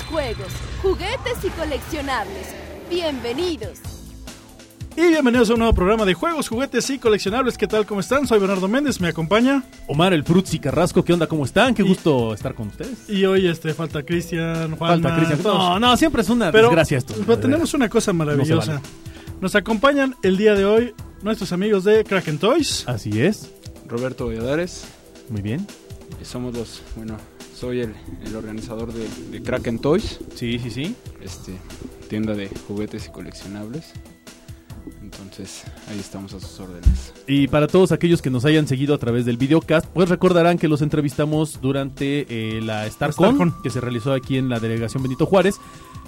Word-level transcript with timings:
juegos, 0.00 0.48
juguetes 0.80 1.44
y 1.44 1.48
coleccionables. 1.50 2.46
Bienvenidos. 2.88 3.78
Y 4.96 5.08
bienvenidos 5.08 5.48
a 5.50 5.54
un 5.54 5.60
nuevo 5.60 5.74
programa 5.74 6.04
de 6.04 6.12
juegos, 6.14 6.48
juguetes 6.48 6.88
y 6.90 6.98
coleccionables. 6.98 7.56
¿Qué 7.56 7.66
tal? 7.66 7.86
¿Cómo 7.86 8.00
están? 8.00 8.26
Soy 8.26 8.38
Bernardo 8.38 8.68
Méndez, 8.68 9.00
me 9.00 9.08
acompaña. 9.08 9.62
Omar 9.88 10.12
el 10.12 10.22
Frutzi 10.24 10.58
Carrasco, 10.58 11.02
¿qué 11.04 11.12
onda? 11.14 11.26
¿Cómo 11.26 11.44
están? 11.44 11.74
Qué 11.74 11.82
gusto 11.82 12.34
estar 12.34 12.54
con 12.54 12.68
ustedes. 12.68 13.08
Y 13.08 13.24
hoy 13.24 13.48
este 13.48 13.72
falta 13.74 14.02
Cristian, 14.02 14.76
Juan. 14.76 15.02
Falta 15.02 15.16
Cristian. 15.16 15.42
No, 15.42 15.78
no, 15.78 15.96
siempre 15.96 16.22
es 16.22 16.28
una 16.28 16.52
Pero, 16.52 16.68
desgracia 16.68 16.98
esto. 16.98 17.14
pero 17.26 17.38
tenemos 17.38 17.72
una 17.74 17.88
cosa 17.88 18.12
maravillosa. 18.12 18.80
Nos 19.40 19.54
acompañan 19.54 20.14
el 20.22 20.36
día 20.36 20.54
de 20.54 20.64
hoy 20.64 20.94
nuestros 21.22 21.52
amigos 21.52 21.84
de 21.84 22.04
Kraken 22.04 22.38
Toys. 22.38 22.84
Así 22.86 23.22
es. 23.22 23.50
Roberto 23.88 24.26
Valladares. 24.26 24.84
Muy 25.30 25.40
bien. 25.40 25.66
y 26.20 26.24
Somos 26.24 26.54
los, 26.54 26.82
bueno, 26.96 27.16
soy 27.62 27.78
el, 27.82 27.94
el 28.26 28.34
organizador 28.34 28.92
de, 28.92 29.06
de 29.30 29.40
Kraken 29.40 29.78
Toys, 29.78 30.18
Sí, 30.34 30.58
sí, 30.58 30.68
sí. 30.68 30.96
este, 31.22 31.52
tienda 32.08 32.34
de 32.34 32.48
juguetes 32.66 33.06
y 33.06 33.10
coleccionables. 33.12 33.92
Entonces, 35.00 35.62
ahí 35.88 36.00
estamos 36.00 36.34
a 36.34 36.40
sus 36.40 36.58
órdenes. 36.58 37.12
Y 37.28 37.46
para 37.46 37.68
todos 37.68 37.92
aquellos 37.92 38.20
que 38.20 38.30
nos 38.30 38.44
hayan 38.46 38.66
seguido 38.66 38.96
a 38.96 38.98
través 38.98 39.26
del 39.26 39.36
videocast, 39.36 39.86
pues 39.86 40.08
recordarán 40.08 40.58
que 40.58 40.66
los 40.66 40.82
entrevistamos 40.82 41.60
durante 41.60 42.26
eh, 42.28 42.60
la 42.62 42.90
StarCon, 42.90 43.36
StarCon. 43.36 43.62
que 43.62 43.70
se 43.70 43.80
realizó 43.80 44.12
aquí 44.12 44.38
en 44.38 44.48
la 44.48 44.58
delegación 44.58 45.04
Benito 45.04 45.24
Juárez, 45.26 45.60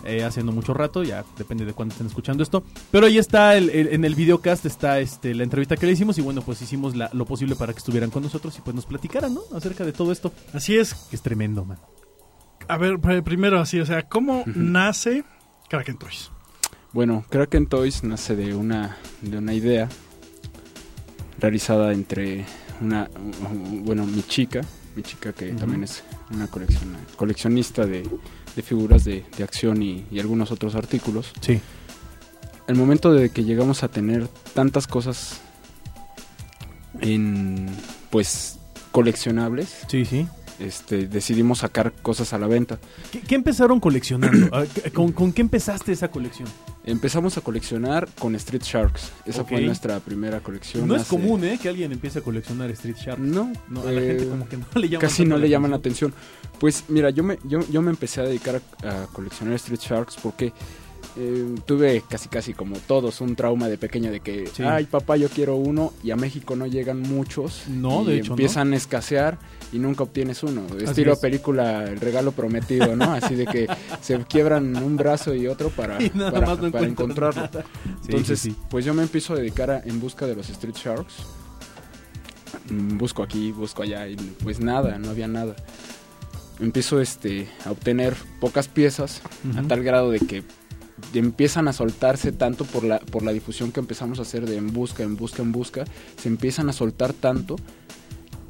eh, 0.05 0.25
hace 0.25 0.43
no 0.43 0.53
mucho 0.53 0.75
rato, 0.75 1.03
ya 1.03 1.25
depende 1.39 1.65
de 1.65 1.73
cuándo 1.73 1.93
estén 1.93 2.07
escuchando 2.07 2.43
esto. 2.43 2.63
Pero 2.91 3.07
ahí 3.07 3.19
está, 3.19 3.57
el- 3.57 3.71
el- 3.71 3.89
en 3.89 4.05
el 4.05 4.15
videocast 4.15 4.67
está 4.67 5.01
este, 5.01 5.35
la 5.35 5.43
entrevista 5.45 5.77
que 5.77 5.87
le 5.87 5.93
hicimos 5.93 6.19
y 6.19 6.21
bueno, 6.23 6.43
pues 6.43 6.61
hicimos 6.63 6.95
la- 6.97 7.11
lo 7.13 7.25
posible 7.25 7.57
para 7.57 7.73
que 7.73 7.79
estuvieran 7.79 8.11
con 8.11 8.23
nosotros 8.23 8.57
y 8.59 8.61
pues 8.61 8.75
nos 8.75 8.87
platicaran, 8.87 9.35
¿no? 9.35 9.41
Acerca 9.55 9.85
de 9.85 9.93
todo 9.93 10.13
esto, 10.13 10.33
Así 10.53 10.77
es. 10.77 10.95
que 10.95 11.17
es 11.17 11.23
tremendo, 11.23 11.65
man. 11.65 11.79
A 12.69 12.77
ver, 12.79 12.95
pr- 12.99 13.23
primero 13.23 13.61
así, 13.61 13.81
o 13.81 13.87
sea, 13.87 14.09
¿cómo 14.09 14.45
nace 14.47 15.25
Kraken 15.69 15.99
Toys? 15.99 16.31
Bueno, 16.93 17.25
Kraken 17.29 17.67
Toys 17.67 18.05
nace 18.05 18.37
de 18.37 18.55
una, 18.55 18.97
de 19.21 19.39
una 19.39 19.53
idea 19.53 19.89
realizada 21.39 21.93
entre 21.93 22.45
una, 22.81 23.09
bueno, 23.83 24.07
mi 24.07 24.23
chica, 24.23 24.61
mi 24.97 25.03
chica 25.03 25.33
que 25.33 25.49
también 25.53 25.85
es 25.85 26.03
una 26.33 26.47
colecciona- 26.49 27.01
coleccionista 27.17 27.85
de, 27.87 28.09
de 28.57 28.63
figuras 28.63 29.05
de, 29.05 29.25
de 29.37 29.45
acción 29.45 29.83
y, 29.83 30.05
y 30.11 30.21
algunos 30.21 30.51
otros 30.51 30.75
artículos. 30.75 31.33
Sí. 31.41 31.61
el 32.67 32.77
momento 32.77 33.13
de 33.13 33.31
que 33.31 33.45
llegamos 33.45 33.83
a 33.83 33.89
tener 33.89 34.29
tantas 34.55 34.87
cosas 34.87 35.41
en 37.01 37.69
pues 38.11 38.59
coleccionables 38.93 39.79
Sí, 39.89 40.05
sí. 40.05 40.27
Este 40.65 41.07
decidimos 41.07 41.59
sacar 41.59 41.93
cosas 42.03 42.33
a 42.33 42.39
la 42.39 42.47
venta 42.47 42.79
¿Qué, 43.13 43.21
qué 43.21 43.35
empezaron 43.35 43.81
coleccionando? 43.81 44.49
Ah, 44.53 44.65
¿qué- 44.73 44.91
¿Con, 44.91 45.13
con 45.13 45.33
qué 45.33 45.43
empezaste 45.43 45.93
esa 45.93 46.09
colección? 46.11 46.49
empezamos 46.87 47.39
a 47.39 47.41
coleccionar 47.41 48.09
con 48.19 48.35
Street 48.35 48.63
Sharks 48.63 49.11
esa 49.25 49.45
fue 49.45 49.61
nuestra 49.63 50.01
primera 50.01 50.41
colección 50.41 50.87
No 50.87 50.97
es 50.97 51.05
común, 51.05 51.43
¿eh? 51.45 51.59
Que 51.61 51.69
alguien 51.71 51.93
empiece 51.93 52.19
a 52.19 52.23
coleccionar 52.23 52.71
Street 52.73 52.97
Shark. 52.97 53.19
no, 53.19 53.53
No, 53.69 53.81
a 53.83 53.93
la 53.93 54.01
eh, 54.03 54.07
gente 54.09 54.29
como 54.29 54.49
que 54.49 54.57
no 54.59 54.67
le 54.75 54.89
llama 54.89 55.01
casi 55.01 55.25
no 55.25 55.37
le 55.39 55.49
llaman 55.49 55.71
la 55.71 55.77
atención 55.79 56.13
pues 56.59 56.85
mira 56.89 57.11
yo 57.11 57.23
me 57.25 57.39
yo, 57.45 57.61
yo 57.71 57.81
me 57.83 57.91
empecé 57.91 58.21
a 58.21 58.25
dedicar 58.25 58.61
a, 58.83 59.03
a 59.03 59.07
coleccionar 59.07 59.55
Street 59.55 59.81
Sharks 59.81 60.17
porque 60.23 60.53
eh, 61.17 61.55
tuve 61.65 62.03
casi 62.09 62.29
casi 62.29 62.55
como 62.55 62.77
todos 62.79 63.21
un 63.21 63.37
trauma 63.37 63.69
de 63.69 63.79
pequeño 63.79 64.11
de 64.11 64.19
que 64.21 64.49
Sí. 64.49 64.63
ay 64.65 64.85
papá 64.87 65.17
yo 65.17 65.29
quiero 65.29 65.55
uno 65.57 65.93
y 66.03 66.11
a 66.11 66.17
México 66.17 66.57
no 66.57 66.67
llegan 66.67 67.01
muchos 67.03 67.65
No, 67.69 68.03
y 68.03 68.07
de 68.07 68.17
hecho, 68.17 68.29
no. 68.29 68.33
empiezan 68.35 68.73
a 68.73 68.77
escasear 68.77 69.39
y 69.73 69.79
nunca 69.79 70.03
obtienes 70.05 70.43
uno 70.43 70.63
Así 70.75 70.85
estilo 70.85 71.13
es. 71.13 71.19
película 71.21 71.85
el 71.85 72.01
regalo 72.01 72.33
prometido 72.33 72.97
no 72.97 73.13
así 73.13 73.35
de 73.37 73.47
que 73.47 73.69
se 74.01 74.19
quiebran 74.25 74.77
un 74.77 74.97
brazo 74.97 75.35
y 75.35 75.47
otro 75.47 75.69
para, 75.71 76.03
Y 76.03 76.11
nada 76.15 76.33
para, 76.33 76.47
más 76.47 76.59
no 76.59 76.71
para 76.73 76.87
encuentras 76.87 77.37
encontrarlo 77.37 77.43
nada. 77.43 77.65
Entonces 78.07 78.41
sí, 78.41 78.51
sí. 78.51 78.57
pues 78.69 78.85
yo 78.85 78.93
me 78.93 79.03
empiezo 79.05 79.35
a 79.35 79.37
dedicar 79.37 79.71
a- 79.71 79.83
en 79.85 80.01
busca 80.01 80.27
de 80.27 80.35
los 80.35 80.49
Street 80.51 80.75
Sharks 80.77 81.15
Mm, 82.71 82.99
busco 82.99 83.23
aquí 83.23 83.51
busco 83.53 83.83
allá 83.83 84.07
y 84.09 84.17
pues 84.43 84.61
nada 84.61 84.97
no 84.99 85.11
había 85.11 85.27
nada 85.29 85.57
empiezo 86.61 87.01
este 87.01 87.49
a 87.67 87.73
obtener 87.73 88.15
pocas 88.41 88.69
piezas 88.69 89.21
a 89.57 89.63
tal 89.63 89.83
grado 89.83 90.11
de 90.11 90.21
que 90.21 90.45
empiezan 91.13 91.69
a 91.69 91.73
soltarse 91.73 92.33
tanto 92.33 92.65
por 92.65 92.85
la 92.85 92.99
por 93.01 93.23
la 93.23 93.33
difusión 93.33 93.71
que 93.73 93.81
empezamos 93.81 94.19
a 94.19 94.23
hacer 94.23 94.47
de 94.47 94.57
en 94.57 94.73
busca 94.73 95.03
en 95.03 95.17
busca 95.17 95.43
en 95.43 95.53
busca 95.53 95.85
se 96.21 96.29
empiezan 96.29 96.69
a 96.69 96.73
soltar 96.73 97.13
tanto 97.13 97.57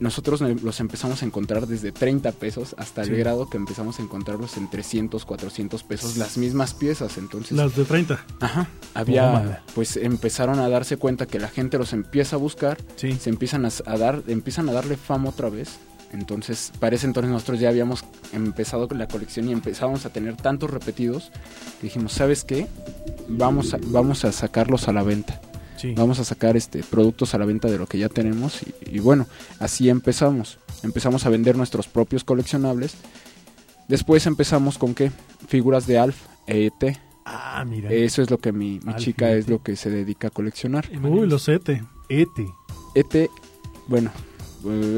nosotros 0.01 0.41
los 0.41 0.81
empezamos 0.81 1.23
a 1.23 1.27
encontrar 1.27 1.69
desde 1.69 1.93
30 1.93 2.33
pesos 2.33 2.75
hasta 2.79 3.05
Sí. 3.05 3.11
el 3.11 3.17
grado 3.17 3.49
que 3.49 3.57
empezamos 3.57 3.99
a 4.01 4.03
encontrarlos 4.03 4.57
en 4.57 4.69
300 4.69 5.25
400 5.25 5.85
pesos 5.85 6.17
las 6.17 6.37
mismas 6.37 6.75
piezas 6.75 7.17
entonces 7.17 7.53
Las 7.57 7.77
de 7.77 7.85
30. 7.85 8.25
Ajá. 8.41 8.67
Había, 8.93 9.63
pues 9.75 9.97
empezaron 9.97 10.59
a 10.59 10.69
darse 10.69 10.97
cuenta 10.97 11.27
que 11.27 11.39
la 11.39 11.49
gente 11.49 11.79
los 11.79 11.93
empieza 11.93 12.37
a 12.37 12.39
buscar, 12.41 12.77
Sí. 12.97 13.13
se 13.21 13.31
empiezan 13.31 13.65
a 13.67 13.97
dar, 13.97 14.23
empiezan 14.27 14.69
a 14.69 14.73
darle 14.73 14.97
fama 14.97 15.29
otra 15.31 15.49
vez. 15.49 15.79
Entonces, 16.15 16.73
para 16.79 16.97
ese 16.97 17.07
entonces 17.07 17.31
nosotros 17.31 17.61
ya 17.61 17.69
habíamos 17.69 18.05
empezado 18.33 18.89
con 18.89 18.99
la 18.99 19.09
colección 19.09 19.49
y 19.49 19.53
empezábamos 19.53 20.07
a 20.07 20.11
tener 20.11 20.37
tantos 20.37 20.71
repetidos 20.71 21.31
que 21.81 21.89
dijimos, 21.89 22.13
¿sabes 22.13 22.45
qué? 22.45 22.67
Vamos 23.29 23.75
a, 23.75 23.79
vamos 23.87 24.25
a 24.25 24.33
sacarlos 24.33 24.89
a 24.89 24.93
la 24.93 25.03
venta. 25.03 25.41
Sí. 25.77 25.93
Vamos 25.97 26.21
a 26.21 26.25
sacar 26.25 26.57
este 26.57 26.83
productos 26.85 27.35
a 27.35 27.39
la 27.39 27.45
venta 27.45 27.69
de 27.69 27.79
lo 27.79 27.87
que 27.87 27.99
ya 27.99 28.09
tenemos 28.09 28.63
y, 28.63 28.97
y 28.97 29.01
bueno, 29.01 29.27
así 29.59 29.89
empezamos. 29.89 30.59
Empezamos 30.83 31.27
a 31.27 31.31
vender 31.31 31.57
nuestros 31.57 31.89
propios 31.89 32.23
coleccionables. 32.25 32.95
Después 33.89 34.27
empezamos 34.27 34.79
con 34.79 34.95
qué? 34.95 35.11
Figuras 35.49 35.87
de 35.87 35.99
Alf, 35.99 36.17
E 36.47 36.67
ET. 36.67 36.97
Ah, 37.25 37.65
mira. 37.67 37.91
Eso 37.91 38.23
es 38.23 38.31
lo 38.31 38.39
que 38.39 38.53
mi, 38.53 38.81
mi 38.85 38.95
chica 38.97 39.31
y 39.31 39.39
es 39.39 39.45
ET. 39.45 39.51
lo 39.51 39.63
que 39.63 39.77
se 39.77 39.91
dedica 39.91 40.29
a 40.29 40.31
coleccionar. 40.31 40.89
Uy, 41.03 41.27
los 41.27 41.49
ET. 41.49 41.69
Ete. 42.09 42.47
ET, 42.95 43.31
bueno, 43.89 44.11
eh, 44.11 44.34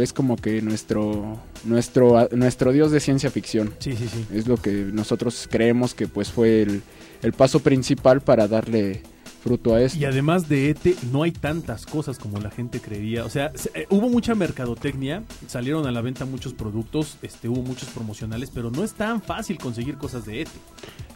es 0.01 0.13
como 0.13 0.37
que 0.37 0.63
nuestro 0.63 1.39
nuestro 1.65 2.29
nuestro 2.33 2.73
dios 2.73 2.91
de 2.91 3.01
ciencia 3.01 3.31
ficción. 3.31 3.75
Sí, 3.79 3.97
sí, 3.97 4.09
sí. 4.09 4.25
Es 4.33 4.47
lo 4.47 4.57
que 4.57 4.71
nosotros 4.73 5.49
creemos 5.51 5.95
que 5.95 6.07
pues 6.09 6.31
fue 6.31 6.63
el, 6.63 6.83
el 7.23 7.33
paso 7.33 7.61
principal 7.61 8.21
para 8.21 8.47
darle 8.49 9.03
fruto 9.43 9.75
a 9.75 9.81
esto. 9.81 9.97
Y 9.99 10.05
además 10.05 10.49
de 10.49 10.71
Ete, 10.71 10.97
no 11.13 11.23
hay 11.23 11.31
tantas 11.31 11.87
cosas 11.87 12.19
como 12.19 12.41
la 12.41 12.51
gente 12.51 12.81
creería. 12.81 13.25
O 13.25 13.31
sea, 13.31 13.53
se- 13.55 13.71
eh, 13.75 13.87
hubo 13.91 14.09
mucha 14.09 14.35
mercadotecnia, 14.35 15.23
salieron 15.47 15.87
a 15.87 15.93
la 15.93 16.01
venta 16.01 16.25
muchos 16.25 16.53
productos, 16.53 17.17
este, 17.23 17.49
hubo 17.49 17.63
muchos 17.63 17.89
promocionales, 17.91 18.51
pero 18.53 18.73
no 18.73 18.83
es 18.83 18.95
tan 18.95 19.23
fácil 19.23 19.57
conseguir 19.59 19.99
cosas 19.99 20.27
de 20.27 20.41
Ete. 20.43 20.51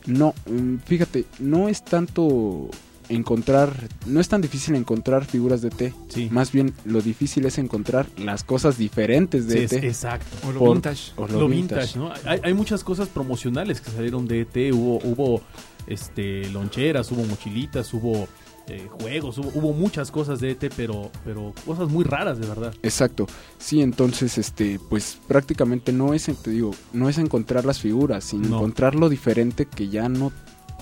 No, 0.06 0.32
mm, 0.48 0.76
fíjate, 0.86 1.24
no 1.40 1.68
es 1.68 1.84
tanto 1.84 2.70
encontrar, 3.10 3.72
no 4.06 4.20
es 4.20 4.28
tan 4.28 4.40
difícil 4.40 4.74
encontrar 4.76 5.24
figuras 5.24 5.60
de 5.62 5.68
ET. 5.68 5.92
Sí. 6.08 6.28
Más 6.30 6.52
bien 6.52 6.72
lo 6.84 7.00
difícil 7.02 7.44
es 7.46 7.58
encontrar 7.58 8.06
las 8.18 8.44
cosas 8.44 8.78
diferentes 8.78 9.44
Sí, 9.44 9.50
de 9.50 9.64
ET. 9.64 9.72
exacto. 9.84 10.48
O 10.48 10.52
lo 10.52 10.58
Por- 10.60 10.72
vintage. 10.74 11.12
o 11.16 11.26
Lo, 11.28 11.48
vintage, 11.48 11.98
¿no? 11.98 12.12
Hay, 12.24 12.40
hay 12.42 12.54
muchas 12.54 12.82
cosas 12.84 13.08
promocionales 13.08 13.80
que 13.80 13.90
salieron 13.90 14.26
de 14.26 14.42
ET, 14.42 14.72
hubo, 14.72 14.98
hubo 15.04 15.42
este, 15.86 16.48
loncheras, 16.50 17.10
hubo 17.12 17.24
mochilitas, 17.24 17.92
hubo 17.94 18.28
eh, 18.68 18.86
juegos, 19.00 19.38
hubo, 19.38 19.50
hubo 19.54 19.72
muchas 19.72 20.12
cosas 20.12 20.38
de 20.40 20.52
ET, 20.52 20.72
pero, 20.76 21.10
pero 21.24 21.52
cosas 21.66 21.88
muy 21.88 22.04
raras, 22.04 22.38
de 22.38 22.46
verdad. 22.46 22.72
Exacto. 22.82 23.26
Sí, 23.58 23.80
entonces, 23.82 24.38
este, 24.38 24.78
pues 24.88 25.18
prácticamente 25.26 25.92
no 25.92 26.14
es, 26.14 26.26
te 26.42 26.50
digo, 26.50 26.70
no 26.92 27.08
es 27.08 27.18
encontrar 27.18 27.64
las 27.64 27.80
figuras, 27.80 28.22
sino 28.24 28.48
No. 28.48 28.56
encontrar 28.58 28.94
lo 28.94 29.08
diferente 29.08 29.66
que 29.66 29.88
ya 29.88 30.08
no, 30.08 30.30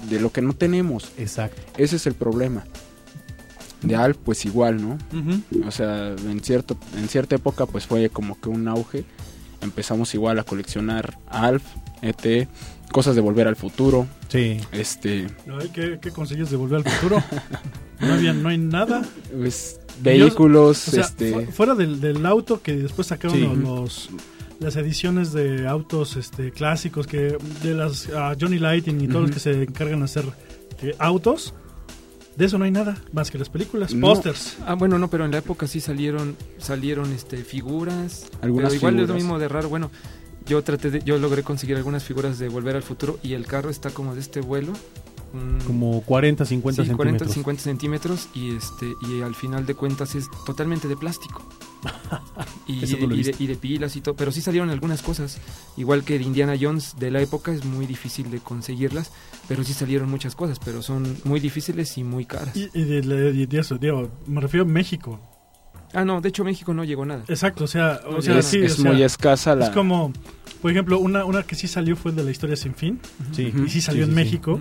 de 0.08 0.20
lo 0.20 0.30
que 0.32 0.42
no 0.42 0.52
tenemos. 0.54 1.12
Exacto. 1.18 1.60
Ese 1.76 1.96
es 1.96 2.06
el 2.06 2.14
problema. 2.14 2.64
De 3.82 3.94
Alf, 3.94 4.16
pues 4.24 4.44
igual, 4.44 4.82
¿no? 4.82 4.98
O 5.66 5.70
sea, 5.70 6.08
en 6.10 6.40
cierto, 6.42 6.76
en 6.96 7.08
cierta 7.08 7.36
época, 7.36 7.66
pues 7.66 7.86
fue 7.86 8.10
como 8.10 8.40
que 8.40 8.48
un 8.48 8.66
auge. 8.68 9.04
Empezamos 9.60 10.14
igual 10.14 10.38
a 10.38 10.44
coleccionar 10.44 11.18
Alf, 11.28 11.62
ET, 12.02 12.48
cosas 12.92 13.14
de 13.14 13.20
Volver 13.20 13.46
al 13.48 13.56
Futuro, 13.56 14.06
Sí. 14.28 14.58
este, 14.72 15.26
Ay, 15.60 15.70
¿qué, 15.72 15.98
qué 16.00 16.10
consigues 16.10 16.50
de 16.50 16.56
volver 16.56 16.78
al 16.84 16.92
futuro? 16.92 17.22
No, 18.00 18.12
había, 18.14 18.32
no 18.32 18.48
hay 18.50 18.58
nada. 18.58 19.02
pues, 19.36 19.80
vehículos, 20.00 20.86
O 20.86 20.90
sea, 20.92 21.00
este, 21.02 21.32
fu- 21.46 21.50
fuera 21.52 21.74
del, 21.74 22.00
del 22.00 22.24
auto 22.26 22.62
que 22.62 22.76
después 22.76 23.08
sacaron 23.08 23.36
Sí. 23.36 23.42
los, 23.42 23.58
los- 23.58 24.10
las 24.60 24.76
ediciones 24.76 25.32
de 25.32 25.66
autos 25.68 26.16
este 26.16 26.50
clásicos 26.50 27.06
que 27.06 27.36
de 27.62 27.74
las 27.74 28.08
ah, 28.14 28.34
Johnny 28.38 28.58
Lighting 28.58 29.00
y 29.00 29.08
todos 29.08 29.22
los 29.22 29.30
que 29.30 29.40
se 29.40 29.62
encargan 29.62 30.00
de 30.00 30.04
hacer 30.06 30.24
eh, 30.82 30.94
autos 30.98 31.54
de 32.38 32.44
eso 32.44 32.56
no 32.56 32.64
hay 32.64 32.70
nada 32.70 32.96
más 33.12 33.32
que 33.32 33.38
las 33.38 33.48
películas 33.50 33.92
No. 33.92 34.06
pósters 34.06 34.58
Ah, 34.64 34.74
bueno, 34.74 34.98
no, 34.98 35.08
pero 35.10 35.24
en 35.24 35.32
la 35.32 35.38
época 35.38 35.66
sí 35.66 35.80
salieron 35.80 36.36
salieron 36.58 37.12
este 37.12 37.38
figuras. 37.38 38.26
Algunas 38.40 38.70
pero 38.70 38.76
igual 38.76 39.00
es 39.00 39.08
lo 39.08 39.14
mismo 39.14 39.38
de 39.40 39.48
raro. 39.48 39.68
Bueno, 39.68 39.90
yo 40.46 40.62
traté 40.62 40.90
de, 40.90 41.02
yo 41.02 41.18
logré 41.18 41.42
conseguir 41.42 41.76
algunas 41.76 42.04
figuras 42.04 42.38
de 42.38 42.48
Volver 42.48 42.76
al 42.76 42.84
Futuro 42.84 43.18
y 43.24 43.34
el 43.34 43.44
carro 43.44 43.70
está 43.70 43.90
como 43.90 44.14
de 44.14 44.20
este 44.20 44.40
vuelo. 44.40 44.72
Como 45.66 46.00
40, 46.02 46.44
50 46.44 46.84
sí, 46.84 46.90
40, 46.90 47.24
centímetros. 47.24 47.34
50 47.34 47.62
centímetros 47.62 48.28
y 48.34 48.56
este 48.56 48.86
y 49.08 49.20
al 49.20 49.34
final 49.34 49.66
de 49.66 49.74
cuentas 49.74 50.14
es 50.14 50.26
totalmente 50.46 50.86
de 50.86 50.96
plástico. 50.96 51.42
Y, 52.66 52.80
de, 52.80 53.34
y 53.38 53.50
y 53.50 53.54
pilas 53.56 53.96
y 53.96 54.00
todo, 54.00 54.14
pero 54.16 54.32
sí 54.32 54.40
salieron 54.40 54.70
algunas 54.70 55.02
cosas, 55.02 55.38
igual 55.76 56.04
que 56.04 56.18
de 56.18 56.24
Indiana 56.24 56.54
Jones 56.60 56.96
de 56.98 57.10
la 57.10 57.20
época 57.20 57.52
es 57.52 57.64
muy 57.64 57.86
difícil 57.86 58.30
de 58.30 58.40
conseguirlas, 58.40 59.12
pero 59.48 59.64
sí 59.64 59.72
salieron 59.72 60.10
muchas 60.10 60.34
cosas, 60.34 60.58
pero 60.64 60.82
son 60.82 61.16
muy 61.24 61.40
difíciles 61.40 61.96
y 61.98 62.04
muy 62.04 62.24
caras. 62.26 62.56
Y, 62.56 62.68
y 62.74 62.84
de, 62.84 63.46
de- 63.46 63.58
eso, 63.58 63.78
digo, 63.78 64.10
me 64.26 64.40
refiero 64.40 64.64
a 64.64 64.68
México. 64.68 65.20
Ah, 65.94 66.04
no, 66.04 66.20
de 66.20 66.28
hecho 66.28 66.44
México 66.44 66.74
no 66.74 66.84
llegó 66.84 67.06
nada. 67.06 67.24
Exacto, 67.28 67.64
o 67.64 67.66
sea, 67.66 68.00
o 68.06 68.12
No, 68.16 68.22
sea 68.22 68.38
es 68.40 68.46
sí, 68.46 68.58
es 68.58 68.78
o 68.78 68.82
sea, 68.82 68.92
muy 68.92 69.02
escasa 69.02 69.54
la... 69.56 69.66
es 69.66 69.70
como, 69.70 70.12
por 70.60 70.70
ejemplo, 70.70 70.98
una, 70.98 71.24
una 71.24 71.42
que 71.44 71.54
sí 71.54 71.66
salió 71.66 71.96
fue 71.96 72.10
el 72.10 72.16
de 72.18 72.24
la 72.24 72.30
historia 72.30 72.56
sin 72.56 72.74
fin, 72.74 73.00
Sí. 73.32 73.52
Y 73.64 73.68
sí 73.70 73.80
salió 73.80 74.04
Sí, 74.04 74.10
en. 74.10 74.14
México, 74.14 74.60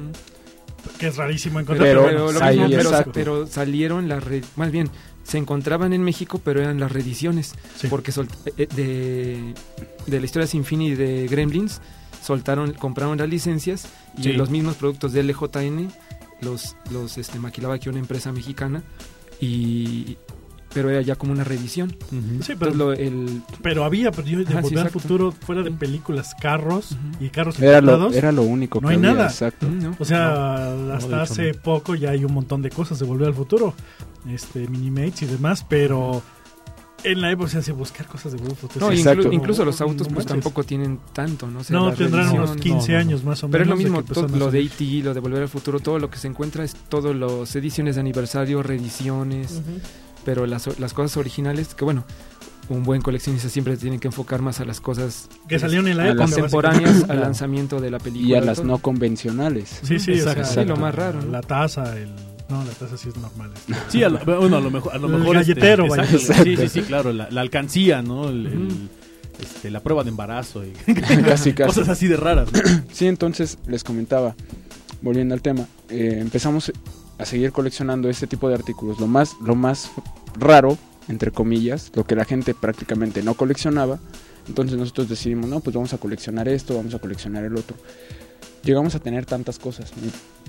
que 1.00 1.08
es 1.08 1.18
rarísimo 1.18 1.60
encontrar. 1.60 1.86
Pero- 1.90 2.32
lo 2.32 2.40
mismo, 2.42 3.12
pero, 3.14 3.46
salieron 3.46 4.08
las 4.08 4.24
re- 4.24 4.44
más 4.56 4.72
bien 4.72 4.90
se 5.28 5.38
encontraban 5.38 5.92
en 5.94 6.04
México 6.04 6.40
pero 6.44 6.62
eran 6.62 6.80
las 6.80 6.92
reediciones 6.92 7.54
Sí. 7.76 7.88
porque 7.90 8.12
eh, 8.58 8.68
de, 8.76 9.54
de 10.06 10.20
la 10.20 10.26
historia 10.26 10.48
sin 10.48 10.64
fin 10.64 10.82
y 10.82 10.96
de 10.96 11.28
Gremlins 11.28 11.82
soltaron 12.24 12.74
compraron 12.74 13.18
las 13.18 13.28
licencias 13.30 13.88
y 14.18 14.24
Sí. 14.24 14.34
los 14.34 14.50
mismos 14.50 14.76
productos 14.76 15.12
de 15.14 15.24
LJN 15.24 15.92
los 16.42 16.76
los 16.92 17.18
este 17.18 17.40
maquilaba 17.40 17.76
aquí 17.76 17.90
una 17.90 18.00
empresa 18.00 18.32
mexicana 18.32 18.84
y 19.40 20.18
pero 20.74 20.90
era 20.92 21.02
ya 21.02 21.16
como 21.16 21.32
una 21.32 21.44
reedición. 21.44 21.90
Sí, 22.42 22.54
pero, 22.60 22.72
Entonces, 22.72 22.76
lo- 22.78 22.94
el 22.94 23.42
pero 23.64 23.84
había, 23.86 24.12
pero 24.12 24.28
yo 24.28 24.38
de 24.40 24.44
Ajá, 24.44 24.58
sí, 24.62 24.64
Volver 24.76 24.86
al. 24.86 24.90
Futuro, 24.92 25.32
fuera 25.32 25.64
de 25.64 25.72
películas, 25.72 26.36
carros 26.40 26.90
y 27.20 27.30
carros 27.30 27.60
Era 27.60 27.82
lo, 27.82 28.12
era 28.12 28.32
lo 28.32 28.44
único 28.44 28.80
No 28.82 28.90
que 28.90 28.94
hay 28.94 29.00
había, 29.00 29.14
nada. 29.14 29.26
exacto. 29.28 29.68
¿no? 29.68 29.96
O 29.98 30.06
sea, 30.06 30.74
hasta 30.94 31.08
hecho, 31.08 31.22
hace 31.22 31.52
no. 31.54 31.62
poco 31.64 31.96
ya 31.96 32.12
hay 32.12 32.26
un 32.26 32.34
montón 32.34 32.62
de 32.62 32.70
cosas 32.70 33.00
de 33.00 33.06
Volver 33.06 33.30
al 33.30 33.34
Futuro, 33.34 33.74
este, 34.30 34.68
Minimates 34.68 35.22
y 35.24 35.26
demás, 35.26 35.66
pero 35.68 36.22
en 37.04 37.22
la 37.22 37.32
época, 37.32 37.46
o 37.46 37.50
sea, 37.50 37.62
si 37.62 37.72
buscar 37.72 38.08
cosas 38.08 38.34
de 38.34 38.40
Futuro. 38.40 38.88
No, 38.88 38.92
inclu- 38.94 39.32
incluso 39.32 39.64
los 39.64 39.80
no 39.80 39.86
autos 39.86 40.08
pues 40.08 40.26
manches. 40.26 40.32
tampoco 40.32 40.64
tienen 40.64 41.00
tanto, 41.14 41.48
¿no? 41.48 41.60
O 41.60 41.64
sea, 41.64 41.78
No, 41.78 41.94
tendrán 41.94 42.30
unos 42.32 42.50
reediciones- 42.52 42.62
15 42.64 42.92
no, 42.92 42.98
no. 42.98 43.00
años 43.02 43.24
más 43.24 43.44
o 43.44 43.48
menos. 43.48 43.52
Pero 43.52 43.64
es 43.64 43.70
lo 43.70 43.76
mismo, 43.78 44.04
todo 44.04 44.28
lo 44.38 44.52
de. 44.52 44.62
E.T., 44.62 44.84
lo 45.04 45.14
de 45.14 45.20
Volver 45.20 45.44
al 45.44 45.50
Futuro, 45.50 45.80
todo 45.80 46.00
lo 46.00 46.10
que 46.10 46.18
se 46.18 46.28
encuentra 46.28 46.64
es 46.64 46.76
todas 46.90 47.16
las 47.16 47.56
ediciones 47.56 47.96
de 47.96 48.02
aniversario, 48.02 48.64
reediciones, 48.64 49.62
pero 50.26 50.46
las, 50.48 50.80
las 50.80 50.94
cosas 50.94 51.16
originales, 51.18 51.76
que 51.76 51.86
bueno, 51.86 52.04
un 52.70 52.84
buen 52.84 53.02
coleccionista 53.02 53.48
siempre 53.48 53.76
se 53.76 53.84
tiene 53.84 53.98
que 54.00 54.08
enfocar 54.10 54.42
más 54.42 54.60
a 54.60 54.66
las 54.66 54.82
cosas 54.82 55.30
Que 55.48 55.58
salieron 55.58 55.88
en 55.88 55.96
la 55.98 56.04
A 56.04 56.08
época. 56.10 56.26
contemporáneas 56.26 57.06
al 57.10 57.22
lanzamiento 57.22 57.80
de 57.80 57.92
la 57.92 58.00
película. 58.00 58.28
Y 58.30 58.36
a 58.36 58.42
las 58.42 58.58
todo. 58.58 58.68
no 58.68 58.78
convencionales. 58.80 59.80
Sí, 59.84 60.00
sí, 60.00 60.12
Exacto. 60.14 60.42
o 60.42 60.46
sea, 60.46 60.64
Sí, 60.64 60.68
lo 60.68 60.76
más 60.76 60.94
raro, 60.94 61.22
¿no? 61.22 61.32
La 61.32 61.42
taza, 61.42 61.96
el... 61.98 62.12
No, 62.50 62.64
la 62.64 62.72
taza 62.72 62.98
sí 62.98 63.10
es 63.10 63.18
normal. 63.18 63.52
este. 63.56 63.74
Sí, 63.90 64.04
a 64.04 64.10
lo, 64.10 64.20
bueno, 64.20 64.58
a 64.58 64.62
lo 64.62 64.72
mejor, 64.72 64.94
a 64.94 64.98
lo 64.98 65.08
El 65.08 65.20
mejor 65.20 65.38
este, 65.38 65.54
galletero, 65.54 65.88
vaya. 65.88 66.04
exacto, 66.10 66.44
Sí, 66.44 66.56
sí, 66.58 66.70
sí, 66.70 66.82
claro, 66.82 67.12
la, 67.14 67.30
la 67.30 67.42
alcancía, 67.42 68.02
¿no? 68.02 68.30
El- 68.30 68.90
este, 69.42 69.70
la 69.70 69.82
prueba 69.84 70.04
de 70.04 70.10
embarazo 70.10 70.64
y 70.66 70.72
Casi, 70.94 71.22
casi. 71.24 71.54
cosas 71.54 71.90
así 71.90 72.08
de 72.08 72.18
raras. 72.18 72.50
¿no? 72.52 72.60
Sí, 72.92 73.06
entonces 73.06 73.58
les 73.68 73.84
comentaba, 73.84 74.36
volviendo 75.02 75.36
al 75.36 75.42
tema, 75.44 75.68
eh, 75.90 76.18
empezamos 76.22 76.72
a 77.20 77.26
seguir 77.26 77.52
coleccionando 77.52 78.10
este 78.10 78.26
tipo 78.28 78.48
de 78.50 78.56
artículos. 78.56 79.00
Lo 79.00 79.08
más, 79.08 79.36
lo 79.46 79.54
más 79.56 79.92
raro, 80.40 80.78
entre 81.08 81.32
comillas, 81.32 81.92
lo 81.96 82.04
que 82.06 82.16
la 82.16 82.26
gente 82.26 82.54
prácticamente 82.56 83.22
no 83.22 83.34
coleccionaba. 83.36 84.00
Entonces 84.48 84.78
nosotros 84.78 85.10
decidimos, 85.10 85.50
no, 85.50 85.60
pues 85.60 85.76
vamos 85.76 85.94
a 85.94 85.98
coleccionar 85.98 86.48
esto, 86.48 86.76
vamos 86.76 86.94
a 86.96 87.00
coleccionar 87.00 87.44
el 87.44 87.58
otro. 87.58 87.76
Llegamos 88.68 88.96
a 88.96 89.00
tener 89.00 89.26
tantas 89.26 89.60
cosas. 89.60 89.94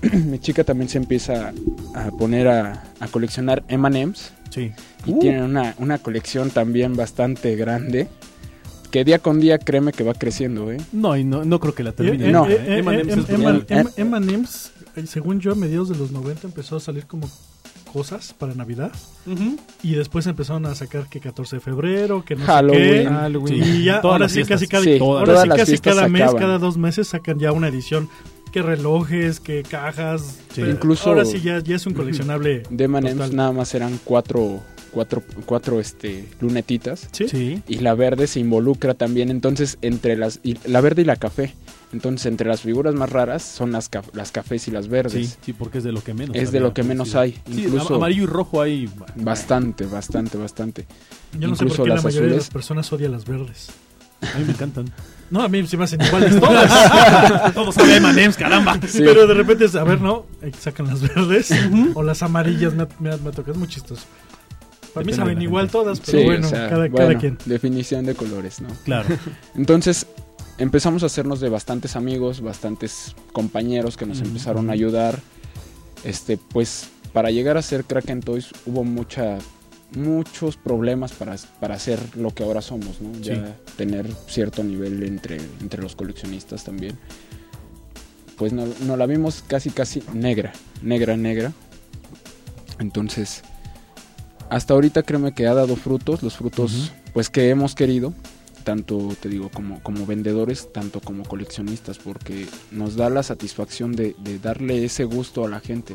Mi, 0.03 0.09
mi 0.25 0.39
chica 0.41 0.65
también 0.65 0.89
se 0.89 0.99
empieza 0.99 1.53
a 1.95 2.11
poner 2.11 2.49
a, 2.49 2.83
a 2.99 3.07
coleccionar 3.09 3.63
M&M's 3.69 4.33
Sí. 4.51 4.73
y 5.07 5.13
Uh. 5.13 5.19
tienen 5.21 5.43
una, 5.45 5.75
una 5.79 5.99
colección 5.99 6.51
también 6.51 6.97
bastante 6.97 7.55
grande. 7.55 8.09
Que 8.91 9.05
día 9.05 9.19
con 9.21 9.39
día 9.39 9.59
créeme 9.59 9.93
que 9.93 10.03
va 10.03 10.15
creciendo, 10.15 10.73
¿eh? 10.73 10.79
No, 10.93 11.17
y 11.17 11.23
no, 11.23 11.45
no 11.45 11.61
creo 11.61 11.75
que 11.75 11.85
la 11.85 11.93
termine. 11.93 12.29
Eh, 12.29 12.33
No. 12.33 12.47
eh, 12.49 12.55
¿eh? 12.55 12.83
eh, 12.85 13.03
eh, 13.69 14.43
eh, 14.97 15.07
según 15.07 15.39
yo, 15.41 15.53
a 15.53 15.55
mediados 15.55 15.89
de 15.91 15.97
los 15.97 16.11
90 16.11 16.47
empezó 16.49 16.77
a 16.77 16.81
salir 16.81 17.07
como 17.07 17.31
cosas 17.93 18.35
para 18.39 18.55
Navidad. 18.55 18.93
Y 19.83 19.95
después 19.95 20.27
empezaron 20.27 20.67
a 20.67 20.75
sacar 20.75 21.09
que 21.09 21.21
14 21.21 21.57
de 21.57 21.61
febrero, 21.61 22.25
que 22.25 22.37
no 22.37 22.45
Halloween. 22.47 22.83
sé 22.83 22.99
qué. 23.03 23.05
Halloween. 23.09 23.65
Y 23.65 23.85
ya, 23.85 24.01
Todas 24.03 24.13
ahora 24.15 24.29
sí, 24.29 24.45
casi 24.45 24.67
cada, 24.67 24.83
Sí, 24.85 24.99
ahora 25.01 25.25
todas 25.27 25.43
sí 25.43 25.49
las 25.49 25.59
casi 25.59 25.71
fiestas 25.73 25.95
cada 25.97 26.09
mes, 26.09 26.23
acaban. 26.23 26.41
cada 26.43 26.59
dos 26.59 26.77
meses 26.77 27.09
sacan 27.09 27.39
ya 27.39 27.53
una 27.53 27.69
edición. 27.69 28.09
Que 28.53 28.63
relojes, 28.63 29.41
que 29.41 29.63
cajas. 29.63 30.39
Pero 30.55 30.71
Incluso- 30.71 31.11
Ahora 31.11 31.25
sí 31.27 31.41
ya, 31.41 31.59
ya 31.59 31.77
es 31.77 31.87
un 31.87 31.93
coleccionable. 31.95 32.63
De 32.71 32.89
total. 32.89 33.37
nada 33.37 33.53
más 33.53 33.75
eran 33.75 34.01
cuatro, 34.05 34.63
cuatro, 34.91 35.23
cuatro 35.45 35.81
este, 35.81 36.27
lunetitas. 36.41 37.09
¿Sí? 37.13 37.29
Sí. 37.29 37.63
Y 37.69 37.81
la 37.81 37.95
verde 37.95 38.27
se 38.27 38.41
involucra 38.41 38.95
también, 38.95 39.31
entonces, 39.31 39.77
entre 39.83 40.17
las... 40.17 40.41
y 40.43 40.57
la 40.67 40.81
verde 40.81 41.03
y 41.03 41.05
la 41.05 41.17
café. 41.17 41.55
Entonces, 41.93 42.27
entre 42.27 42.47
las 42.49 42.61
figuras 42.61 42.95
más 42.95 43.09
raras 43.11 43.43
son 43.43 43.73
las, 43.73 43.91
caf- 43.91 44.13
las 44.13 44.31
cafés 44.31 44.69
y 44.69 44.71
las 44.71 44.85
Sí, 44.85 44.91
verdes. 44.91 45.39
sí, 45.41 45.53
porque 45.55 45.79
es 45.79 45.85
de 45.85 45.93
lo 45.93 46.03
que 46.03 46.13
menos. 46.13 46.37
Es 46.37 46.53
de 46.53 46.61
lo 46.61 46.75
que 46.75 46.83
menos 46.83 47.15
hay. 47.15 47.33
Sí, 47.47 47.65
Incluso 47.65 47.89
am- 47.95 47.95
amarillo 48.03 48.25
y 48.25 48.27
rojo 48.27 48.61
hay. 48.61 48.91
bastante, 49.17 49.87
bastante, 49.87 50.37
bastante. 50.37 50.87
Yo 51.33 51.49
no 51.49 51.57
sé 51.57 51.65
Incluso 51.65 51.77
por 51.79 51.87
qué 51.89 51.95
la 51.95 52.03
mayoría 52.03 52.21
de 52.21 52.27
azules. 52.37 52.45
las 52.47 52.51
personas 52.53 52.93
odia 52.93 53.09
las 53.09 53.25
verdes. 53.25 53.69
A 54.21 54.39
mí 54.39 54.45
me 54.45 54.53
encantan. 54.53 54.87
No, 55.31 55.43
a 55.43 55.49
mí 55.51 55.67
se 55.67 55.77
me 55.77 55.85
hacen 55.85 56.01
iguales 56.01 56.41
todas. 56.41 57.53
Todos 57.55 57.75
saben 57.75 58.03
M&M's, 58.03 58.39
caramba. 58.39 58.79
Sí. 58.89 59.01
Pero 59.01 59.27
de 59.27 59.35
repente, 59.35 59.67
es, 59.67 59.75
a 59.75 59.85
ver, 59.85 60.01
no, 60.01 60.25
sacan 60.59 60.87
las 60.87 61.03
verdes 61.03 61.51
o 61.93 62.03
las 62.03 62.23
amarillas, 62.23 62.73
me, 62.73 62.87
me, 62.99 63.15
me 63.19 63.31
toca, 63.33 63.51
es 63.51 63.57
muy 63.59 63.69
chistoso. 63.69 64.05
Para 64.95 65.05
mí 65.05 65.13
Depende 65.13 65.17
saben 65.17 65.35
de 65.35 65.41
la 65.41 65.45
igual 65.45 65.71
todas, 65.71 66.01
pero 66.01 66.19
Sí, 66.19 66.25
bueno, 66.25 66.47
o 66.47 66.51
sea, 66.51 66.71
cada, 66.71 66.79
bueno, 66.89 66.97
cada 66.97 67.15
quien. 67.19 67.37
definición 67.45 68.07
de 68.07 68.15
colores, 68.15 68.63
¿no? 68.63 68.69
Claro. 68.87 69.07
Entonces 69.55 70.07
empezamos 70.59 71.03
a 71.03 71.07
hacernos 71.07 71.41
de 71.41 71.49
bastantes 71.49 71.97
amigos, 71.97 72.41
bastantes 72.41 73.15
compañeros 73.33 73.97
que 73.97 74.07
nos 74.07 74.21
empezaron 74.21 74.71
a 74.71 74.73
ayudar. 74.73 75.21
Este, 76.05 76.37
pues 76.37 76.89
para 77.13 77.31
llegar 77.31 77.57
a 77.57 77.63
ser 77.63 77.85
Kraken 77.85 78.21
Toys 78.21 78.51
hubo 78.67 78.85
mucha 78.85 79.39
muchos 79.97 80.57
problemas 80.57 81.13
para, 81.13 81.37
para 81.61 81.75
hacer 81.75 81.99
lo 82.15 82.35
que 82.35 82.43
ahora 82.43 82.61
somos, 82.61 83.01
¿no? 83.01 83.11
Ya 83.21 83.57
tener 83.77 84.07
cierto 84.27 84.63
nivel 84.63 85.03
entre, 85.03 85.39
entre 85.61 85.83
los 85.83 85.97
coleccionistas 85.97 86.65
también. 86.65 86.99
Pues 88.37 88.53
no, 88.53 88.67
no 88.83 88.97
la 88.97 89.07
vimos 89.07 89.43
casi 89.47 89.71
casi 89.71 90.03
negra, 90.13 90.53
negra, 90.83 91.17
negra. 91.17 91.53
Entonces, 92.79 93.43
hasta 94.51 94.75
ahorita 94.75 95.03
créeme 95.03 95.33
que 95.33 95.47
ha 95.47 95.55
dado 95.55 95.75
frutos, 95.75 96.23
los 96.23 96.37
frutos 96.37 96.93
pues 97.13 97.31
que 97.31 97.49
hemos 97.49 97.75
querido, 97.75 98.13
tanto 98.69 99.17
te 99.19 99.31
digo 99.31 99.49
como, 99.49 99.83
como 99.83 100.05
vendedores, 100.05 100.71
tanto 100.75 101.01
como 101.01 101.25
coleccionistas, 101.25 101.97
porque 101.97 102.45
nos 102.71 102.97
da 102.97 103.09
la 103.09 103.23
satisfacción 103.23 103.93
de, 103.93 104.15
de 104.19 104.39
darle 104.39 104.85
ese 104.85 105.05
gusto 105.05 105.43
a 105.43 105.49
la 105.49 105.59
gente, 105.61 105.95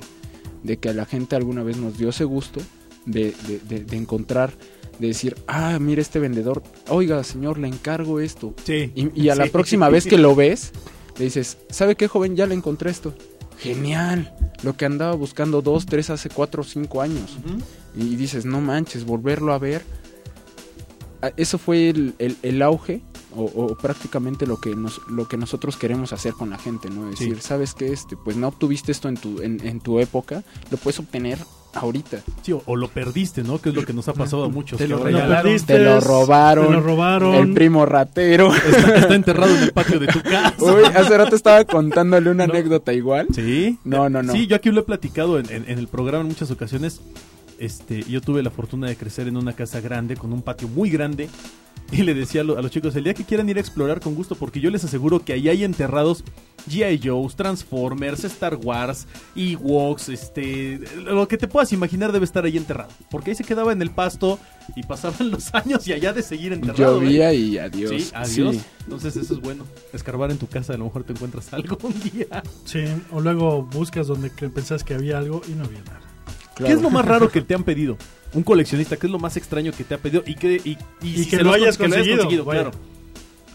de 0.64 0.78
que 0.78 0.90
a 0.90 0.94
la 0.94 1.06
gente 1.06 1.36
alguna 1.36 1.62
vez 1.62 1.78
nos 1.78 2.00
dio 2.00 2.10
ese 2.10 2.24
gusto 2.24 2.62
de, 3.06 3.36
de- 3.70 3.96
encontrar, 3.96 4.54
de 4.98 5.06
decir, 5.10 5.36
ah, 5.46 5.78
mira 5.80 6.02
este 6.02 6.18
vendedor, 6.18 6.64
oiga 6.90 7.24
señor, 7.24 7.60
le 7.60 7.68
encargo 7.68 8.20
esto. 8.20 8.56
Sí. 8.64 8.92
Y, 8.96 9.22
y 9.22 9.30
a 9.30 9.36
la 9.36 9.44
Sí. 9.44 9.50
próxima 9.52 9.88
vez 9.90 10.08
que 10.08 10.18
lo 10.26 10.34
ves, 10.34 10.72
le 11.20 11.26
dices, 11.26 11.60
¿sabe 11.70 11.96
qué 11.96 12.08
joven? 12.08 12.36
Ya 12.36 12.48
le 12.48 12.56
encontré 12.56 12.90
esto. 12.90 13.14
Genial, 13.60 14.34
lo 14.64 14.76
que 14.76 14.86
andaba 14.86 15.14
buscando 15.14 15.62
dos, 15.62 15.86
tres, 15.86 16.10
hace 16.10 16.30
cuatro 16.32 16.62
o 16.62 16.66
cinco 16.66 17.02
años 17.04 17.38
y 17.96 18.16
dices, 18.16 18.46
no 18.46 18.62
manches, 18.62 19.06
volverlo 19.06 19.54
a 19.54 19.60
ver. 19.60 19.84
Eso 21.38 21.58
fue 21.58 21.90
el, 21.90 22.14
el- 22.20 22.38
el 22.44 22.62
auge 22.62 23.02
o, 23.36 23.44
o 23.46 23.76
prácticamente 23.78 24.46
lo 24.46 24.60
que, 24.60 24.76
nos, 24.76 25.02
lo 25.10 25.28
que 25.28 25.38
nosotros 25.38 25.78
queremos 25.78 26.14
hacer 26.14 26.34
con 26.34 26.50
la 26.50 26.58
gente, 26.58 26.90
¿no? 26.90 27.10
Decir, 27.10 27.36
Sí. 27.38 27.42
¿sabes 27.42 27.74
qué? 27.74 27.92
Este, 27.92 28.16
pues 28.16 28.36
no 28.38 28.48
obtuviste 28.50 28.92
esto 28.92 29.08
en 29.10 29.18
tu, 29.18 29.42
en, 29.42 29.66
en 29.66 29.80
tu 29.80 30.00
época, 30.00 30.44
lo 30.70 30.78
puedes 30.78 31.00
obtener 31.00 31.40
ahorita. 31.74 32.20
Sí, 32.44 32.52
o, 32.52 32.62
o 32.68 32.76
lo 32.76 32.88
perdiste, 32.90 33.42
¿no? 33.44 33.60
Que 33.60 33.70
es 33.70 33.76
lo 33.76 33.84
que 33.84 33.94
nos 33.94 34.08
ha 34.08 34.14
pasado 34.14 34.44
a 34.44 34.50
muchos. 34.50 34.78
Te 34.78 34.88
lo 34.88 35.00
regalaron. 35.00 35.60
Te 35.66 35.80
lo 35.80 36.00
robaron. 36.00 36.68
Te 36.68 36.74
lo 36.74 36.82
robaron. 36.82 37.34
El 37.36 37.54
primo 37.54 37.86
ratero. 37.88 38.54
Está, 38.54 38.96
está 38.98 39.16
enterrado 39.16 39.56
en 39.56 39.64
el 39.64 39.72
patio 39.72 40.00
de 40.00 40.06
tu 40.08 40.22
casa. 40.22 40.54
Uy, 40.60 40.84
hace 40.96 41.18
rato 41.18 41.36
estaba 41.36 41.64
contándole 41.66 42.30
una 42.30 42.46
No. 42.46 42.54
anécdota 42.54 42.94
igual. 42.94 43.26
Sí. 43.34 43.80
No, 43.84 44.08
no, 44.10 44.22
no. 44.22 44.34
Sí, 44.34 44.46
yo 44.46 44.56
aquí 44.56 44.70
lo 44.70 44.82
he 44.82 44.84
platicado 44.84 45.40
en, 45.40 45.50
en- 45.52 45.68
en 45.68 45.80
el 45.80 45.88
programa 45.88 46.22
en 46.22 46.28
muchas 46.28 46.52
ocasiones. 46.52 47.02
Este, 47.64 48.04
yo 48.04 48.20
tuve 48.22 48.44
la 48.44 48.52
fortuna 48.52 48.88
de 48.88 48.96
crecer 48.98 49.28
en 49.28 49.38
una 49.38 49.54
casa 49.54 49.80
grande, 49.80 50.16
con 50.18 50.34
un 50.34 50.42
patio 50.42 50.68
muy 50.68 50.90
grande. 50.90 51.30
Y 51.92 52.02
le 52.02 52.14
decía 52.16 52.42
a, 52.42 52.44
lo- 52.44 52.58
a 52.58 52.62
los 52.62 52.72
chicos, 52.72 52.96
el 52.96 53.04
día 53.04 53.14
que 53.14 53.24
quieran 53.24 53.48
ir 53.50 53.58
a 53.58 53.60
explorar 53.60 54.00
con 54.00 54.16
gusto, 54.16 54.36
porque 54.36 54.60
yo 54.60 54.72
les 54.72 54.84
aseguro 54.84 55.24
que 55.24 55.34
ahí 55.34 55.48
hay 55.50 55.64
enterrados 55.64 56.24
G.I. 56.68 57.00
Joe's, 57.04 57.36
Transformers, 57.36 58.24
Star 58.24 58.56
Wars, 58.56 59.06
Ewoks, 59.36 60.10
este, 60.10 60.80
lo 61.04 61.28
que 61.28 61.38
te 61.38 61.48
puedas 61.48 61.72
imaginar 61.74 62.12
debe 62.12 62.26
estar 62.26 62.46
ahí 62.46 62.58
enterrado. 62.58 62.90
Porque 63.12 63.32
ahí 63.32 63.36
se 63.36 63.44
quedaba 63.44 63.74
en 63.74 63.82
el 63.82 63.92
pasto 63.92 64.40
y 64.76 64.84
pasaban 64.84 65.30
los 65.32 65.54
años 65.54 65.88
y 65.88 65.94
allá 65.94 66.14
de 66.14 66.24
seguir 66.24 66.54
enterrado. 66.54 67.00
¿eh? 67.02 67.06
Llovía 67.06 67.34
y 67.34 67.58
adiós. 67.60 67.92
Sí, 67.92 68.10
adiós. 68.16 68.56
Sí. 68.56 68.62
Entonces 68.86 69.16
eso 69.18 69.34
es 69.36 69.40
bueno. 69.42 69.66
Escarbar 69.92 70.32
en 70.32 70.38
tu 70.38 70.48
casa, 70.48 70.74
a 70.74 70.78
lo 70.78 70.86
mejor 70.86 71.04
te 71.04 71.14
encuentras 71.14 71.54
algo 71.54 71.78
un 71.84 71.94
día. 72.12 72.42
Sí, 72.66 72.84
o 73.12 73.20
luego 73.22 73.64
buscas 73.64 74.08
donde 74.08 74.30
pensás 74.32 74.84
que 74.84 74.96
había 74.96 75.18
algo 75.20 75.42
y 75.48 75.52
no 75.52 75.66
había 75.66 75.82
nada. 75.84 76.00
¿Qué 76.56 76.72
es 76.72 76.82
lo 76.82 76.90
más 76.90 77.06
raro 77.06 77.30
que 77.30 77.42
te 77.42 77.54
han 77.56 77.64
pedido? 77.64 77.98
Un 78.34 78.44
coleccionista, 78.44 78.98
¿qué 78.98 79.08
es 79.08 79.12
lo 79.12 79.20
más 79.20 79.38
extraño 79.38 79.72
que 79.72 79.84
te 79.84 79.94
ha 79.94 79.98
pedido? 79.98 80.24
Y 80.26 80.36
que, 80.36 80.56
y, 80.64 80.78
Y 81.02 81.24
si 81.24 81.30
que 81.30 81.38
se 81.38 81.44
lo 81.44 81.54
hayas 81.54 81.78
conseguido, 81.78 82.46
vaya. 82.46 82.62
claro. 82.64 82.72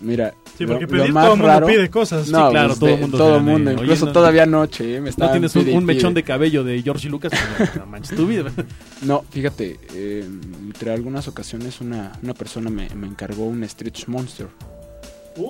Mira, 0.01 0.33
Sí, 0.57 0.65
porque 0.65 0.87
lo 0.87 0.89
pedir 0.93 1.13
más 1.13 1.25
todo 1.25 1.35
el 1.35 1.39
mundo 1.41 1.53
raro- 1.53 1.67
pide 1.67 1.91
cosas. 1.91 2.29
No, 2.29 2.51
claro, 2.51 2.69
pues, 2.69 2.79
todo 2.79 2.89
de- 2.91 2.97
mundo 2.99 3.19
todo 3.19 3.37
el 3.37 3.43
mundo, 3.43 3.73
incluso 3.73 4.07
no- 4.07 4.13
todavía 4.13 4.45
anoche 4.45 4.85
eh, 4.95 5.01
me 5.01 5.05
No 5.07 5.09
estaban 5.11 5.33
tienes 5.33 5.57
un, 5.57 5.63
pide 5.63 5.73
y 5.73 5.77
un 5.77 5.85
mechón 5.85 6.13
pide. 6.15 6.21
de 6.23 6.25
cabello 6.25 6.63
de 6.65 6.83
George 6.83 7.09
Lucas, 7.09 7.33
no, 7.77 7.87
manches 7.87 8.17
tu 8.17 8.27
vida. 8.27 8.45
No, 9.03 9.25
fíjate, 9.31 9.79
eh, 9.95 10.25
entre 10.67 10.93
algunas 10.93 11.27
ocasiones 11.27 11.81
una, 11.81 12.13
una 12.23 12.35
persona 12.35 12.71
me, 12.71 12.89
me 12.91 13.09
encargó 13.09 13.45
un 13.47 13.69
Stretch 13.69 14.07
Monster. 14.07 14.47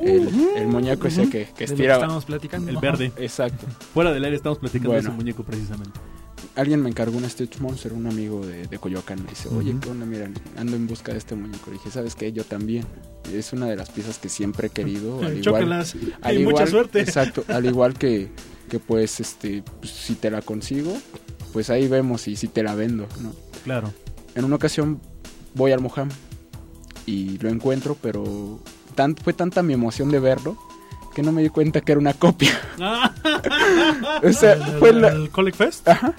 el, 0.04 0.28
el 0.56 0.66
muñeco 0.66 1.08
ese 1.08 1.24
que, 1.24 1.30
que 1.30 1.38
De 1.38 1.46
lo 1.50 1.54
que 1.56 1.64
estiraba. 1.64 1.94
estábamos 2.00 2.24
platicando. 2.24 2.70
El 2.70 2.76
verde. 2.78 3.12
Exacto. 3.18 3.66
Fuera 3.92 4.12
del 4.12 4.24
aire 4.24 4.36
estamos 4.36 4.58
platicando 4.58 4.92
de 4.94 5.00
ese 5.00 5.10
muñeco 5.10 5.42
precisamente. 5.44 5.98
Alguien 6.58 6.82
me 6.82 6.90
encargó 6.90 7.16
un 7.16 7.30
Stretch 7.30 7.60
Monster, 7.60 7.92
un 7.92 8.08
amigo 8.08 8.44
de, 8.44 8.66
de 8.66 8.78
Coyoacán. 8.80 9.22
Me 9.22 9.30
dice, 9.30 9.48
oye, 9.48 9.70
Ujú. 9.70 9.80
¿qué 9.80 9.90
onda? 9.90 10.04
Mira, 10.04 10.28
ando 10.56 10.74
en 10.74 10.88
busca 10.88 11.12
de 11.12 11.18
este 11.18 11.36
muñeco. 11.36 11.70
Le 11.70 11.74
dije, 11.74 11.92
¿sabes 11.92 12.16
qué? 12.16 12.32
Yo 12.32 12.42
también. 12.42 12.84
Es 13.32 13.52
una 13.52 13.66
de 13.66 13.76
las 13.76 13.90
piezas 13.90 14.18
que 14.18 14.28
siempre 14.28 14.66
he 14.66 14.70
querido. 14.70 15.20
Al 15.22 15.38
igual, 15.38 15.72
al 16.20 16.36
Y 16.36 16.44
mucha 16.44 16.66
suerte. 16.66 17.00
Exacto. 17.00 17.44
Al 17.46 17.64
igual 17.64 17.94
que, 17.94 18.30
que 18.68 18.80
pues, 18.80 19.20
este, 19.20 19.62
pues, 19.78 19.92
si 19.92 20.16
te 20.16 20.32
la 20.32 20.42
consigo, 20.42 20.98
pues 21.52 21.70
ahí 21.70 21.86
vemos 21.86 22.26
y 22.26 22.34
si 22.34 22.48
te 22.48 22.64
la 22.64 22.74
vendo, 22.74 23.06
¿no? 23.22 23.32
Claro. 23.62 23.92
En 24.34 24.44
una 24.44 24.56
ocasión 24.56 25.00
voy 25.54 25.70
al 25.70 25.80
Mojam 25.80 26.08
y 27.06 27.38
lo 27.38 27.50
encuentro, 27.50 27.96
pero 28.02 28.58
tan, 28.96 29.14
fue 29.14 29.32
tanta 29.32 29.62
mi 29.62 29.74
emoción 29.74 30.10
de 30.10 30.18
verlo 30.18 30.58
que 31.18 31.24
no 31.24 31.32
me 31.32 31.42
di 31.42 31.48
cuenta 31.48 31.80
que 31.80 31.90
era 31.90 31.98
una 31.98 32.14
copia. 32.14 32.52
o 34.22 34.32
sea, 34.32 34.52
El, 34.52 34.62
fue 34.78 34.92
la... 34.92 35.08
el 35.08 35.30
Colic 35.30 35.56
Fest. 35.56 35.88
Ajá. 35.88 36.14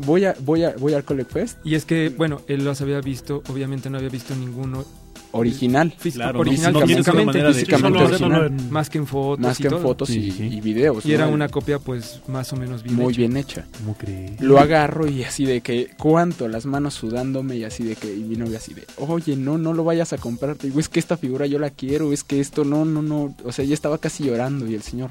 Voy, 0.00 0.26
a, 0.26 0.36
voy, 0.40 0.64
a, 0.64 0.74
voy 0.78 0.92
al 0.92 1.02
Collect 1.02 1.32
Fest 1.32 1.58
Y 1.64 1.76
es 1.76 1.86
que, 1.86 2.10
bueno, 2.10 2.42
él 2.46 2.62
los 2.62 2.82
había 2.82 3.00
visto, 3.00 3.42
obviamente 3.48 3.88
no 3.88 3.96
había 3.96 4.10
visto 4.10 4.36
ninguno 4.36 4.84
original, 5.32 5.92
físico, 5.98 6.22
Claro, 6.22 6.40
original 6.40 6.72
no 6.72 6.80
físicamente, 6.86 7.42
de- 7.42 7.52
físicamente 7.54 7.98
original, 8.02 8.46
en- 8.46 8.70
más 8.70 8.88
que 8.90 8.98
en 8.98 9.06
fotos 9.06 9.40
más 9.46 9.58
y 9.58 9.62
que 9.62 9.68
en 9.68 9.74
todo. 9.74 9.82
fotos 9.82 10.08
Sí, 10.08 10.18
y, 10.18 10.30
sí. 10.30 10.42
y 10.44 10.60
videos. 10.60 11.04
Y 11.04 11.12
era 11.12 11.26
una 11.28 11.48
copia 11.48 11.78
pues 11.78 12.20
más 12.28 12.52
o 12.52 12.56
menos 12.56 12.82
bien 12.82 12.96
muy 12.96 13.12
hecha. 13.12 13.18
bien 13.18 13.36
hecha. 13.36 13.66
¿Cómo 13.78 13.94
crees? 13.96 14.40
Lo 14.40 14.58
agarro 14.58 15.06
y 15.06 15.24
así 15.24 15.44
de 15.44 15.60
que, 15.60 15.90
¿cuánto? 15.98 16.48
Las 16.48 16.64
manos 16.66 16.94
sudándome 16.94 17.56
y 17.56 17.64
así 17.64 17.84
de 17.84 17.96
que, 17.96 18.14
y 18.14 18.20
mi 18.24 18.36
novia 18.36 18.58
así 18.58 18.72
de, 18.74 18.84
oye, 18.98 19.36
no, 19.36 19.58
no 19.58 19.72
lo 19.74 19.84
vayas 19.84 20.12
a 20.12 20.18
comprar. 20.18 20.56
Te 20.56 20.68
digo, 20.68 20.80
es 20.80 20.88
que 20.88 21.00
esta 21.00 21.16
figura 21.16 21.46
yo 21.46 21.58
la 21.58 21.70
quiero, 21.70 22.12
es 22.12 22.24
que 22.24 22.40
esto, 22.40 22.64
no, 22.64 22.84
no, 22.84 23.02
no. 23.02 23.34
O 23.44 23.52
sea, 23.52 23.64
ya 23.64 23.74
estaba 23.74 23.98
casi 23.98 24.24
llorando 24.24 24.66
y 24.66 24.74
el 24.74 24.82
señor, 24.82 25.10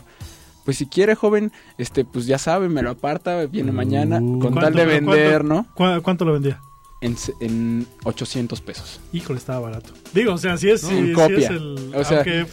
pues 0.64 0.78
si 0.78 0.88
quiere, 0.88 1.14
joven, 1.14 1.52
este, 1.78 2.06
pues 2.06 2.26
ya 2.26 2.40
sabe, 2.40 2.70
me 2.70 2.82
lo 2.82 2.90
aparta, 2.90 3.46
viene 3.46 3.70
Uh. 3.70 3.74
mañana, 3.76 4.20
con 4.20 4.40
¿Cuánto- 4.40 4.62
tal 4.62 4.74
de 4.74 4.84
cuánto- 4.86 5.12
vender, 5.12 5.44
¿no? 5.46 5.68
¿Cu- 5.76 6.02
¿Cuánto 6.02 6.26
lo 6.26 6.34
vendía? 6.34 6.60
En, 7.06 7.16
en 7.42 7.88
800 8.04 8.62
pesos. 8.62 9.00
Híjole, 9.14 9.40
estaba 9.40 9.60
barato. 9.60 9.94
Digo, 10.14 10.34
o 10.34 10.38
sea, 10.38 10.58
si 10.58 10.70
es, 10.70 10.84
No, 10.84 10.90
si- 10.90 10.96
en 10.96 11.06
si 11.08 11.14
copia. 11.14 11.38
es 11.38 11.50
el. 11.50 11.92
O 11.96 12.04
sea, 12.04 12.18
aunque, 12.18 12.46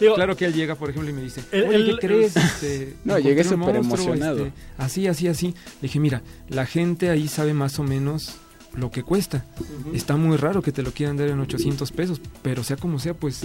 digo, 0.00 0.14
Claro 0.14 0.36
que 0.36 0.44
él 0.46 0.54
llega, 0.54 0.74
por 0.74 0.90
ejemplo, 0.90 1.10
y 1.10 1.14
me 1.14 1.22
dice, 1.22 1.42
El- 1.52 1.64
oye, 1.64 1.76
el- 1.76 1.98
¿qué 2.00 2.06
crees? 2.06 2.34
Este, 2.36 2.94
No, 3.04 3.18
llegué 3.18 3.44
súper 3.44 3.58
monstruo, 3.58 3.82
emocionado. 4.14 4.46
este, 4.46 4.52
así, 4.78 5.06
así, 5.06 5.28
así. 5.28 5.46
Le 5.48 5.82
dije, 5.88 6.00
mira, 6.00 6.22
la 6.48 6.66
gente 6.66 7.10
ahí 7.10 7.28
sabe 7.28 7.54
más 7.54 7.78
o 7.78 7.82
menos 7.84 8.34
lo 8.74 8.90
que 8.90 9.02
cuesta. 9.02 9.44
Está 9.92 10.16
muy 10.16 10.36
raro 10.36 10.62
que 10.62 10.70
te 10.72 10.82
lo 10.82 10.92
quieran 10.92 11.16
dar 11.16 11.28
en 11.28 11.40
800 11.40 11.90
pesos, 11.92 12.20
pero 12.42 12.62
sea 12.62 12.76
como 12.76 12.98
sea, 12.98 13.14
pues 13.14 13.40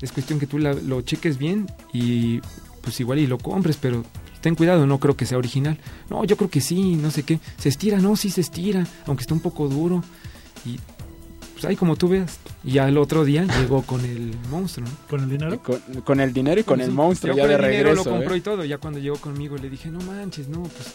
es 0.00 0.12
cuestión 0.12 0.38
que 0.38 0.46
tú 0.46 0.58
la- 0.58 0.74
lo 0.74 1.00
cheques 1.02 1.38
bien 1.38 1.66
y 1.92 2.40
pues 2.80 2.98
igual 3.00 3.18
y 3.18 3.26
lo 3.26 3.36
compres, 3.38 3.76
pero 3.80 4.04
ten 4.40 4.54
cuidado, 4.54 4.86
no 4.86 4.98
creo 4.98 5.16
que 5.16 5.26
sea 5.26 5.38
original. 5.38 5.78
No, 6.08 6.24
yo 6.24 6.36
creo 6.36 6.50
que 6.50 6.60
sí, 6.60 6.96
no 6.96 7.10
sé 7.10 7.22
qué. 7.22 7.38
Se 7.58 7.68
estira, 7.68 7.98
no, 7.98 8.16
sí 8.16 8.30
se 8.30 8.40
estira, 8.40 8.86
aunque 9.06 9.22
está 9.22 9.34
un 9.34 9.40
poco 9.40 9.68
duro. 9.68 10.02
Y 10.64 10.78
pues 11.52 11.64
ahí 11.64 11.76
como 11.76 11.96
tú 11.96 12.08
veas. 12.08 12.38
Y 12.64 12.72
ya 12.72 12.88
el 12.88 12.98
otro 12.98 13.24
día 13.24 13.44
llegó 13.60 13.82
con 13.82 14.04
el 14.04 14.34
monstruo, 14.50 14.86
¿no? 14.88 14.94
con 15.08 15.20
el 15.22 15.30
dinero. 15.30 15.62
Con, 15.62 15.80
con 16.04 16.20
el 16.20 16.32
dinero 16.32 16.60
y 16.60 16.64
con 16.64 16.78
Sí, 16.78 16.84
el 16.86 16.90
monstruo 16.92 17.32
yo 17.34 17.36
ya 17.36 17.42
con 17.42 17.48
de 17.50 17.54
el 17.56 17.70
dinero 17.72 17.88
regreso. 17.90 18.10
lo 18.10 18.16
compró 18.16 18.34
¿eh? 18.34 18.38
y 18.38 18.40
todo. 18.40 18.64
Ya 18.64 18.78
cuando 18.78 18.98
llegó 18.98 19.16
conmigo 19.16 19.56
le 19.56 19.68
dije, 19.70 19.90
no 19.90 20.00
manches, 20.00 20.48
no, 20.48 20.62
pues 20.62 20.94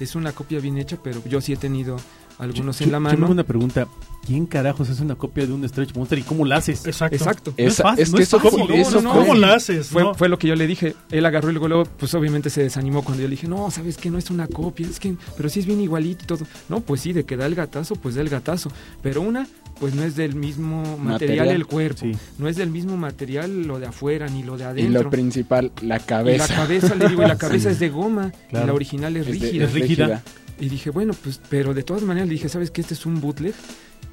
es 0.00 0.14
una 0.14 0.32
copia 0.32 0.60
bien 0.60 0.76
hecha, 0.78 0.98
pero 1.02 1.22
yo 1.26 1.40
sí 1.40 1.52
he 1.52 1.56
tenido 1.56 1.96
algunos 2.38 2.80
en 2.80 2.92
la 2.92 2.98
Yo- 2.98 2.98
Yo 2.98 3.00
me 3.00 3.10
mano. 3.12 3.24
hago 3.26 3.32
una 3.32 3.44
pregunta. 3.44 3.86
¿Quién 4.26 4.44
carajos 4.46 4.90
hace 4.90 5.02
una 5.04 5.14
copia 5.14 5.46
de 5.46 5.52
un 5.52 5.68
Stretch 5.68 5.94
Monster 5.94 6.18
y 6.18 6.22
cómo 6.22 6.44
la 6.44 6.56
haces? 6.56 6.84
Exacto. 6.84 7.14
Exacto. 7.14 7.54
No 7.56 7.64
es 7.64 7.76
fácil, 7.76 8.02
es 8.02 8.10
no 8.10 8.16
que 8.16 8.22
es 8.24 8.28
eso, 8.28 8.40
fácil, 8.40 8.58
no, 8.68 8.74
eso 8.74 9.00
no, 9.00 9.12
¿Cómo 9.12 9.34
la 9.36 9.54
haces? 9.54 9.86
Fue, 9.86 10.02
no? 10.02 10.14
fue 10.16 10.28
lo 10.28 10.36
que 10.36 10.48
yo 10.48 10.56
le 10.56 10.66
dije. 10.66 10.96
Él 11.12 11.24
agarró 11.26 11.50
y 11.50 11.52
luego, 11.52 11.68
luego, 11.68 11.84
pues 11.96 12.12
obviamente 12.14 12.50
se 12.50 12.60
desanimó 12.64 13.04
cuando 13.04 13.22
yo 13.22 13.28
le 13.28 13.36
dije, 13.36 13.46
no, 13.46 13.70
sabes 13.70 13.96
que 13.96 14.10
no 14.10 14.18
es 14.18 14.28
una 14.30 14.48
copia, 14.48 14.84
es 14.88 14.98
que, 14.98 15.14
pero 15.36 15.48
sí 15.48 15.60
es 15.60 15.66
bien 15.66 15.80
igualito 15.80 16.24
y 16.24 16.26
todo. 16.26 16.44
No, 16.68 16.80
pues 16.80 17.02
sí, 17.02 17.12
de 17.12 17.22
que 17.24 17.36
da 17.36 17.46
el 17.46 17.54
gatazo, 17.54 17.94
pues 17.94 18.16
da 18.16 18.20
el 18.20 18.28
gatazo. 18.28 18.72
Pero 19.00 19.20
una, 19.20 19.46
pues 19.78 19.94
no 19.94 20.02
es 20.02 20.16
del 20.16 20.34
mismo 20.34 20.82
material, 20.98 21.04
Material. 21.38 21.48
el 21.50 21.66
cuerpo. 21.66 22.00
Sí. 22.00 22.12
No 22.38 22.48
es 22.48 22.56
del 22.56 22.70
mismo 22.70 22.96
material 22.96 23.62
lo 23.62 23.78
de 23.78 23.86
afuera 23.86 24.26
ni 24.26 24.42
lo 24.42 24.56
de 24.56 24.64
Y 24.64 24.66
adentro. 24.66 25.02
lo 25.04 25.10
principal, 25.10 25.70
la 25.82 25.84
Y 25.84 25.86
la 25.86 25.98
cabeza. 26.00 26.52
cabeza, 26.52 26.94
le 26.96 27.06
digo, 27.10 27.22
y 27.22 27.26
la 27.28 27.38
cabeza 27.38 27.68
Sí. 27.68 27.74
es 27.74 27.78
de 27.78 27.90
goma, 27.90 28.32
Claro. 28.50 28.64
y 28.64 28.66
la 28.66 28.72
original 28.74 29.16
es 29.16 29.20
Es 29.20 29.26
de- 29.26 29.32
rígida. 29.46 29.64
es 29.66 29.72
rígida. 29.72 30.22
Y 30.58 30.68
dije, 30.68 30.90
bueno, 30.90 31.12
pues, 31.22 31.40
pero 31.50 31.74
de 31.74 31.82
todas 31.82 32.02
maneras 32.02 32.28
le 32.28 32.34
dije, 32.34 32.48
¿sabes 32.48 32.70
qué? 32.70 32.80
Este 32.80 32.94
es 32.94 33.04
un 33.06 33.20
bootleg 33.20 33.54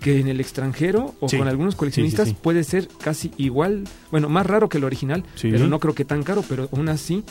que 0.01 0.19
en 0.19 0.27
el 0.27 0.41
extranjero 0.41 1.15
o 1.21 1.29
Sí. 1.29 1.37
con 1.37 1.47
algunos 1.47 1.75
coleccionistas 1.75 2.25
Sí, 2.27 2.31
sí, 2.31 2.35
sí. 2.35 2.41
puede 2.43 2.63
ser 2.65 2.89
casi 3.01 3.31
igual, 3.37 3.85
bueno, 4.11 4.27
más 4.27 4.45
raro 4.45 4.67
que 4.67 4.77
el 4.77 4.83
original, 4.83 5.23
pero 5.41 5.67
no 5.67 5.79
creo 5.79 5.95
que 5.95 6.03
tan 6.03 6.23
caro, 6.23 6.43
pero 6.49 6.67
aún 6.73 6.89
así 6.89 7.23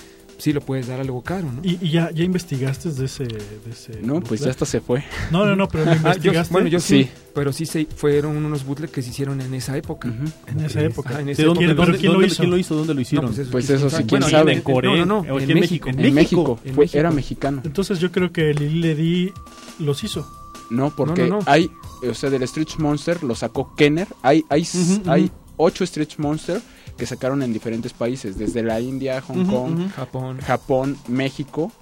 sí 0.43 0.53
lo 0.53 0.61
puedes 0.61 0.89
dar 0.89 0.99
algo 0.99 1.23
caro, 1.23 1.51
¿no? 1.53 1.61
¿Y, 1.63 1.79
y 1.81 1.91
ya, 1.91 2.11
ya 2.11 2.25
investigaste 2.25 2.91
de 2.91 3.05
ese, 3.05 3.25
de 3.25 3.71
ese 3.71 4.01
No, 4.03 4.21
pues 4.21 4.41
ya 4.41 4.51
hasta 4.51 4.67
se 4.67 4.81
fue. 4.81 5.05
No, 5.31 5.47
no, 5.47 5.55
no, 5.55 5.69
pero 5.69 5.85
lo 5.85 5.91
Ah, 5.93 5.95
yo- 5.95 5.99
investigaste 6.09 6.53
bueno, 6.53 6.69
yo 6.69 6.81
sí, 6.81 7.05
Sí. 7.05 7.11
pero 7.35 7.53
sí 7.53 7.65
se, 7.65 7.87
fueron 7.87 8.37
unos 8.45 8.65
bootleg 8.65 8.91
que 8.91 9.03
se 9.03 9.11
hicieron 9.11 9.41
en 9.41 9.55
esa 9.55 9.77
época. 9.77 10.13
En 10.49 10.61
esa 10.65 10.81
época. 10.81 11.11
Ajá, 11.11 11.21
en 11.21 11.27
¿De 11.27 11.35
dónde, 11.45 11.59
¿Quién- 11.59 11.69
de 11.69 11.75
pero 11.75 11.85
dónde- 11.87 11.99
quién 11.99 12.13
lo 12.13 12.27
hizo? 12.27 12.37
¿Quién 12.39 12.51
lo 12.51 12.59
hizo? 12.59 12.75
¿Dónde 12.75 12.89
lo 12.95 12.95
No, 12.97 13.01
hicieron? 13.03 13.27
pues 13.27 13.39
eso, 13.39 13.51
Pues 13.53 13.67
quién 13.67 13.79
eso 13.79 13.91
sabe. 13.91 14.03
sí, 14.03 14.09
quién 14.09 14.21
Bueno, 14.21 14.37
sabe. 14.37 14.53
¿En 14.55 14.61
Corea? 14.63 14.91
No, 14.97 15.07
no, 15.07 15.19
¿O 15.21 15.25
no, 15.25 15.39
en 15.41 15.51
en 15.51 15.59
México. 15.61 15.87
México? 15.89 16.07
En 16.09 16.15
México, 16.15 16.61
En 16.65 16.75
fue- 16.75 16.85
México. 16.85 16.99
era 16.99 17.11
mexicano. 17.13 17.63
Entonces 17.65 18.01
yo 18.01 18.11
creo 18.11 18.33
que 18.33 18.53
Lili 18.53 18.81
Ledi 18.81 19.33
los 19.79 20.03
hizo. 20.03 20.27
No, 20.71 20.91
porque 20.97 21.23
no, 21.29 21.39
no. 21.39 21.45
hay, 21.47 21.71
o 22.09 22.15
sea, 22.15 22.31
del 22.31 22.47
Stretch 22.49 22.79
Monster 22.79 23.23
lo 23.23 23.35
sacó 23.35 23.75
Kenner. 23.77 24.09
Hay, 24.23 24.45
hay, 24.49 24.67
hay 25.07 25.31
ocho 25.57 25.87
Stretch 25.87 26.19
Monster 26.19 26.61
que 26.97 27.07
sacaron 27.07 27.43
en 27.43 27.53
diferentes 27.53 27.93
países, 27.93 28.37
desde 28.39 28.63
la 28.63 28.81
India, 28.81 29.21
Hong 29.23 29.47
Kong. 29.47 29.91
Japón. 29.95 30.39
Japón, 30.41 30.97
México. 31.09 31.73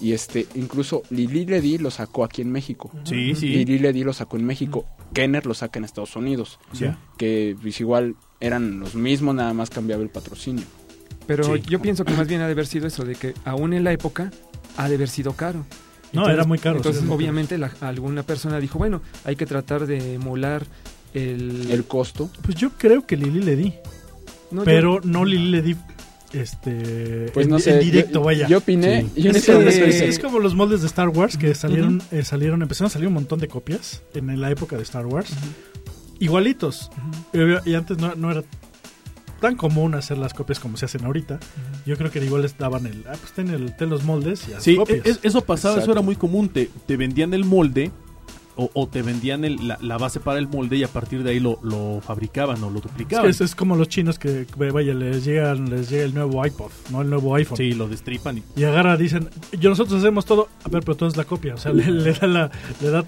Y 0.00 0.12
este, 0.12 0.46
incluso 0.56 1.02
Lili 1.10 1.46
Ledi 1.46 1.78
lo 1.78 1.90
sacó 1.90 2.24
aquí 2.24 2.42
en 2.42 2.50
México. 2.52 2.90
Sí, 3.04 3.34
sí. 3.34 3.48
Lili 3.48 3.78
Ledi 3.78 4.04
lo 4.04 4.12
sacó 4.12 4.36
en 4.36 4.44
México. 4.44 4.84
Kenner 5.14 5.46
lo 5.46 5.54
saca 5.54 5.78
en 5.78 5.84
Estados 5.84 6.16
Unidos. 6.16 6.58
Que 7.16 7.56
pues, 7.62 7.80
igual 7.80 8.16
eran 8.40 8.80
los 8.80 8.94
mismos, 8.94 9.34
nada 9.34 9.54
más 9.54 9.70
cambiaba 9.70 10.02
el 10.02 10.10
patrocinio. 10.10 10.64
Pero 11.26 11.44
Sí. 11.56 11.62
yo 11.68 11.80
pienso 11.80 12.04
que 12.04 12.12
más 12.12 12.26
bien 12.28 12.40
ha 12.42 12.46
de 12.46 12.52
haber 12.52 12.66
sido 12.66 12.86
eso, 12.86 13.04
de 13.04 13.14
que 13.14 13.34
aún 13.44 13.72
en 13.72 13.84
la 13.84 13.92
época 13.92 14.30
ha 14.76 14.88
de 14.88 14.96
haber 14.96 15.08
sido 15.08 15.32
caro. 15.32 15.64
No, 16.12 16.28
era 16.28 16.44
muy 16.44 16.58
caro, 16.58 16.76
Entonces, 16.76 17.02
sí, 17.02 17.08
obviamente, 17.10 17.58
la- 17.58 17.72
alguna 17.80 18.22
persona 18.22 18.58
dijo, 18.60 18.78
bueno, 18.78 19.02
hay 19.24 19.36
que 19.36 19.44
tratar 19.46 19.86
de 19.86 20.14
emular 20.14 20.64
el... 21.14 21.70
El 21.70 21.84
costo. 21.84 22.30
Pues 22.42 22.56
yo 22.56 22.70
creo 22.70 23.06
que 23.06 23.16
Lili 23.16 23.42
Ledi. 23.42 23.74
No, 24.50 24.60
yo- 24.62 24.64
Pero 24.64 25.00
no 25.04 25.24
Lili 25.24 25.50
Ledi. 25.50 25.76
Este. 26.32 27.30
Pues 27.32 27.46
en, 27.46 27.52
no 27.52 27.58
sé. 27.58 27.74
en 27.74 27.80
directo, 27.80 28.14
yo, 28.14 28.22
vaya. 28.24 28.48
Yo 28.48 28.58
opiné. 28.58 29.02
Sí. 29.14 29.22
Yo 29.22 29.30
en 29.30 29.36
es, 29.36 29.46
que- 29.46 30.18
como 30.22 30.38
los 30.40 30.54
moldes 30.54 30.80
de 30.82 30.86
Star 30.88 31.08
Wars 31.08 31.36
que 31.36 31.54
salieron, 31.54 32.02
eh, 32.10 32.24
salieron, 32.24 32.60
empezaron 32.62 32.86
a 32.88 32.90
salir 32.90 33.08
un 33.08 33.14
montón 33.14 33.38
de 33.38 33.48
copias 33.48 34.02
en 34.14 34.38
la 34.40 34.50
época 34.50 34.76
de 34.76 34.82
Star 34.82 35.06
Wars. 35.06 35.30
Igualitos. 36.18 36.90
Y, 37.32 37.70
y 37.70 37.74
antes 37.74 37.98
no, 37.98 38.14
no 38.14 38.30
era 38.30 38.42
tan 39.40 39.54
común 39.56 39.94
hacer 39.94 40.16
las 40.18 40.32
copias 40.34 40.58
como 40.58 40.76
se 40.76 40.86
hacen 40.86 41.04
ahorita. 41.04 41.38
Yo 41.84 41.96
creo 41.96 42.10
que 42.10 42.24
igual 42.24 42.42
les 42.42 42.56
daban 42.58 42.86
el. 42.86 43.04
Ah, 43.06 43.14
pues 43.20 43.32
ten, 43.32 43.48
el, 43.50 43.74
ten 43.76 43.88
los 43.90 44.02
moldes 44.02 44.46
y 44.48 44.54
haz 44.54 44.62
Sí, 44.62 44.76
copias. 44.76 45.06
es- 45.06 45.20
eso 45.22 45.42
pasaba, 45.44 45.80
eso 45.80 45.92
era 45.92 46.00
muy 46.00 46.16
común. 46.16 46.48
Te, 46.48 46.70
te 46.86 46.96
vendían 46.96 47.34
el 47.34 47.44
molde 47.44 47.90
o, 48.56 48.70
o 48.74 48.86
te 48.88 49.02
vendían 49.02 49.44
el- 49.44 49.68
la, 49.68 49.78
la 49.80 49.98
base 49.98 50.18
para 50.20 50.38
el 50.38 50.48
molde 50.48 50.76
y 50.76 50.82
a 50.82 50.88
partir 50.88 51.22
de 51.22 51.30
ahí 51.30 51.40
lo, 51.40 51.58
lo 51.62 52.00
fabricaban 52.00 52.62
o 52.64 52.70
lo 52.70 52.78
Es 52.78 52.82
que 52.82 52.88
duplicaban. 52.88 53.30
es, 53.30 53.40
es 53.40 53.54
como 53.54 53.76
los 53.76 53.88
chinos 53.88 54.18
que, 54.18 54.46
vaya, 54.56 54.94
les 54.94 55.24
llega, 55.24 55.54
les 55.54 55.90
llega 55.90 56.04
el 56.04 56.14
nuevo 56.14 56.44
iPod, 56.44 56.70
no 56.90 57.02
el 57.02 57.10
nuevo 57.10 57.34
iPhone. 57.34 57.56
Sí, 57.56 57.72
lo 57.72 57.86
destripan 57.88 58.38
y 58.38 58.42
Y 58.60 58.64
agarra, 58.64 58.96
dicen, 58.96 59.28
yo 59.60 59.70
nosotros 59.70 59.98
hacemos 60.02 60.24
todo, 60.24 60.48
a 60.64 60.68
ver, 60.68 60.82
pero 60.82 60.96
tú 60.96 61.06
es 61.06 61.16
la 61.16 61.24
copia. 61.24 61.54
O 61.54 61.58
sea, 61.58 61.72
le, 61.72 61.90
le 61.90 62.12
da, 62.12 62.26
la, 62.26 62.50
le 62.80 62.90
da 62.90 63.04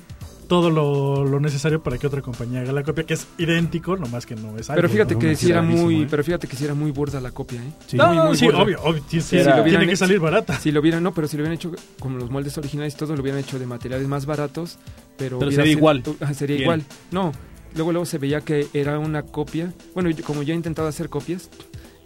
todo 0.49 0.71
lo, 0.71 1.25
lo 1.25 1.38
necesario 1.40 1.81
para 1.83 1.99
que 1.99 2.07
otra 2.07 2.23
compañía 2.23 2.62
haga 2.62 2.73
la 2.73 2.83
copia, 2.83 3.05
que 3.05 3.14
es 3.14 3.26
idéntico, 3.38 3.97
nomás 3.97 4.26
que 4.26 4.35
no 4.35 4.57
es 4.59 4.67
Pero 4.67 4.78
iPhone, 4.81 4.90
fíjate 4.90 5.14
¿no? 5.14 5.21
que 5.21 5.37
sí 5.37 5.50
era 5.50 5.62
muy, 5.62 6.02
¿eh? 6.02 6.07
pero 6.11 6.25
fíjate 6.25 6.49
que 6.49 6.57
sí 6.57 6.64
era 6.64 6.75
muy 6.75 6.90
burda 6.90 7.21
la 7.21 7.31
copia, 7.31 7.62
¿eh? 7.62 7.71
Sí. 7.87 7.97
No, 7.97 8.09
muy, 8.14 8.26
muy 8.28 8.37
sí, 8.37 8.47
burda. 8.47 8.62
obvio, 8.62 8.83
obvio, 8.83 9.02
sí, 9.09 9.21
sí, 9.21 9.37
Era- 9.37 9.52
tiene 9.55 9.62
hubieran 9.69 9.87
que 9.88 9.97
salir 9.97 10.19
barata. 10.19 10.59
Si 10.59 10.73
lo 10.73 10.81
hubieran, 10.81 11.02
no, 11.02 11.12
pero 11.14 11.28
si 11.28 11.37
lo 11.37 11.43
hubieran 11.43 11.55
hecho 11.57 11.71
como 12.00 12.19
los 12.19 12.31
moldes 12.31 12.57
originales, 12.59 12.97
todo 12.97 13.14
lo 13.14 13.21
hubieran 13.23 13.40
hecho 13.40 13.59
de 13.59 13.67
materiales 13.67 14.09
más 14.09 14.26
baratos, 14.26 14.78
pero, 15.17 15.38
Pero 15.38 15.50
sería 15.50 15.67
sido- 15.67 15.78
igual. 15.78 16.02
ajá, 16.21 16.35
sería 16.35 16.57
Bien. 16.57 16.62
igual. 16.64 16.83
No, 17.12 17.33
luego 17.75 17.93
luego 17.93 18.07
se 18.07 18.17
veía 18.19 18.40
que 18.40 18.67
era 18.73 18.99
una 18.99 19.23
copia. 19.23 19.73
Bueno, 19.95 20.09
yo- 20.11 20.25
como 20.25 20.43
yo 20.43 20.55
he 20.55 20.57
intentado 20.57 20.88
hacer 20.88 21.09
copias 21.11 21.50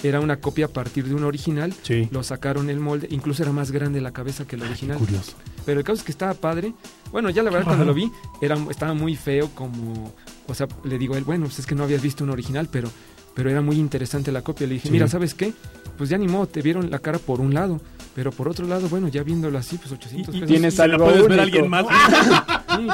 era 0.02 0.20
una 0.20 0.36
copia 0.40 0.66
a 0.66 0.68
partir 0.68 1.04
de 1.06 1.14
un 1.14 1.24
original. 1.24 1.72
Sí. 1.82 2.08
Lo 2.10 2.22
sacaron 2.22 2.70
el 2.70 2.80
molde, 2.80 3.08
incluso 3.10 3.42
era 3.42 3.52
más 3.52 3.70
grande 3.70 4.00
la 4.00 4.12
cabeza 4.12 4.46
que 4.46 4.56
el 4.56 4.62
original. 4.62 4.98
Curioso. 4.98 5.32
Pero 5.64 5.78
el 5.80 5.84
caso 5.84 5.98
es 5.98 6.02
que 6.04 6.12
estaba 6.12 6.34
padre. 6.34 6.74
Bueno, 7.12 7.30
ya 7.30 7.42
la 7.42 7.50
verdad 7.50 7.66
cuando 7.66 7.84
lo 7.84 7.94
vi, 7.94 8.10
era, 8.40 8.56
estaba 8.70 8.94
muy 8.94 9.14
feo 9.16 9.50
como... 9.54 10.12
O 10.48 10.54
sea, 10.54 10.66
le 10.84 10.98
digo 10.98 11.14
a 11.14 11.18
él, 11.18 11.24
bueno, 11.24 11.44
pues 11.46 11.58
es 11.60 11.66
que 11.66 11.74
no 11.74 11.84
habías 11.84 12.02
visto 12.02 12.24
un 12.24 12.30
original, 12.30 12.68
pero, 12.70 12.90
pero 13.34 13.48
era 13.50 13.60
muy 13.62 13.76
interesante 13.78 14.32
la 14.32 14.42
copia. 14.42 14.66
Le 14.66 14.74
dije, 14.74 14.88
Sí. 14.88 14.92
mira, 14.92 15.06
¿sabes 15.08 15.34
qué? 15.34 15.52
Pues 15.96 16.10
ya 16.10 16.18
ni 16.18 16.26
modo, 16.26 16.46
te 16.46 16.62
vieron 16.62 16.90
la 16.90 16.98
cara 16.98 17.18
por 17.18 17.40
un 17.40 17.54
lado. 17.54 17.80
Pero 18.14 18.30
por 18.30 18.46
otro 18.48 18.66
lado, 18.66 18.88
bueno, 18.90 19.08
ya 19.08 19.22
viéndolo 19.22 19.56
así, 19.58 19.78
pues 19.78 19.90
800 19.92 20.34
Y- 20.34 20.38
y 20.38 20.40
pesos. 20.40 20.48
tienes 20.52 20.74
Se 20.74 20.86
la 20.86 20.94
algo 20.94 21.06
puedes 21.06 21.22
ver 21.28 21.40
a 21.40 21.42
único. 21.44 21.56
alguien 21.58 21.70
más. 21.70 21.86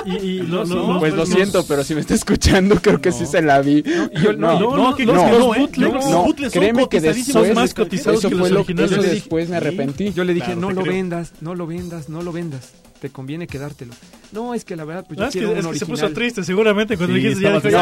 Y, 0.07 0.11
y 0.17 0.39
lo- 0.43 0.65
No, 0.65 0.75
lo- 0.75 0.87
no, 0.87 0.93
lo- 0.95 0.99
Pues 1.01 1.13
lo 1.13 1.19
los- 1.19 1.29
siento, 1.29 1.65
pero 1.67 1.83
si 1.85 1.95
me 1.95 2.01
está 2.01 2.15
escuchando, 2.15 2.77
creo 2.81 3.01
que 3.01 3.11
sí 3.13 3.27
se 3.27 3.43
la 3.43 3.61
vi. 3.61 3.83
no, 3.83 4.33
no, 4.33 4.77
no, 4.77 4.95
¿qué 4.95 5.05
los- 5.07 5.17
crees 5.17 5.31
que 5.33 5.81
los 5.81 6.05
no, 6.11 6.27
no, 6.27 6.35
créeme 6.51 6.89
que 6.89 7.01
después- 7.01 7.55
más 7.55 7.75
cotizados 7.75 8.21
Eso 8.21 8.29
que 8.29 8.35
fue 8.37 8.45
los 8.49 8.51
lo 8.53 8.61
originales. 8.61 8.93
eso 8.93 9.03
después 9.03 9.49
me 9.49 9.57
arrepentí. 9.57 10.13
Yo 10.13 10.25
le 10.25 10.35
dije, 10.35 10.47
Claro, 10.47 10.61
no 10.61 10.71
lo 10.71 10.83
creo. 10.83 10.93
vendas, 10.95 11.33
no 11.41 11.55
lo 11.55 11.67
vendas, 11.67 12.09
no 12.09 12.23
lo 12.23 12.33
vendas. 12.33 12.73
Te 13.01 13.11
conviene 13.11 13.47
quedártelo. 13.47 13.93
No, 14.33 14.55
es 14.55 14.65
que 14.65 14.75
la 14.77 14.85
verdad, 14.85 15.05
pues 15.07 15.19
yo 15.19 15.25
Ah, 15.25 15.29
es 15.29 15.33
que, 15.35 15.39
quiero 15.39 15.57
es 15.59 15.67
que 15.69 15.79
se 15.79 15.87
puso 15.87 16.11
triste 16.11 16.43
seguramente 16.45 16.97
cuando 16.97 17.15
Sí, 17.15 17.21
dijiste 17.23 17.43
ya 17.45 17.51
No, 17.53 17.61
pues 17.61 17.75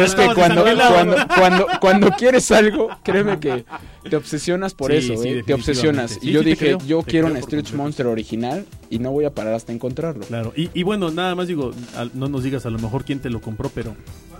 es 0.00 0.14
que 0.14 0.34
cuando, 0.34 0.64
cuando, 0.64 1.16
cuando, 1.36 1.66
cuando 1.80 2.10
quieres 2.12 2.50
algo, 2.50 2.88
créeme 3.04 3.38
que 3.38 3.64
te 4.08 4.16
obsesionas 4.16 4.72
por 4.74 4.90
Sí, 4.90 4.96
eso, 4.96 5.22
sí, 5.22 5.28
¿eh? 5.28 5.42
te 5.46 5.52
obsesionas. 5.54 6.12
Sí, 6.12 6.18
y 6.22 6.32
yo 6.32 6.42
dije, 6.42 6.56
creo, 6.56 6.78
yo 6.86 7.02
quiero 7.02 7.26
un 7.28 7.36
Stretch. 7.42 7.72
Monster 7.74 8.06
original 8.06 8.66
y 8.90 8.98
no 8.98 9.10
voy 9.12 9.26
a 9.26 9.34
parar 9.34 9.54
hasta 9.54 9.72
encontrarlo. 9.72 10.24
Claro, 10.26 10.52
y, 10.56 10.70
y 10.74 10.82
bueno, 10.82 11.10
nada 11.10 11.34
más 11.34 11.48
digo, 11.48 11.72
al- 11.96 12.10
no 12.14 12.28
nos 12.28 12.42
digas 12.42 12.64
a 12.66 12.70
lo 12.70 12.78
mejor 12.78 13.04
quién 13.04 13.20
te 13.20 13.28
lo 13.30 13.40
compró, 13.40 13.70
pero 13.74 13.94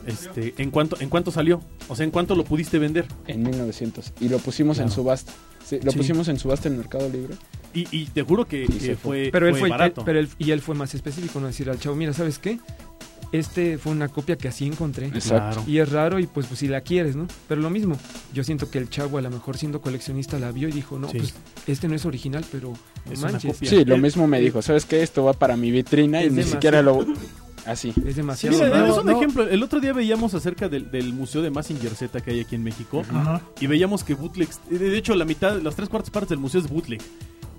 este, 0.06 0.54
¿en 0.58 0.70
cuánto, 0.70 0.96
¿en 1.00 1.10
cuánto 1.10 1.30
salió? 1.30 1.60
O 1.88 1.94
sea, 1.94 2.04
¿en 2.04 2.10
cuánto 2.10 2.34
lo 2.34 2.44
pudiste 2.44 2.78
vender? 2.78 3.04
En 3.26 3.42
1900. 3.42 4.12
Y 4.20 4.28
lo 4.30 4.38
pusimos 4.38 4.78
en 4.78 4.90
subasta. 4.90 5.32
Sí, 5.64 5.78
lo 5.82 5.92
Sí. 5.92 5.98
pusimos 5.98 6.26
en 6.28 6.38
subasta 6.38 6.68
en 6.68 6.76
Mercado 6.78 7.08
Libre. 7.08 7.34
Y, 7.74 7.86
y 7.90 8.06
te 8.06 8.22
juro 8.22 8.46
que, 8.46 8.64
Y 8.64 8.66
que 8.66 8.80
se 8.80 8.96
fue, 8.96 9.30
Pero 9.32 9.48
él 9.48 9.56
fue 9.56 9.68
barato. 9.68 10.04
pero 10.04 10.18
él- 10.18 10.28
y 10.38 10.50
él 10.50 10.60
fue 10.60 10.74
más 10.74 10.94
específico, 10.94 11.40
no 11.40 11.46
decir 11.46 11.70
al 11.70 11.78
chavo, 11.78 11.96
mira, 11.96 12.12
¿sabes 12.12 12.38
qué? 12.38 12.58
Este 13.32 13.78
fue 13.78 13.92
una 13.92 14.08
copia 14.08 14.36
que 14.36 14.46
así 14.48 14.66
encontré. 14.66 15.06
Exacto. 15.06 15.64
Y 15.66 15.78
es 15.78 15.90
raro 15.90 16.18
y 16.18 16.26
pues, 16.26 16.46
pues 16.46 16.60
si 16.60 16.68
la 16.68 16.82
quieres, 16.82 17.16
¿no? 17.16 17.26
Pero 17.48 17.62
lo 17.62 17.70
mismo, 17.70 17.96
yo 18.34 18.44
siento 18.44 18.70
que 18.70 18.76
el 18.76 18.90
chavo 18.90 19.16
a 19.16 19.22
lo 19.22 19.30
mejor 19.30 19.56
siendo 19.56 19.80
coleccionista 19.80 20.38
la 20.38 20.52
vio 20.52 20.68
y 20.68 20.72
dijo, 20.72 20.98
no, 20.98 21.08
Sí. 21.08 21.16
pues 21.18 21.34
este 21.66 21.88
no 21.88 21.94
es 21.94 22.04
original, 22.04 22.44
pero 22.52 22.74
no 23.06 23.12
Es 23.12 23.20
una 23.20 23.32
manches, 23.32 23.54
copia. 23.54 23.70
Sí, 23.70 23.84
lo 23.86 23.96
mismo 23.96 24.26
me 24.26 24.38
dijo. 24.38 24.60
¿Sabes 24.60 24.84
qué? 24.84 25.02
Esto 25.02 25.24
va 25.24 25.32
para 25.32 25.56
mi 25.56 25.70
vitrina 25.70 26.22
y 26.22 26.28
ni 26.30 26.42
siquiera 26.42 26.82
lo... 26.82 27.06
Así. 27.64 27.90
es 27.90 27.94
Sí, 27.94 28.00
demasiado 28.12 28.56
mira, 28.56 28.68
raro. 28.70 28.92
es 28.92 28.98
un 28.98 29.06
no. 29.06 29.16
ejemplo. 29.16 29.48
El 29.48 29.62
otro 29.62 29.80
día 29.80 29.92
veíamos 29.94 30.34
acerca 30.34 30.68
del, 30.68 30.90
del 30.90 31.12
museo 31.14 31.40
de 31.42 31.50
Massinger 31.50 31.94
Z 31.94 32.20
que 32.20 32.32
hay 32.32 32.40
aquí 32.40 32.56
en 32.56 32.64
México 32.64 33.02
y 33.60 33.66
veíamos 33.68 34.02
que 34.04 34.14
bootlegs, 34.14 34.60
de 34.68 34.78
de 34.78 34.98
hecho 34.98 35.14
la 35.14 35.24
mitad, 35.24 35.58
las 35.62 35.74
tres 35.76 35.88
cuartas 35.88 36.10
partes 36.10 36.30
del 36.30 36.38
museo 36.40 36.60
es 36.60 36.68
bootleg. 36.68 37.00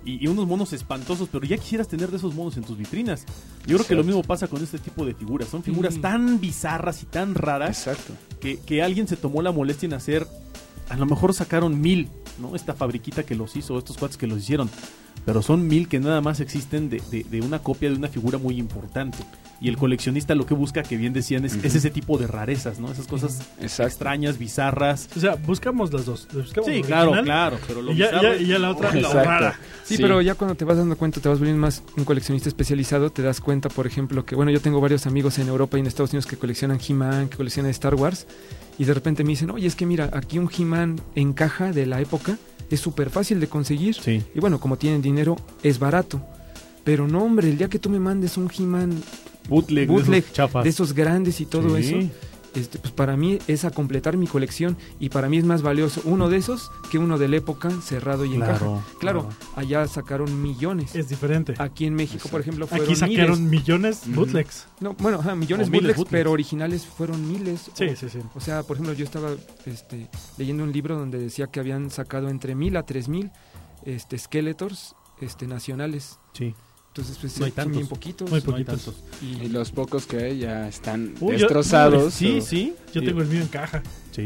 Y, 0.05 0.23
y 0.23 0.27
unos 0.27 0.45
monos 0.47 0.73
espantosos, 0.73 1.29
pero 1.31 1.45
ya 1.45 1.57
quisieras 1.57 1.87
tener 1.87 2.11
de 2.11 2.17
esos 2.17 2.33
monos 2.35 2.57
en 2.57 2.63
tus 2.63 2.77
vitrinas. 2.77 3.25
Yo 3.65 3.77
creo 3.77 3.87
que 3.87 3.95
lo 3.95 4.03
mismo 4.03 4.21
pasa 4.23 4.47
con 4.47 4.61
este 4.61 4.77
tipo 4.79 5.05
de 5.05 5.13
figuras. 5.13 5.47
Son 5.49 5.63
figuras 5.63 5.93
Sí. 5.93 6.01
tan 6.01 6.39
bizarras 6.41 7.03
y 7.03 7.05
tan 7.05 7.35
raras 7.35 7.87
Exacto. 7.87 8.13
que, 8.41 8.59
que 8.59 8.83
alguien 8.83 9.07
se 9.07 9.15
tomó 9.15 9.41
la 9.41 9.51
molestia 9.51 9.87
en 9.87 9.93
hacer. 9.93 10.27
A 10.89 10.95
lo 10.97 11.05
mejor 11.05 11.33
sacaron 11.33 11.79
mil, 11.81 12.09
¿no? 12.39 12.55
Esta 12.55 12.73
fabriquita 12.73 13.23
que 13.23 13.35
los 13.35 13.55
hizo, 13.55 13.77
estos 13.77 13.97
cuates 13.97 14.17
que 14.17 14.27
los 14.27 14.39
hicieron. 14.39 14.69
Pero 15.25 15.41
son 15.41 15.67
mil 15.67 15.87
que 15.87 15.99
nada 15.99 16.19
más 16.21 16.39
existen 16.41 16.89
de, 16.89 17.01
de- 17.09 17.23
de 17.23 17.41
una 17.41 17.59
copia 17.59 17.89
de 17.89 17.95
una 17.95 18.09
figura 18.09 18.37
muy 18.37 18.57
importante. 18.57 19.17
Y 19.61 19.69
el 19.69 19.77
coleccionista 19.77 20.35
lo 20.35 20.45
que 20.45 20.53
busca, 20.53 20.83
que 20.83 20.97
bien 20.97 21.13
decían, 21.13 21.45
es, 21.45 21.55
Ujú. 21.55 21.65
es 21.65 21.75
ese 21.75 21.89
tipo 21.89 22.17
de 22.17 22.27
rarezas, 22.27 22.79
¿no? 22.79 22.91
Esas 22.91 23.07
cosas 23.07 23.39
Exacto. 23.61 23.87
extrañas, 23.87 24.37
bizarras. 24.37 25.07
O 25.15 25.19
sea, 25.21 25.35
buscamos 25.35 25.93
las 25.93 26.05
dos. 26.05 26.27
Buscamos 26.33 26.69
Sí, 26.69 26.81
claro, 26.81 27.11
original, 27.11 27.23
claro. 27.23 27.57
Pero 27.65 27.81
lo 27.81 27.93
Y 27.93 27.97
ya, 27.97 28.21
ya- 28.21 28.35
y 28.35 28.47
ya 28.47 28.59
la 28.59 28.71
otra, 28.71 28.93
la 28.93 29.13
rara. 29.23 29.59
Sí, 29.85 29.95
Sí. 29.95 30.01
pero 30.01 30.21
ya 30.21 30.35
cuando 30.35 30.55
te 30.55 30.65
vas 30.65 30.75
dando 30.77 30.97
cuenta, 30.97 31.21
te 31.21 31.29
vas 31.29 31.39
volviendo 31.39 31.61
más 31.61 31.81
un 31.95 32.03
coleccionista 32.03 32.49
especializado, 32.49 33.09
te 33.09 33.21
das 33.21 33.39
cuenta, 33.39 33.69
por 33.69 33.87
ejemplo, 33.87 34.25
que 34.25 34.35
bueno, 34.35 34.51
yo 34.51 34.59
tengo 34.59 34.81
varios 34.81 35.05
amigos 35.05 35.39
en 35.39 35.47
Europa 35.47 35.77
y 35.77 35.81
en 35.81 35.87
Estados 35.87 36.11
Unidos 36.11 36.25
que 36.25 36.35
coleccionan 36.35 36.79
He-Man, 36.85 37.29
que 37.29 37.37
coleccionan 37.37 37.69
Star 37.71 37.95
Wars, 37.95 38.27
y 38.77 38.85
de 38.85 38.93
repente 38.93 39.23
me 39.23 39.29
dicen, 39.31 39.49
oye, 39.51 39.67
es 39.67 39.75
que 39.75 39.85
mira, 39.85 40.09
aquí 40.13 40.39
un 40.39 40.49
He-Man 40.55 40.99
en 41.15 41.33
caja 41.33 41.71
de 41.71 41.85
la 41.85 42.01
época 42.01 42.37
es 42.69 42.79
súper 42.79 43.09
fácil 43.09 43.39
de 43.39 43.47
conseguir, 43.47 43.95
Sí. 43.95 44.23
y 44.33 44.39
bueno, 44.39 44.59
como 44.59 44.77
tienen 44.77 45.01
dinero, 45.01 45.35
es 45.61 45.77
barato. 45.79 46.21
Pero 46.83 47.07
no, 47.07 47.23
hombre, 47.23 47.49
el 47.49 47.57
día 47.57 47.69
que 47.69 47.79
tú 47.79 47.89
me 47.89 47.99
mandes 47.99 48.35
un 48.37 48.49
He-Man 48.57 48.91
Bootleg, 49.47 49.87
de 49.89 49.95
esos 50.19 50.33
chafas. 50.33 50.63
de 50.63 50.69
esos 50.69 50.93
grandes 50.93 51.39
y 51.41 51.45
todo 51.45 51.77
Sí. 51.77 51.83
eso, 51.87 52.09
este, 52.55 52.77
pues 52.79 52.91
para 52.93 53.17
mí 53.17 53.39
es 53.47 53.65
a 53.65 53.71
completar 53.71 54.15
mi 54.17 54.27
colección 54.27 54.77
y 54.99 55.09
para 55.09 55.27
mí 55.29 55.37
es 55.37 55.43
más 55.45 55.61
valioso 55.61 56.01
uno 56.05 56.29
de 56.29 56.37
esos 56.37 56.71
que 56.91 56.97
uno 56.99 57.17
de 57.17 57.27
la 57.27 57.37
época 57.37 57.69
cerrado 57.81 58.25
y 58.25 58.33
en 58.35 58.41
Claro, 58.41 58.53
caja. 58.53 58.97
Claro, 58.99 59.29
claro. 59.29 59.29
allá 59.55 59.87
sacaron 59.87 60.41
millones. 60.41 60.95
Es 60.95 61.09
diferente. 61.09 61.55
Aquí 61.57 61.85
en 61.85 61.95
México, 61.95 62.29
por 62.29 62.41
ejemplo, 62.41 62.67
fueron 62.67 62.85
Aquí 62.87 62.95
sacaron 62.95 63.43
miles. 63.45 63.61
millones 63.61 64.01
Ujú. 64.07 64.15
bootlegs. 64.15 64.67
No, 64.79 64.93
bueno, 64.93 65.19
ajá, 65.19 65.35
millones 65.35 65.67
miles 65.69 65.81
bootlegs, 65.81 65.97
bootlegs. 65.97 66.11
pero 66.11 66.31
originales 66.31 66.85
fueron 66.85 67.27
miles. 67.27 67.71
Sí, 67.73 67.85
o, 67.85 67.95
sí, 67.95 68.09
sí. 68.09 68.19
o 68.35 68.39
sea, 68.39 68.63
por 68.63 68.75
ejemplo, 68.77 68.93
yo 68.93 69.03
estaba 69.05 69.31
este, 69.65 70.09
leyendo 70.37 70.63
un 70.63 70.71
libro 70.71 70.97
donde 70.97 71.17
decía 71.19 71.47
que 71.47 71.59
habían 71.59 71.89
sacado 71.89 72.29
entre 72.29 72.53
mil 72.55 72.77
a 72.77 72.83
tres 72.83 73.07
mil 73.07 73.31
este, 73.85 74.17
Skeletors 74.17 74.95
este, 75.21 75.47
nacionales. 75.47 76.19
Sí. 76.33 76.53
Entonces, 76.95 77.17
pues 77.19 77.39
No 77.39 77.45
hay 77.45 77.51
tantos. 77.51 77.75
bien 77.75 77.87
poquitos. 77.87 78.29
Muy 78.29 78.39
No 78.45 78.55
hay 78.55 78.63
poquitos. 78.63 78.85
tantos. 78.85 79.03
Y 79.23 79.47
los 79.49 79.71
pocos 79.71 80.05
que 80.05 80.17
hay 80.17 80.37
ya 80.39 80.67
están 80.67 81.15
Uy, 81.19 81.33
yo- 81.37 81.39
destrozados. 81.39 82.13
Sí, 82.13 82.37
o- 82.37 82.41
sí. 82.41 82.75
Yo 82.93 83.01
tengo 83.03 83.21
el 83.21 83.27
mío 83.27 83.41
en 83.41 83.47
caja. 83.47 83.81
Sí. 84.11 84.25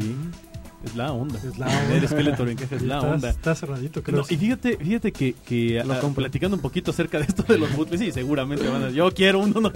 Es 0.84 0.94
la 0.96 1.14
onda. 1.14 1.40
Es 1.40 1.58
la 1.58 1.66
onda. 1.68 1.96
El 1.96 2.08
Skeletor 2.10 2.50
en 2.50 2.58
caja 2.58 2.76
es 2.76 2.82
la 2.82 2.98
está, 2.98 3.10
onda. 3.10 3.30
está 3.30 3.56
cerradito, 3.56 4.04
creo. 4.04 4.18
No, 4.20 4.26
y 4.30 4.36
fíjate, 4.36 4.76
fíjate 4.78 5.12
que, 5.14 5.34
que 5.46 5.82
Lo 5.86 5.94
ah, 5.94 6.12
platicando 6.14 6.58
un 6.58 6.62
poquito 6.62 6.92
acerca 6.92 7.20
de 7.20 7.24
esto 7.26 7.44
de 7.44 7.58
los 7.58 7.74
bootlegs, 7.74 8.02
sí, 8.04 8.12
seguramente 8.12 8.68
van 8.68 8.84
a 8.84 8.90
yo 8.90 9.10
quiero 9.14 9.40
uno, 9.40 9.62
no. 9.62 9.72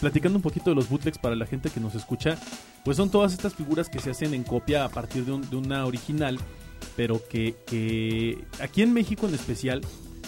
Platicando 0.00 0.36
un 0.36 0.42
poquito 0.42 0.70
de 0.70 0.76
los 0.76 0.88
bootlegs 0.88 1.18
para 1.18 1.36
la 1.36 1.46
gente 1.46 1.70
que 1.70 1.78
nos 1.78 1.94
escucha, 1.94 2.36
pues 2.84 2.96
son 2.96 3.10
todas 3.10 3.32
estas 3.32 3.54
figuras 3.54 3.88
que 3.88 4.00
se 4.00 4.10
hacen 4.10 4.34
en 4.34 4.42
copia 4.42 4.84
a 4.84 4.88
partir 4.88 5.24
de, 5.24 5.30
un- 5.32 5.48
de 5.48 5.54
una 5.56 5.86
original, 5.86 6.38
pero 6.96 7.22
que, 7.28 7.54
que 7.64 8.44
aquí 8.60 8.82
en 8.82 8.92
México 8.92 9.28
en 9.28 9.34
especial 9.34 9.80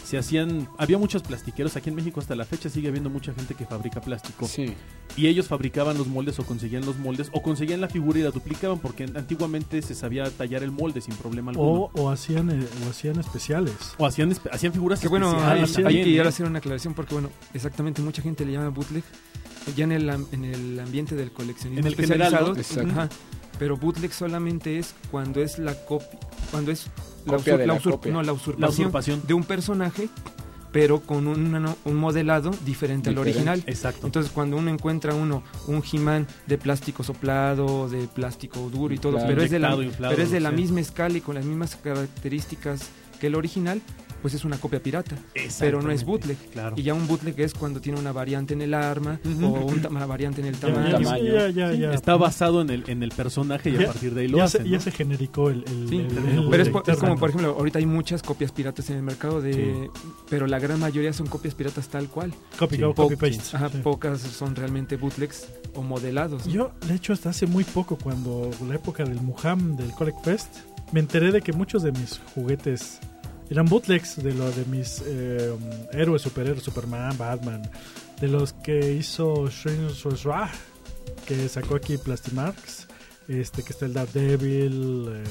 se 0.07 0.17
hacían, 0.19 0.69
había 0.79 0.99
muchos 0.99 1.23
plastiqueros, 1.23 1.75
aquí 1.77 1.89
en 1.91 1.97
México 1.97 2.21
hasta 2.21 2.37
la 2.37 2.45
fecha 2.45 2.69
sigue 2.69 2.87
habiendo 2.87 3.11
mucha 3.11 3.35
gente 3.35 3.55
que 3.57 3.67
fabrica 3.67 4.01
plástico 4.01 4.47
Sí. 4.47 4.73
y 5.17 5.27
ellos 5.27 5.49
fabricaban 5.49 5.99
los 5.99 6.07
moldes 6.07 6.39
o 6.39 6.45
conseguían 6.47 6.87
los 6.87 6.97
moldes 6.97 7.29
o 7.33 7.43
conseguían 7.43 7.81
la 7.81 7.89
figura 7.89 8.21
y 8.21 8.23
la 8.23 8.31
duplicaban 8.31 8.79
porque 8.79 9.03
antiguamente 9.03 9.83
se 9.83 9.97
sabía 9.97 10.31
tallar 10.31 10.63
el 10.63 10.71
molde 10.71 11.01
sin 11.01 11.15
problema 11.17 11.51
alguno. 11.51 11.91
O, 11.93 12.03
o 12.03 12.11
hacían, 12.11 12.51
eh, 12.51 12.65
o 12.87 12.91
hacían 12.91 13.19
especiales. 13.19 13.75
O 13.99 14.07
hacían, 14.07 14.33
hacían 14.53 14.73
figuras 14.73 15.01
Que 15.01 15.09
bueno, 15.09 15.31
especiales 15.31 15.69
hay, 15.71 15.75
sí, 15.75 15.83
hay 15.85 16.05
que 16.05 16.11
ir 16.11 16.21
¿eh? 16.21 16.23
a 16.25 16.29
hacer 16.29 16.47
una 16.47 16.59
aclaración 16.61 16.95
porque, 16.95 17.15
bueno, 17.15 17.31
exactamente 17.53 18.01
mucha 18.01 18.23
gente 18.23 18.47
le 18.47 18.53
llama 18.53 18.69
bootleg 18.69 19.03
ya 19.75 19.83
en 19.83 19.91
el, 19.91 20.09
en 20.31 20.45
el 20.45 20.79
ambiente 20.79 21.17
del 21.17 21.33
coleccionismo 21.33 21.81
En 21.81 21.87
el 21.89 21.97
general, 21.97 22.33
especializado. 22.33 22.55
¿no? 22.55 22.61
Exacto. 22.61 22.91
ajá, 22.93 23.09
pero 23.59 23.77
bootleg 23.77 24.13
solamente 24.13 24.79
es 24.79 24.95
cuando 25.11 25.43
es 25.43 25.59
la 25.59 25.75
copia, 25.85 26.19
cuando 26.51 26.71
es 26.73 26.87
la, 27.25 27.37
Copia 27.37 27.55
usur- 27.55 27.59
de 27.59 27.67
la 27.67 27.75
la 27.75 27.81
usur- 27.81 27.91
copia. 27.93 28.13
no, 28.13 28.23
la 28.23 28.35
La 28.59 28.69
usurpación 28.69 29.23
de 29.27 29.35
un 29.35 29.45
personaje, 29.45 30.09
pero 30.73 31.01
con 31.01 31.27
un, 31.27 31.75
un 31.85 31.95
modelado 31.97 32.51
diferente, 32.65 33.09
al 33.11 33.19
original. 33.19 33.63
Exacto. 33.67 34.07
Entonces, 34.07 34.31
cuando 34.31 34.57
uno 34.59 34.71
encuentra 34.71 35.15
uno 35.15 35.43
un 35.69 35.83
He-Man 35.91 36.27
de 36.47 36.59
plástico 36.59 37.03
soplado, 37.03 37.89
de 37.89 38.07
plástico 38.09 38.61
duro 38.71 38.93
y 38.95 38.99
todo, 38.99 39.13
Claro. 39.15 39.27
pero 39.29 39.43
es 39.43 39.51
de 39.51 39.59
la, 39.59 39.69
Inyectado, 39.69 39.83
inflado, 39.83 40.13
pero 40.15 40.23
es 40.25 40.31
de 40.31 40.41
lo 40.41 40.45
la 40.45 40.51
que 40.51 40.57
sea. 40.57 40.63
misma 40.63 40.81
escala 40.81 41.17
y 41.17 41.21
con 41.23 41.35
las 41.35 41.45
mismas 41.47 41.77
características 41.77 42.89
que 43.21 43.29
el 43.29 43.35
original, 43.37 43.81
pues 44.27 44.35
es 44.35 44.45
una 44.45 44.59
copia 44.59 44.83
pirata. 44.83 45.15
Pero 45.61 45.81
no 45.81 45.93
es 45.93 46.05
bootleg. 46.05 46.37
Claro. 46.51 46.75
Y 46.77 46.83
ya 46.83 46.95
un 46.95 47.07
bootleg 47.07 47.39
es 47.41 47.55
cuando 47.55 47.81
tiene 47.81 48.01
una 48.01 48.11
variante 48.11 48.55
en 48.55 48.63
el 48.63 48.75
arma 48.75 49.21
o 49.41 49.47
una 49.89 50.05
variante 50.05 50.41
en 50.41 50.49
el 50.49 50.57
tamaño. 50.57 50.91
ya, 50.91 50.99
tamaño. 50.99 51.25
ya, 51.33 51.49
ya, 51.51 51.73
Sí, 51.73 51.79
ya. 51.79 51.93
Está 51.93 52.17
basado 52.17 52.61
en 52.61 52.71
el, 52.71 52.83
en 52.89 53.05
el 53.05 53.11
personaje 53.13 53.71
y 53.71 53.75
Ya- 53.75 53.83
a 53.85 53.87
partir 53.87 54.15
de 54.15 54.23
ahí 54.23 54.27
lo 54.29 54.39
ya, 54.39 54.45
hacen. 54.45 54.63
se, 54.63 54.69
¿no? 54.69 54.73
ya 54.75 54.81
se 54.81 54.91
genericó 54.91 55.49
el. 55.51 55.59
el- 55.69 55.89
Sí, 55.89 55.97
el- 55.99 56.07
pero 56.09 56.21
el- 56.29 56.49
Pero 56.51 56.63
es, 56.63 56.67
el 56.67 56.73
po- 56.73 56.83
es 56.85 56.99
como, 56.99 57.17
por 57.17 57.29
ejemplo, 57.29 57.55
ahorita 57.57 57.79
hay 57.79 57.87
muchas 57.87 58.21
copias 58.23 58.51
piratas 58.51 58.91
en 58.91 58.97
el 58.97 59.03
mercado 59.05 59.41
de... 59.41 59.89
Pero 60.29 60.49
la 60.49 60.59
gran 60.59 60.81
mayoría 60.81 61.13
son 61.13 61.29
copias 61.29 61.55
piratas 61.55 61.87
tal 61.89 62.09
cual. 62.09 62.35
Copy, 62.59 62.75
Sí. 62.75 62.83
go, 62.83 62.95
Po- 62.95 63.05
copy 63.05 63.15
paste. 63.15 63.57
Ajá, 63.57 63.69
Sí. 63.69 63.79
Pocas 63.79 64.21
son 64.23 64.57
realmente 64.57 64.97
bootlegs 64.97 65.47
o 65.77 65.83
modelados. 65.83 66.47
¿no? 66.49 66.53
Yo, 66.53 66.73
de 66.89 66.95
hecho, 66.97 67.13
hasta 67.13 67.31
hace 67.31 67.47
muy 67.47 67.63
poco, 67.63 67.97
cuando 67.97 68.51
la 68.67 68.75
época 68.75 69.05
del 69.05 69.21
Muham, 69.21 69.77
del 69.77 69.93
Collect 69.93 70.25
Fest, 70.25 70.49
me 70.93 71.01
enteré 71.01 71.31
de 71.33 71.43
que 71.43 71.53
muchos 71.53 71.83
de 71.83 71.91
mis 71.93 72.21
juguetes 72.35 73.01
eran 73.51 73.67
bootlegs 73.67 74.17
de 74.23 74.35
lo 74.35 74.51
de 74.51 74.65
mis 74.67 75.03
eh, 75.07 75.55
héroes, 75.93 76.23
superhéroes, 76.23 76.63
Superman, 76.63 77.17
Batman, 77.19 77.63
de 78.21 78.29
los 78.29 78.53
que 78.55 78.93
hizo 78.95 79.49
Shrine 79.49 79.89
Rah, 80.25 80.51
que 81.27 81.49
sacó 81.49 81.77
aquí 81.77 81.97
Plastimarks, 81.99 82.89
este 83.29 83.63
que 83.63 83.73
está 83.73 83.87
el 83.87 83.93
Daredevil, 83.93 85.09
eh, 85.13 85.25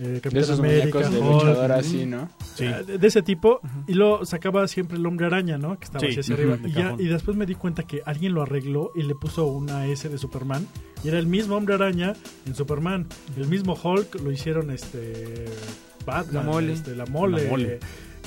eh, 0.00 0.20
De 0.30 0.40
esos 0.40 0.60
América, 0.60 0.98
muñecos 1.00 1.10
de 1.12 1.18
Hulk, 1.18 1.32
luchador 1.44 1.72
así, 1.72 2.06
¿no? 2.06 2.28
Sí. 2.54 2.64
de, 2.66 2.98
de 2.98 3.06
ese 3.06 3.22
tipo. 3.22 3.60
Y 3.88 3.94
lo 3.94 4.24
sacaba 4.24 4.66
siempre 4.68 4.96
el 4.96 5.06
hombre 5.06 5.26
araña, 5.26 5.58
¿no? 5.58 5.76
Que 5.78 5.84
estaba 5.86 6.00
Sí, 6.00 6.06
así 6.10 6.20
hacia 6.20 6.34
arriba. 6.34 6.56
de 6.56 6.68
Y, 6.68 6.72
ya- 6.72 6.82
cajón. 6.84 7.00
y 7.00 7.06
después 7.06 7.36
me 7.36 7.46
di 7.46 7.54
cuenta 7.56 7.82
que 7.84 8.02
alguien 8.04 8.32
lo 8.34 8.42
arregló 8.42 8.90
y 8.94 9.02
le 9.02 9.14
puso 9.16 9.46
una 9.46 9.86
S 9.86 10.08
de 10.08 10.18
Superman. 10.18 10.66
Y 11.04 11.08
era 11.08 11.18
el 11.18 11.26
mismo 11.26 11.56
hombre 11.56 11.74
araña 11.74 12.14
en 12.46 12.54
Superman. 12.54 13.06
El 13.36 13.48
mismo 13.48 13.76
Hulk 13.80 14.20
lo 14.22 14.30
hicieron 14.32 14.70
este. 14.70 15.46
Batman, 16.08 16.46
La 16.46 16.50
mole. 16.52 16.72
este, 16.72 16.94
la 16.96 17.06
mole. 17.06 17.44
La 17.44 17.50
mole. 17.50 17.80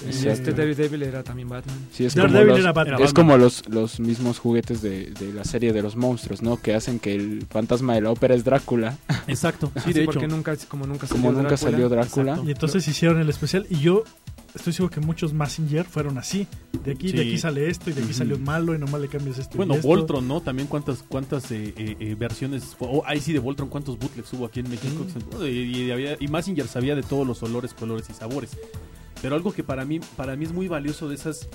Y 0.03 0.27
este 0.27 0.51
Daredevil 0.53 1.03
era 1.03 1.21
también 1.21 1.47
Batman. 1.47 1.75
Sí, 1.91 2.05
es 2.05 2.15
como 2.15 2.27
los, 2.27 2.57
era 2.59 2.71
Batman. 2.73 3.01
es 3.03 3.13
como 3.13 3.37
los, 3.37 3.69
los 3.69 3.99
mismos 3.99 4.39
juguetes 4.39 4.81
de, 4.81 5.11
de 5.11 5.31
la 5.31 5.43
serie 5.43 5.73
de 5.73 5.83
los 5.83 5.95
monstruos, 5.95 6.41
¿no? 6.41 6.57
Que 6.57 6.73
hacen 6.73 6.97
que 6.97 7.13
el 7.13 7.45
fantasma 7.47 7.93
de 7.93 8.01
la 8.01 8.09
ópera 8.09 8.33
es 8.33 8.43
Drácula, 8.43 8.97
Exacto. 9.27 9.71
Sí, 9.75 9.81
Sí, 9.85 9.93
de 9.93 10.01
hecho. 10.03 10.13
porque 10.13 10.27
nunca, 10.27 10.55
como 10.67 10.87
nunca 10.87 11.05
salió 11.05 11.21
como 11.21 11.33
nunca 11.33 11.49
Drácula. 11.49 11.71
salió 11.71 11.89
Drácula. 11.89 12.39
Y 12.43 12.49
entonces 12.51 12.87
hicieron 12.87 13.19
el 13.21 13.29
especial 13.29 13.67
y 13.69 13.79
yo 13.79 14.03
estoy 14.55 14.73
seguro 14.73 14.93
que 14.93 14.99
muchos 15.01 15.33
Massinger 15.33 15.85
fueron 15.85 16.17
así. 16.17 16.47
De 16.83 16.91
aquí, 16.93 17.11
de 17.11 17.21
Sí. 17.23 17.27
aquí 17.29 17.37
sale 17.37 17.69
esto 17.69 17.89
y 17.89 17.93
de 17.93 18.03
aquí 18.03 18.13
salió 18.13 18.35
un 18.37 18.43
malo 18.43 18.73
y 18.75 18.79
nomás 18.79 19.01
le 19.01 19.07
cambias 19.07 19.37
esto. 19.37 19.57
Bueno, 19.57 19.73
y 19.73 19.77
esto. 19.77 19.87
Voltron, 19.87 20.27
¿no? 20.27 20.41
También 20.41 20.67
cuántas 20.67 21.03
cuántas 21.03 21.51
eh, 21.51 21.73
eh, 21.77 21.95
eh, 21.99 22.15
versiones, 22.17 22.75
o 22.79 23.03
ahí 23.05 23.19
sí 23.19 23.33
de 23.33 23.39
Voltron, 23.39 23.69
cuántos 23.69 23.97
bootlegs 23.99 24.31
hubo 24.33 24.45
aquí 24.45 24.61
en 24.61 24.69
México. 24.69 25.05
Y, 25.43 25.47
y, 25.47 25.91
había- 25.91 26.17
y 26.19 26.27
Massinger 26.27 26.67
sabía 26.67 26.95
de 26.95 27.03
todos 27.03 27.25
los 27.27 27.41
olores, 27.43 27.73
colores 27.73 28.07
y 28.09 28.13
sabores. 28.13 28.51
Pero 29.21 29.35
algo 29.35 29.51
que 29.53 29.63
para 29.63 29.85
mí, 29.85 29.99
para 30.17 30.35
mí 30.35 30.45
es 30.45 30.51
muy 30.51 30.67
valioso 30.67 31.07
de 31.07 31.15
esas 31.15 31.47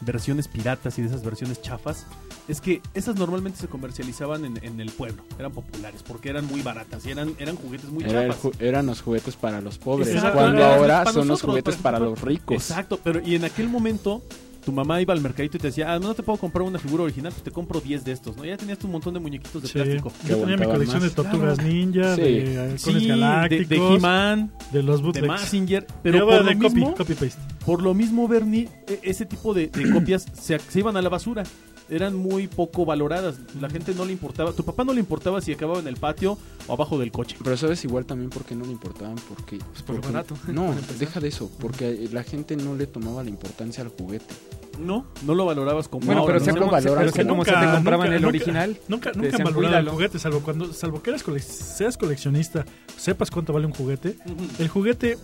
versiones 0.00 0.48
piratas 0.48 0.98
y 0.98 1.02
de 1.02 1.08
esas 1.08 1.22
versiones 1.22 1.62
chafas 1.62 2.06
es 2.48 2.60
que 2.60 2.82
esas 2.94 3.14
normalmente 3.14 3.60
se 3.60 3.68
comercializaban 3.68 4.44
en, 4.44 4.58
en 4.64 4.80
el 4.80 4.90
pueblo, 4.90 5.22
eran 5.38 5.52
populares 5.52 6.02
porque 6.02 6.28
eran 6.30 6.44
muy 6.46 6.60
baratas 6.62 7.06
y 7.06 7.10
eran, 7.12 7.34
eran 7.38 7.54
juguetes 7.54 7.88
muy 7.90 8.02
Era 8.02 8.26
chafas. 8.26 8.42
ju- 8.42 8.54
eran 8.58 8.86
los 8.86 9.00
juguetes 9.00 9.36
para 9.36 9.60
los 9.60 9.78
pobres, 9.78 10.08
Exacto, 10.08 10.38
cuando 10.38 10.64
ahora 10.64 11.06
son 11.12 11.28
los 11.28 11.40
juguetes 11.42 11.76
para 11.76 12.00
los 12.00 12.20
ricos. 12.20 12.56
Exacto, 12.56 12.98
pero 13.02 13.20
y 13.24 13.36
en 13.36 13.44
aquel 13.44 13.68
momento 13.68 14.22
tu 14.64 14.72
mamá 14.72 15.00
iba 15.00 15.12
al 15.12 15.20
mercadito 15.20 15.56
y 15.56 15.60
te 15.60 15.66
decía, 15.68 15.92
ah, 15.92 15.98
no 15.98 16.14
te 16.14 16.22
puedo 16.22 16.38
comprar 16.38 16.62
una 16.66 16.78
figura 16.78 17.04
original, 17.04 17.32
pues 17.32 17.42
te 17.44 17.50
compro 17.50 17.80
10 17.80 18.04
de 18.04 18.12
estos, 18.12 18.36
¿no? 18.36 18.44
Ya 18.44 18.56
tenías 18.56 18.78
tu 18.78 18.88
montón 18.88 19.14
de 19.14 19.20
muñequitos 19.20 19.60
de 19.62 19.68
Sí. 19.68 19.74
plástico. 19.74 20.12
Yo 20.28 20.36
tenía 20.38 20.56
mi 20.56 20.64
colección 20.66 21.00
más. 21.02 21.10
de 21.10 21.14
tortugas 21.14 21.58
Claro. 21.58 21.72
ninja, 21.72 22.16
Sí. 22.16 22.20
de 22.22 22.58
halcones 22.60 22.82
Sí, 22.82 22.92
de, 22.94 23.00
de 23.00 23.06
galácticos, 23.06 23.68
de, 23.68 23.96
He-Man, 23.96 24.52
los 24.72 24.96
de 24.98 25.02
bootlegs. 25.02 25.26
Massinger, 25.28 25.86
Pero 26.02 26.26
por 26.26 26.44
de 26.44 26.54
lo, 26.54 26.60
copy, 26.60 26.74
mismo, 26.74 26.94
copy 26.94 27.14
paste. 27.14 27.40
por 27.66 27.82
lo 27.82 27.94
mismo, 27.94 28.28
Bernie, 28.28 28.68
e- 28.86 29.00
ese 29.02 29.26
tipo 29.26 29.52
de, 29.54 29.66
de 29.68 29.90
copias 29.90 30.26
se, 30.32 30.58
se 30.58 30.78
iban 30.78 30.96
a 30.96 31.02
la 31.02 31.08
basura. 31.08 31.42
Eran 31.90 32.14
muy 32.16 32.46
poco 32.46 32.84
valoradas. 32.86 33.36
La 33.60 33.68
gente 33.68 33.94
no 33.94 34.04
le 34.04 34.12
importaba. 34.12 34.52
Tu 34.52 34.64
papá 34.64 34.84
no 34.84 34.92
le 34.92 35.00
importaba 35.00 35.40
si 35.40 35.52
acababa 35.52 35.80
en 35.80 35.88
el 35.88 35.96
patio 35.96 36.38
o 36.66 36.72
abajo 36.72 36.98
del 36.98 37.12
coche. 37.12 37.36
Pero 37.42 37.56
sabes 37.56 37.84
igual 37.84 38.06
también 38.06 38.30
por 38.30 38.44
qué 38.44 38.54
no 38.54 38.64
le 38.64 38.72
importaban, 38.72 39.16
porque... 39.28 39.58
Pues 39.58 39.82
por 39.82 39.96
lo 39.96 40.00
porque- 40.00 40.14
barato, 40.14 40.36
No, 40.52 40.74
deja 40.98 41.20
de 41.20 41.28
eso, 41.28 41.50
porque 41.60 42.08
la 42.12 42.22
gente 42.22 42.56
no 42.56 42.74
le 42.74 42.86
tomaba 42.86 43.22
la 43.22 43.30
importancia 43.30 43.82
al 43.82 43.90
juguete. 43.90 44.34
No, 44.80 45.04
no 45.26 45.34
lo 45.34 45.44
valorabas 45.44 45.86
como 45.86 46.06
Bueno, 46.06 46.22
ahora, 46.22 46.32
pero 46.34 46.38
¿no? 46.38 46.44
siempre 46.44 46.64
es 47.06 47.12
que 47.12 47.26
como- 47.26 47.44
se 47.44 47.50
te 47.50 47.56
Nunca, 47.58 47.72
compraban 47.74 48.06
nunca, 48.06 48.16
el 48.16 48.22
nunca. 48.22 48.28
original, 48.28 48.78
Nunca, 48.88 49.10
nunca 49.12 49.20
decían, 49.28 49.46
han 49.48 49.54
valorado 49.54 49.78
el 49.78 49.88
juguete, 49.90 50.18
salvo 50.18 50.40
cuando, 50.40 50.72
salvo 50.72 51.02
que 51.02 51.10
eres 51.10 51.22
cole- 51.22 51.40
seas 51.40 51.98
coleccionista, 51.98 52.64
sepas 52.96 53.30
cuánto 53.30 53.52
vale 53.52 53.66
un 53.66 53.74
juguete. 53.74 54.16
El 54.58 54.68
juguete 54.68 55.18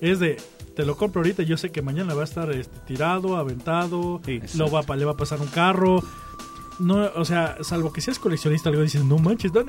es 0.00 0.18
de, 0.18 0.38
te 0.74 0.84
lo 0.84 0.96
compro 0.96 1.20
ahorita, 1.20 1.42
yo 1.42 1.56
sé 1.56 1.70
que 1.70 1.82
mañana 1.82 2.14
va 2.14 2.22
a 2.22 2.24
estar 2.24 2.50
este, 2.52 2.78
tirado, 2.86 3.36
aventado, 3.36 4.20
Sí. 4.24 4.40
lo 4.56 4.70
va, 4.70 4.82
le 4.96 5.04
va 5.04 5.12
a 5.12 5.16
pasar 5.16 5.40
un 5.40 5.48
carro. 5.48 6.02
No, 6.78 7.10
o 7.14 7.24
sea, 7.24 7.58
salvo 7.62 7.92
que 7.92 8.00
seas 8.00 8.18
coleccionista, 8.18 8.70
algo 8.70 8.82
dices, 8.82 9.04
no 9.04 9.18
manches, 9.18 9.52
no, 9.52 9.60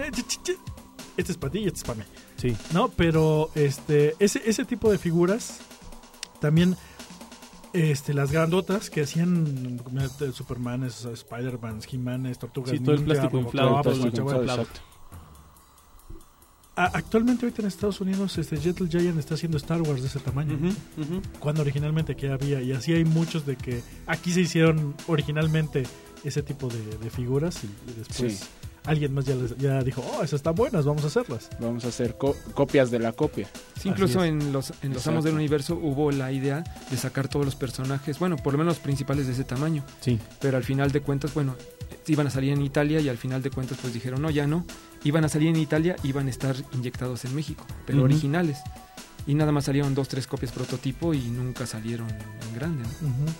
este 1.17 1.31
es 1.33 1.37
para 1.37 1.51
ti 1.51 1.59
y 1.59 1.67
este 1.67 1.79
es 1.79 1.83
para 1.83 1.99
mí. 1.99 2.05
Sí. 2.37 2.55
No, 2.73 2.89
pero 2.89 3.51
este 3.55 4.15
ese, 4.19 4.41
ese 4.45 4.65
tipo 4.65 4.89
de 4.91 4.97
figuras 4.97 5.59
también 6.39 6.75
este 7.73 8.13
las 8.13 8.31
grandotas 8.31 8.89
que 8.89 9.01
hacían 9.01 9.81
Superman, 10.33 10.83
Spider-Man, 10.83 11.81
He-Man, 11.89 12.31
Tortugas 12.39 12.71
Sí, 12.71 12.79
todo 12.79 12.95
el 12.95 13.03
plástico 13.03 13.37
inflado, 13.39 13.81
Actualmente 16.75 17.45
ahorita 17.45 17.61
en 17.61 17.67
Estados 17.67 17.99
Unidos 18.01 18.37
este 18.37 18.55
Gentle 18.57 18.87
Giant 18.87 19.19
está 19.19 19.33
haciendo 19.35 19.57
Star 19.57 19.81
Wars 19.81 20.01
de 20.01 20.07
ese 20.07 20.19
tamaño. 20.19 20.57
Cuando 21.39 21.61
originalmente 21.61 22.13
aquí 22.13 22.27
había 22.27 22.61
y 22.61 22.71
así 22.71 22.93
hay 22.93 23.03
muchos 23.05 23.45
de 23.45 23.55
que 23.57 23.81
aquí 24.07 24.31
se 24.31 24.41
hicieron 24.41 24.95
originalmente 25.07 25.83
ese 26.23 26.41
tipo 26.43 26.69
de, 26.69 26.97
de 26.97 27.09
figuras 27.09 27.63
y, 27.63 27.67
y 27.91 27.93
después 27.97 28.33
Sí. 28.39 28.45
alguien 28.85 29.13
más 29.13 29.25
ya, 29.25 29.35
les- 29.35 29.57
ya 29.57 29.83
dijo, 29.83 30.01
oh, 30.13 30.17
esas 30.23 30.33
están 30.33 30.55
buenas, 30.55 30.85
vamos 30.85 31.03
a 31.03 31.07
hacerlas. 31.07 31.49
Vamos 31.59 31.83
a 31.83 31.89
hacer 31.89 32.15
co- 32.17 32.35
copias 32.53 32.89
de 32.89 32.99
la 32.99 33.11
copia. 33.11 33.47
Sí, 33.79 33.89
incluso 33.89 34.23
en 34.23 34.53
los, 34.53 34.71
en 34.81 34.93
los. 34.93 35.05
Amos 35.07 35.23
del 35.23 35.33
Universo 35.35 35.75
hubo 35.75 36.09
la 36.11 36.31
idea 36.31 36.63
de 36.89 36.97
sacar 36.97 37.27
todos 37.27 37.45
los 37.45 37.55
personajes, 37.55 38.17
bueno, 38.17 38.37
por 38.37 38.53
lo 38.53 38.59
menos 38.59 38.75
los 38.77 38.83
principales 38.83 39.27
de 39.27 39.33
ese 39.33 39.43
tamaño, 39.43 39.83
Sí. 39.99 40.19
pero 40.39 40.57
al 40.57 40.63
final 40.63 40.91
de 40.91 41.01
cuentas, 41.01 41.33
bueno, 41.33 41.55
iban 42.07 42.27
a 42.27 42.29
salir 42.29 42.53
en 42.53 42.61
Italia 42.61 42.99
y 43.01 43.09
al 43.09 43.17
final 43.17 43.41
de 43.41 43.49
cuentas 43.49 43.77
pues 43.81 43.93
dijeron, 43.93 44.21
no, 44.21 44.29
ya 44.29 44.45
no, 44.47 44.65
iban 45.03 45.23
a 45.25 45.29
salir 45.29 45.49
en 45.49 45.55
Italia, 45.57 45.95
iban 46.03 46.27
a 46.27 46.29
estar 46.29 46.55
inyectados 46.73 47.25
en 47.25 47.35
México, 47.35 47.65
pero 47.85 48.03
originales. 48.03 48.59
Y 49.27 49.35
nada 49.35 49.51
más 49.51 49.65
salieron 49.65 49.93
dos, 49.93 50.07
tres 50.07 50.25
copias 50.27 50.51
prototipo 50.51 51.13
y 51.13 51.21
nunca 51.29 51.65
salieron 51.67 52.09
en 52.09 52.55
grande. 52.55 52.83
¿no? 53.01 53.31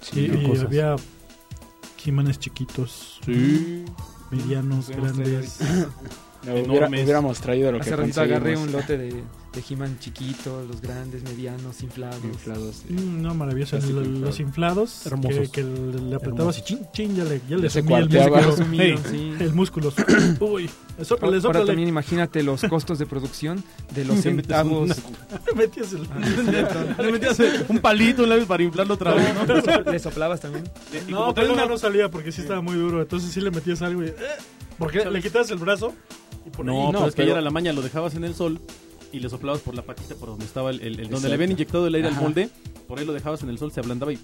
Sí, 0.00 0.30
y, 0.32 0.58
había 0.58 0.96
He-Manes 2.02 2.38
chiquitos, 2.38 3.20
Sí. 3.26 3.84
medianos, 4.30 4.88
grandes. 4.88 5.58
No, 5.60 6.52
hubiera- 6.52 6.58
enormes. 6.78 7.04
hubiéramos 7.04 7.40
traído 7.40 7.70
lo 7.72 7.80
que 7.80 7.92
Hace 7.92 8.20
agarré 8.20 8.56
un 8.56 8.72
lote 8.72 8.96
de, 8.96 9.22
de 9.52 9.64
He-Man 9.68 9.98
chiquitos, 9.98 10.68
los 10.68 10.80
grandes, 10.80 11.22
medianos, 11.24 11.82
inflados. 11.82 12.22
inflados. 12.24 12.82
Mm, 12.88 13.20
No, 13.22 13.34
maravilloso. 13.34 13.76
El- 13.78 13.82
inflado. 13.84 14.10
los 14.20 14.40
inflados, 14.40 15.06
Hermosos. 15.06 15.38
que, 15.40 15.48
que 15.50 15.62
le 15.64 16.00
le 16.02 16.14
apretabas 16.16 16.58
y 16.58 16.62
chin, 16.62 16.80
chin, 16.92 17.16
ya 17.16 17.24
le, 17.24 17.40
ya 17.48 17.56
le 17.56 17.68
sumía 17.68 17.98
el 17.98 18.08
músculo. 18.08 18.36
Resumido, 18.40 18.82
Hey. 18.84 18.98
sí. 19.10 19.34
El 19.44 19.52
músculo. 19.54 19.92
Uy, 20.40 20.70
sóplale, 21.02 21.34
Ahora 21.36 21.40
sóplale. 21.40 21.66
también 21.66 21.88
imagínate 21.88 22.42
los 22.44 22.62
costos 22.64 22.98
de 23.00 23.06
producción 23.06 23.64
de 23.94 24.04
los 24.04 24.18
centavos. 24.22 24.88
Le 25.46 25.54
metías 25.54 25.92
el- 25.94 26.08
Le 27.04 27.12
metías 27.12 27.38
un 27.68 27.78
palito, 27.80 28.22
un 28.22 28.28
labio 28.28 28.46
para 28.46 28.62
inflarlo 28.62 28.94
otra 28.94 29.14
vez, 29.14 29.34
¿no? 29.34 29.90
¿Le 29.92 29.98
soplabas 29.98 30.40
también? 30.40 30.64
Y 31.08 31.10
No, 31.10 31.34
pero 31.34 31.56
no, 31.56 31.66
no 31.66 31.76
salía 31.76 32.08
porque 32.08 32.30
sí 32.30 32.42
estaba 32.42 32.60
muy 32.60 32.76
duro. 32.76 33.02
Entonces 33.02 33.32
sí 33.32 33.40
le 33.40 33.50
metías 33.50 33.82
algo 33.82 34.04
y... 34.04 34.08
eh, 34.08 34.14
porque 34.78 35.04
le 35.10 35.20
quitabas 35.20 35.50
el 35.50 35.58
brazo 35.58 35.92
y 36.46 36.50
por 36.50 36.64
No, 36.64 36.72
ahí... 36.72 36.86
pero 36.86 37.00
No, 37.00 37.06
es 37.08 37.14
que 37.14 37.16
pero- 37.18 37.26
ya 37.28 37.32
era 37.34 37.40
la 37.42 37.50
maña, 37.50 37.72
lo 37.72 37.82
dejabas 37.82 38.14
en 38.14 38.24
el 38.24 38.34
sol 38.34 38.60
y 39.12 39.20
le 39.20 39.28
soplabas 39.28 39.60
por 39.60 39.74
la 39.74 39.82
patita 39.82 40.14
por 40.14 40.28
donde 40.30 40.44
estaba 40.44 40.70
el, 40.70 40.80
el- 40.80 41.00
el- 41.00 41.08
donde 41.10 41.28
le 41.28 41.34
habían 41.34 41.50
inyectado 41.52 41.86
el 41.86 41.94
aire 41.94 42.08
Ajá. 42.08 42.16
al 42.18 42.22
molde, 42.22 42.48
por 42.86 42.98
ahí 42.98 43.04
lo 43.04 43.12
dejabas 43.12 43.42
en 43.42 43.48
el 43.50 43.58
sol, 43.58 43.72
se 43.72 43.80
ablandaba 43.80 44.12
y, 44.12 44.18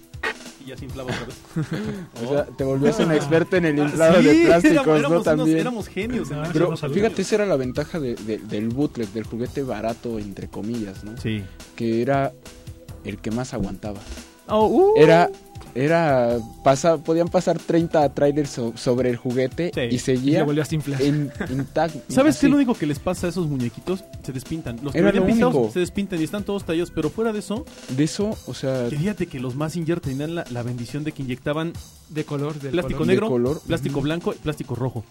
y 0.63 0.69
ya 0.69 0.77
se 0.77 0.85
inflaba 0.85 1.11
otra 1.13 1.25
vez. 1.25 1.35
O 2.25 2.29
sea, 2.33 2.45
te 2.45 2.63
volvías 2.63 2.99
un 2.99 3.11
experto 3.11 3.55
en 3.57 3.65
el 3.65 3.77
inflado 3.79 4.21
de 4.21 4.33
Sí, 4.33 4.45
plásticos, 4.45 4.73
éramos, 4.73 4.87
¿no? 4.87 4.97
éramos 4.97 5.11
unos- 5.17 5.23
También. 5.25 5.57
éramos 5.59 5.87
genios. 5.87 6.31
Ah, 6.31 6.49
Pero 6.53 6.75
sabía. 6.77 6.95
fíjate, 6.95 7.21
esa 7.21 7.35
era 7.35 7.45
la 7.45 7.55
ventaja 7.57 7.99
de- 7.99 8.15
de- 8.15 8.37
del 8.39 8.69
bootleg, 8.69 9.07
del 9.09 9.23
juguete 9.25 9.63
barato, 9.63 10.19
entre 10.19 10.47
comillas, 10.47 11.03
¿no? 11.03 11.15
Sí. 11.17 11.43
Que 11.75 12.01
era 12.01 12.33
el 13.03 13.17
que 13.19 13.31
más 13.31 13.53
aguantaba. 13.53 13.99
Oh, 14.47 14.65
uh. 14.67 14.93
Era, 14.97 15.29
era, 15.75 16.39
pasa, 16.63 16.97
podían 16.97 17.27
pasar 17.27 17.59
30 17.59 18.09
trailers 18.13 18.49
so- 18.49 18.73
sobre 18.75 19.09
el 19.09 19.17
juguete 19.17 19.71
Sí. 19.73 19.81
y 19.95 19.99
seguía 19.99 20.45
in- 21.01 21.31
intacto. 21.51 21.99
¿Sabes 22.09 22.37
qué 22.39 22.47
es 22.47 22.49
lo 22.49 22.55
único 22.57 22.73
que 22.73 22.85
les 22.87 22.97
pasa 22.99 23.27
a 23.27 23.29
esos 23.29 23.47
muñequitos? 23.47 24.03
Se 24.23 24.31
despintan. 24.31 24.79
Los 24.81 24.95
Era 24.95 25.11
lo 25.11 25.23
único. 25.23 25.69
se 25.71 25.79
despintan 25.81 26.19
y 26.19 26.23
están 26.23 26.43
todos 26.43 26.63
tallados, 26.65 26.91
pero 26.91 27.09
fuera 27.09 27.31
de 27.33 27.39
eso, 27.39 27.65
De 27.89 28.03
eso, 28.03 28.35
o 28.47 28.53
sea, 28.53 28.87
que 28.89 28.97
fíjate 28.97 29.27
que 29.27 29.39
los 29.39 29.55
Massinger 29.55 29.99
tenían 29.99 30.33
la, 30.35 30.45
la 30.49 30.63
bendición 30.63 31.03
de 31.03 31.11
que 31.11 31.21
inyectaban 31.23 31.73
De 32.09 32.23
color, 32.23 32.59
del 32.59 32.71
plástico 32.71 32.99
color. 32.99 33.07
de 33.07 33.13
negro, 33.13 33.27
color. 33.29 33.61
plástico 33.67 34.01
blanco 34.01 34.33
y 34.33 34.37
plástico 34.37 34.75
rojo. 34.75 35.03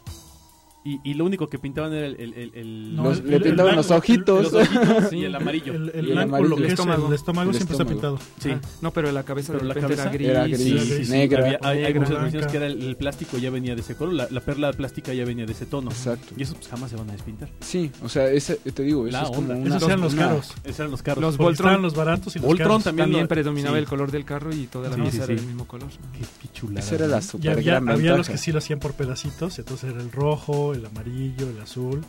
Y, 0.88 1.00
y 1.02 1.14
lo 1.14 1.24
único 1.24 1.48
que 1.48 1.58
pintaban 1.58 1.92
era 1.92 2.06
el... 2.06 2.14
el, 2.20 2.32
el- 2.34 2.52
el- 2.54 2.94
No, 2.94 3.04
Los- 3.04 3.18
el- 3.18 3.30
le 3.30 3.40
pintaban 3.40 3.74
los 3.74 3.90
ojitos. 3.90 4.52
los 4.52 4.54
ojitos 4.54 5.04
Sí. 5.10 5.16
y 5.16 5.24
el 5.24 5.34
amarillo. 5.34 5.72
El, 5.74 5.90
el 5.92 5.94
Y 6.06 6.08
el 6.10 6.14
blanco, 6.14 6.36
amarillo. 6.36 6.48
lo 6.50 6.56
que 6.56 6.60
El 6.62 6.66
es 6.68 6.72
estómago. 6.74 7.08
el 7.08 7.14
estómago 7.14 7.52
siempre 7.52 7.72
está 7.74 7.84
pintado. 7.84 8.18
Sí. 8.38 8.50
Ah, 8.52 8.60
no, 8.82 8.92
pero 8.92 9.10
la 9.10 9.24
cabeza 9.24 9.52
Pero 9.52 9.62
de 9.62 9.68
la 9.68 9.74
repente 9.74 9.94
era 9.94 10.04
cabeza 10.04 10.16
gris. 10.16 10.28
era 10.28 10.44
gris, 10.46 10.60
Sí, 10.60 11.04
sí. 11.06 11.10
negra. 11.10 11.44
Había- 11.44 11.58
hay, 11.62 11.78
hay 11.78 11.84
negra, 11.92 12.00
muchas 12.02 12.22
versiones 12.22 12.50
que 12.52 12.56
era 12.56 12.66
el, 12.66 12.82
el 12.82 12.96
plástico 12.96 13.36
ya 13.38 13.50
venía 13.50 13.74
de 13.74 13.80
ese 13.80 13.96
color, 13.96 14.14
la, 14.14 14.28
la 14.30 14.40
perla 14.40 14.72
plástica 14.74 15.12
ya 15.12 15.24
venía 15.24 15.44
de 15.44 15.52
ese 15.52 15.66
tono. 15.66 15.90
Exacto. 15.90 16.34
Y 16.36 16.42
eso 16.44 16.54
pues 16.54 16.68
jamás 16.68 16.88
se 16.90 16.96
van 16.96 17.10
a 17.10 17.12
despintar. 17.14 17.48
Sí, 17.60 17.90
o 18.02 18.08
sea, 18.08 18.28
ese, 18.30 18.54
te 18.56 18.82
digo, 18.84 19.08
eso 19.08 19.16
La 19.16 19.22
es 19.24 19.28
como 19.30 19.40
onda. 19.40 19.54
una... 19.56 19.76
Esos 19.76 19.88
eran 19.88 20.00
los 20.00 20.12
una- 20.12 20.22
caros. 20.28 20.54
Esos 20.62 20.78
eran 20.78 20.90
los 20.92 21.02
carros. 21.02 21.22
Los 21.22 21.36
Voltron 21.36 21.82
los 21.82 21.94
baratos 21.96 22.36
y 22.36 22.38
los 22.38 22.46
Voltron 22.46 22.68
caros. 22.82 22.84
también. 22.96 23.26
Predominaba 23.26 23.76
el 23.78 23.86
color 23.86 24.12
del 24.12 24.24
carro 24.24 24.54
y 24.54 24.68
toda 24.68 24.88
la 24.88 24.96
pieza 24.96 25.24
era 25.24 25.34
del 25.34 25.44
mismo 25.46 25.66
color. 25.66 25.88
Qué, 26.12 26.48
chulada. 26.52 26.78
Esa 26.78 26.94
era 26.94 27.08
la 27.08 27.18
Y 27.18 27.22
super 27.22 27.50
había, 27.54 27.72
gran 27.80 27.88
había 27.88 28.16
los 28.16 28.28
que 28.28 28.38
sí 28.38 28.52
lo 28.52 28.58
hacían 28.58 28.78
por 28.78 28.92
pedacitos, 28.92 29.58
entonces 29.58 29.90
era 29.92 30.00
el 30.00 30.12
rojo, 30.12 30.74
el 30.76 30.86
amarillo, 30.86 31.48
el 31.50 31.60
azul. 31.60 32.04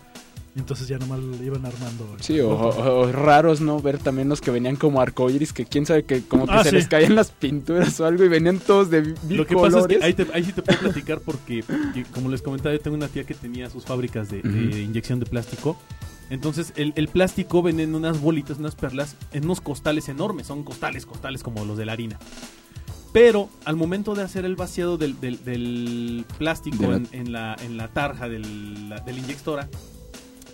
Entonces 0.56 0.88
ya 0.88 0.98
nomás 0.98 1.20
iban 1.44 1.64
armando. 1.68 2.16
Sí, 2.20 2.40
o, 2.40 2.50
o- 2.50 3.12
raros, 3.12 3.62
¿no? 3.62 3.80
Ver 3.80 4.00
también 4.00 4.28
los 4.28 4.42
que 4.42 4.50
venían 4.50 4.76
como 4.76 5.00
arcoíris, 5.02 5.54
que 5.54 5.66
quién 5.66 5.86
sabe 5.86 6.04
que 6.04 6.24
como 6.24 6.48
que 6.48 6.54
Ah, 6.54 6.64
se 6.64 6.72
sí. 6.72 6.76
les 6.78 6.88
caían 6.88 7.14
las 7.14 7.30
pinturas 7.30 8.00
o 8.00 8.06
algo 8.08 8.24
y 8.24 8.28
venían 8.28 8.58
todos 8.60 8.90
de 8.90 9.14
Lo 9.30 9.46
que 9.46 9.54
pasa 9.54 9.68
es 9.68 9.74
colores. 9.74 10.00
que 10.00 10.04
ahí, 10.06 10.14
te- 10.14 10.28
ahí 10.34 10.44
sí 10.44 10.54
te 10.54 10.64
puedo 10.64 10.80
platicar 10.80 11.20
porque, 11.22 11.64
como 12.12 12.30
les 12.32 12.42
comentaba, 12.42 12.74
yo 12.74 12.82
tengo 12.82 12.98
una 12.98 13.08
tía 13.08 13.24
que 13.24 13.36
tenía 13.36 13.70
sus 13.70 13.86
fábricas 13.86 14.30
de, 14.32 14.42
de 14.42 14.50
Ujú. 14.70 14.78
inyección 14.80 15.20
de 15.20 15.28
plástico 15.28 15.78
Entonces 16.32 16.74
el, 16.76 16.92
el 16.96 17.08
plástico 17.08 17.62
ven 17.62 17.80
en 17.80 17.94
unas 17.94 18.20
bolitas, 18.20 18.58
unas 18.58 18.74
perlas, 18.74 19.16
en 19.34 19.46
unos 19.46 19.62
costales 19.62 20.10
enormes, 20.10 20.48
son 20.48 20.64
costales, 20.64 21.06
costales 21.06 21.44
como 21.44 21.66
los 21.66 21.78
de 21.78 21.86
la 21.86 21.92
harina. 21.94 22.18
Pero 23.14 23.50
al 23.66 23.76
momento 23.76 24.14
de 24.16 24.24
hacer 24.24 24.46
el 24.46 24.56
vaciado 24.56 24.98
del, 24.98 25.20
del- 25.20 25.44
del 25.44 26.26
plástico 26.38 26.78
De 26.84 26.88
la- 26.88 26.96
en, 26.98 27.08
en 27.12 27.32
la, 27.32 27.56
en 27.62 27.78
la 27.78 27.88
tarja 27.88 28.28
del, 28.30 28.90
la- 28.90 29.00
de 29.00 29.14
la 29.14 29.20
inyectora, 29.20 29.70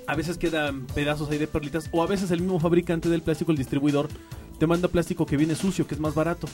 a 0.08 0.16
veces 0.16 0.38
quedan 0.38 0.86
pedazos 0.88 1.30
ahí 1.30 1.38
de 1.38 1.48
perlitas 1.48 1.90
o 1.92 2.04
a 2.04 2.08
veces 2.08 2.32
el 2.32 2.42
mismo 2.42 2.60
fabricante 2.60 3.10
del 3.10 3.22
plástico, 3.22 3.52
el 3.52 3.58
distribuidor, 3.58 4.08
te 4.60 4.68
manda 4.68 4.88
plástico 4.88 5.26
que 5.26 5.36
viene 5.38 5.56
sucio, 5.56 5.88
que 5.88 5.96
es 5.96 6.00
más 6.00 6.14
barato. 6.14 6.48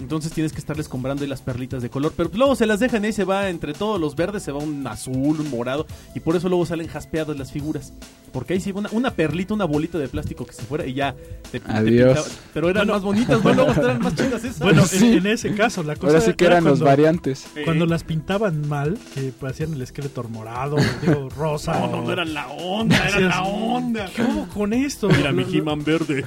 Entonces 0.00 0.32
tienes 0.32 0.52
que 0.52 0.58
estarles 0.58 0.88
comprando 0.88 1.22
ahí 1.22 1.28
las 1.28 1.42
perlitas 1.42 1.80
de 1.82 1.88
color. 1.90 2.12
Pero 2.16 2.30
luego 2.34 2.56
se 2.56 2.66
las 2.66 2.80
dejan 2.80 3.04
y 3.04 3.08
ahí 3.08 3.12
se 3.12 3.24
va 3.24 3.48
entre 3.50 3.72
todos 3.72 4.00
los 4.00 4.16
verdes, 4.16 4.42
se 4.42 4.50
va 4.50 4.58
un 4.58 4.84
azul, 4.86 5.40
un 5.40 5.50
morado. 5.50 5.86
Y 6.14 6.20
por 6.20 6.34
eso 6.34 6.48
luego 6.48 6.66
salen 6.66 6.88
jaspeadas 6.88 7.38
las 7.38 7.52
figuras. 7.52 7.92
Porque 8.32 8.54
ahí 8.54 8.60
sí 8.60 8.72
una, 8.74 8.88
una 8.92 9.10
perlita, 9.10 9.52
una 9.52 9.66
bolita 9.66 9.98
de 9.98 10.08
plástico 10.08 10.46
que 10.46 10.54
se 10.54 10.62
fuera 10.62 10.86
y 10.86 10.94
ya 10.94 11.14
te, 11.50 11.60
te 11.60 11.70
Adiós. 11.70 12.14
pintaba. 12.14 12.26
Pero 12.54 12.70
eran 12.70 12.88
más 12.88 13.02
bonitas, 13.02 13.42
bueno, 13.42 13.66
luego 13.66 13.82
eran 13.82 14.00
más 14.00 14.14
chidas 14.16 14.42
esas. 14.42 14.58
Bueno, 14.60 14.82
en- 14.82 14.88
Sí. 14.88 15.12
en, 15.18 15.26
ese 15.26 15.54
caso, 15.54 15.82
la 15.82 15.94
cosa 15.96 16.14
Ahora 16.14 16.20
sí 16.22 16.32
que 16.34 16.46
eran 16.46 16.64
los 16.64 16.80
variantes. 16.80 17.46
Cuando 17.64 17.84
las 17.86 18.02
pintaban 18.04 18.66
mal, 18.68 18.98
que 19.14 19.32
hacían 19.46 19.74
el 19.74 19.82
esqueleto 19.82 20.22
morado, 20.24 20.76
digo, 21.02 21.28
rosa. 21.28 21.78
No, 21.78 21.88
no, 21.88 22.02
no 22.04 22.12
eran 22.12 22.32
la 22.32 22.48
onda, 22.48 22.96
era 22.96 23.04
Decías, 23.16 23.22
la 23.36 23.42
onda. 23.42 24.10
¿Qué 24.16 24.22
hubo 24.22 24.48
con 24.48 24.72
esto? 24.72 25.08
Mira 25.10 25.30
mi 25.30 25.42
He-Man 25.42 25.84
verde. 25.84 26.24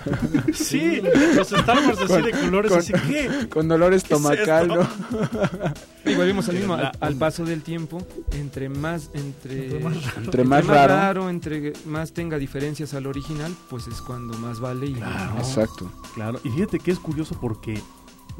Sí, 0.53 1.01
los 1.35 1.51
Star 1.51 1.77
Wars 1.87 1.99
así 2.01 2.21
de 2.21 2.31
colores, 2.31 2.71
con- 2.71 2.79
así 2.79 2.93
que. 2.93 3.47
Con 3.55 3.67
dolor 3.67 3.93
es 3.95 4.03
estomacal, 4.03 4.69
esto? 4.69 4.87
¿no? 5.11 5.73
Y 6.11 6.13
volvemos 6.13 6.47
al 6.49 6.55
mismo, 6.57 6.75
al, 6.75 7.15
paso 7.15 7.45
del 7.45 7.63
tiempo, 7.63 7.97
entre 8.33 8.69
más, 8.69 9.09
entre, 9.15 9.63
Entre 9.65 9.79
más 9.79 9.95
raro. 10.05 10.21
Entre 10.25 10.43
más 10.43 10.65
raro. 10.67 11.29
entre 11.31 11.73
más 11.87 12.11
tenga 12.11 12.37
diferencias 12.37 12.93
al 12.93 13.07
original, 13.07 13.51
pues 13.71 13.87
es 13.87 14.01
cuando 14.01 14.37
más 14.37 14.59
vale. 14.59 14.85
Y 14.85 14.93
Claro. 14.93 15.37
Exacto. 15.39 15.91
Claro, 16.13 16.39
y 16.43 16.49
fíjate 16.49 16.77
que 16.79 16.91
es 16.91 16.99
curioso 16.99 17.35
porque 17.41 17.81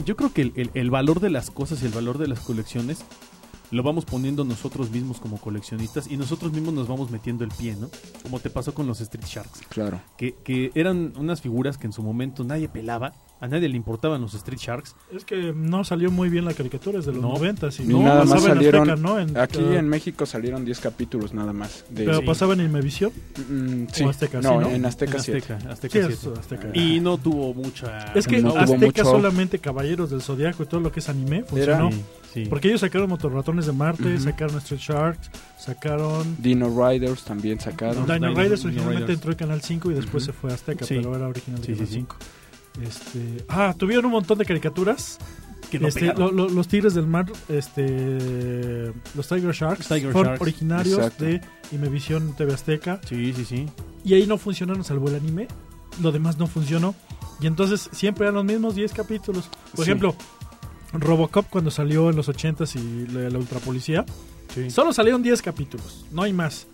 yo 0.06 0.16
creo 0.16 0.32
que 0.32 0.44
el, 0.44 0.54
el- 0.56 0.72
el 0.76 0.92
valor 0.92 1.20
de 1.22 1.32
las 1.32 1.50
cosas 1.50 1.82
y 1.82 1.88
el 1.88 1.92
valor 1.94 2.20
de 2.20 2.28
las 2.28 2.42
colecciones 2.42 3.00
lo 3.72 3.82
vamos 3.82 4.06
poniendo 4.06 4.44
nosotros 4.46 4.92
mismos 4.92 5.20
como 5.20 5.38
coleccionistas 5.42 6.06
y 6.12 6.18
nosotros 6.18 6.52
mismos 6.52 6.76
nos 6.76 6.88
vamos 6.88 7.10
metiendo 7.10 7.44
el 7.44 7.50
pie, 7.50 7.76
¿no? 7.76 7.90
Como 8.22 8.40
te 8.40 8.52
pasó 8.52 8.76
con 8.76 8.86
los 8.86 9.02
Street 9.02 9.26
Sharks, 9.26 9.62
Claro. 9.70 10.00
que, 10.18 10.36
que 10.44 10.70
eran 10.76 11.14
unas 11.18 11.42
figuras 11.42 11.80
que 11.80 11.88
en 11.88 11.94
su 11.94 12.04
momento 12.04 12.44
nadie 12.44 12.70
pelaba, 12.70 13.14
a 13.42 13.48
nadie 13.48 13.68
le 13.70 13.76
importaban 13.76 14.22
los 14.22 14.34
Street 14.34 14.58
Sharks. 14.60 14.96
Es 15.14 15.26
que 15.26 15.54
no 15.54 15.84
salió 15.84 16.10
muy 16.10 16.30
bien 16.30 16.46
la 16.46 16.54
caricatura, 16.54 17.00
es 17.00 17.06
de 17.06 17.12
los 17.12 17.22
No. 17.22 17.34
90 17.34 17.68
y 17.80 17.82
Y 17.84 17.86
no 17.88 18.02
nada 18.02 18.24
más 18.26 18.44
salieron- 18.44 18.90
Azteca, 18.90 19.08
¿no? 19.08 19.20
En- 19.20 19.38
Aquí 19.38 19.60
ah, 19.62 19.80
en 19.80 19.90
México 19.90 20.26
salieron 20.26 20.64
10 20.66 20.80
capítulos 20.80 21.34
nada 21.34 21.52
más. 21.54 21.86
De, 21.90 22.06
Pero 22.06 22.20
Sí. 22.20 22.26
pasaba 22.26 22.54
en 22.54 22.62
Imevisión. 22.62 23.12
Mm, 23.50 23.86
sí. 23.92 24.04
o 24.04 24.10
Azteca, 24.10 24.42
no, 24.42 24.50
sí, 24.54 24.58
¿no? 24.58 24.70
en 24.70 24.86
Azteca 24.86 25.18
en 25.18 25.24
7. 25.24 25.54
Azteca, 25.54 25.72
Azteca 25.72 25.94
Sí, 26.08 26.16
7. 26.18 26.34
es 26.34 26.40
Azteca. 26.40 26.70
Y 26.74 27.00
no 27.02 27.18
tuvo 27.18 27.54
mucha... 27.54 28.14
Es 28.14 28.26
que 28.28 28.42
no 28.42 28.56
Azteca 28.58 28.78
mucho- 29.04 29.04
solamente 29.06 29.60
Caballeros 29.60 30.10
del 30.10 30.22
Zodiaco 30.22 30.64
y 30.64 30.66
todo 30.66 30.80
lo 30.80 30.92
que 30.92 31.00
es 31.02 31.10
anime 31.10 31.44
funcionó. 31.44 31.92
Sí, 31.92 32.02
sí. 32.34 32.46
Porque 32.50 32.70
ellos 32.70 32.82
sacaron 32.82 33.10
Motorratones 33.10 33.66
de 33.66 33.72
Marte, 33.74 34.16
Ujú. 34.16 34.24
sacaron 34.24 34.58
Street 34.58 34.80
Sharks, 34.82 35.30
sacaron... 35.60 36.38
Dino 36.40 36.68
Riders 36.70 37.24
también 37.24 37.60
sacaron. 37.60 38.08
No, 38.08 38.14
Dino 38.14 38.30
Dino- 38.30 38.42
Riders 38.42 38.62
Dino 38.62 38.70
originalmente 38.72 39.02
Riders. 39.08 39.18
entró 39.18 39.32
en 39.32 39.38
Canal 39.38 39.62
5 39.62 39.92
y 39.92 39.94
después 39.96 40.24
Ujú. 40.24 40.34
se 40.34 40.40
fue 40.40 40.52
a 40.52 40.54
Azteca, 40.56 40.86
Sí. 40.86 40.96
pero 40.96 41.16
era 41.16 41.28
original 41.28 41.60
de 41.62 41.66
Sí, 41.68 41.74
Canal 41.74 41.88
sí, 41.88 41.94
sí. 41.94 42.00
5. 42.00 42.16
Este, 42.82 43.46
ah, 43.48 43.74
tuvieron 43.78 44.06
un 44.06 44.12
montón 44.12 44.38
de 44.38 44.46
caricaturas. 44.46 45.18
Que 45.72 45.80
no 45.80 45.88
Este, 45.88 46.02
pegaron. 46.02 46.22
lo- 46.22 46.32
lo- 46.32 46.50
los 46.50 46.68
Tigres 46.68 46.94
del 46.94 47.08
Mar, 47.08 47.26
este, 47.50 48.94
los 49.16 49.28
Tiger 49.28 49.52
Sharks, 49.52 49.88
Tiger 49.88 50.12
fueron 50.12 50.34
Sharks. 50.34 50.42
originarios 50.42 50.98
Exacto. 51.00 51.24
de 51.26 51.42
Imevisión 51.72 52.36
TV 52.36 52.54
Azteca. 52.54 53.02
Sí, 53.10 53.34
sí, 53.34 53.46
sí. 53.46 53.66
Y 54.04 54.14
ahí 54.14 54.28
no 54.28 54.38
funcionaron 54.38 54.84
salvo 54.84 55.10
el 55.10 55.16
anime. 55.16 55.48
Lo 56.02 56.12
demás 56.12 56.38
no 56.38 56.46
funcionó. 56.48 56.94
Y 57.42 57.48
entonces 57.48 57.90
siempre 57.92 58.26
eran 58.26 58.36
los 58.36 58.46
mismos 58.46 58.76
10 58.76 58.94
capítulos. 58.94 59.50
Por 59.76 59.84
Sí. 59.86 59.92
ejemplo, 59.92 60.16
Robocop 60.94 61.48
cuando 61.50 61.72
salió 61.72 62.10
en 62.10 62.16
los 62.16 62.30
80s 62.30 62.76
y 62.76 63.08
la, 63.12 63.30
la 63.30 63.38
Ultra 63.40 63.60
Policía, 63.60 64.06
Sí. 64.54 64.70
solo 64.70 64.94
salieron 64.94 65.24
10 65.24 65.42
capítulos, 65.42 66.06
no 66.12 66.22
hay 66.22 66.32
más. 66.32 66.68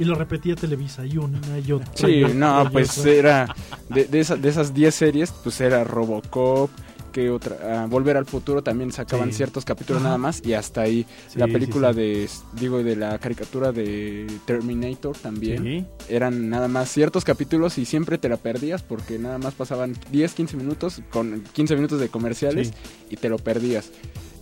Y 0.00 0.04
lo 0.04 0.14
repetía 0.16 0.56
Televisa 0.56 1.04
y 1.06 1.16
una 1.18 1.38
y 1.64 1.70
otra. 1.72 1.90
Sí, 1.94 2.06
y 2.06 2.24
no, 2.34 2.64
y 2.64 2.68
pues 2.70 2.98
otra. 2.98 3.12
era. 3.12 3.54
De, 3.88 4.04
de, 4.06 4.20
esa- 4.20 4.36
de 4.36 4.48
esas 4.48 4.74
10 4.74 4.94
series, 4.94 5.30
pues 5.30 5.60
era 5.60 5.84
Robocop. 5.84 6.70
Que 7.12 7.28
otra? 7.28 7.56
Ah, 7.82 7.86
Volver 7.90 8.16
al 8.16 8.24
futuro 8.24 8.62
también 8.62 8.92
sacaban 8.92 9.30
Sí. 9.32 9.38
ciertos 9.38 9.64
capítulos 9.64 10.00
nada 10.00 10.16
más. 10.16 10.40
Y 10.46 10.54
hasta 10.54 10.82
ahí. 10.82 11.04
Sí, 11.28 11.40
la 11.40 11.48
película 11.48 11.92
sí. 11.92 11.98
de. 11.98 12.28
Digo, 12.52 12.82
de 12.84 12.94
la 12.94 13.18
caricatura 13.18 13.72
de 13.72 14.26
Terminator 14.46 15.16
también. 15.18 15.88
Eran 16.08 16.48
nada 16.48 16.68
más 16.68 16.88
ciertos 16.88 17.24
capítulos 17.24 17.78
y 17.78 17.84
siempre 17.84 18.16
te 18.16 18.28
la 18.28 18.36
perdías 18.36 18.82
porque 18.84 19.18
nada 19.18 19.38
más 19.38 19.54
pasaban 19.54 19.96
10, 20.12 20.32
15 20.34 20.56
minutos 20.56 21.02
con 21.10 21.42
15 21.52 21.74
minutos 21.74 21.98
de 22.00 22.08
comerciales 22.10 22.72
y 23.10 23.16
te 23.16 23.28
lo 23.28 23.38
perdías. 23.38 23.90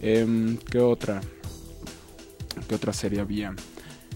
Em, 0.03 0.59
¿Qué 0.59 0.79
otra? 0.79 1.23
¿Qué 2.68 2.75
otra 2.75 2.92
serie 2.92 3.21
había? 3.21 3.55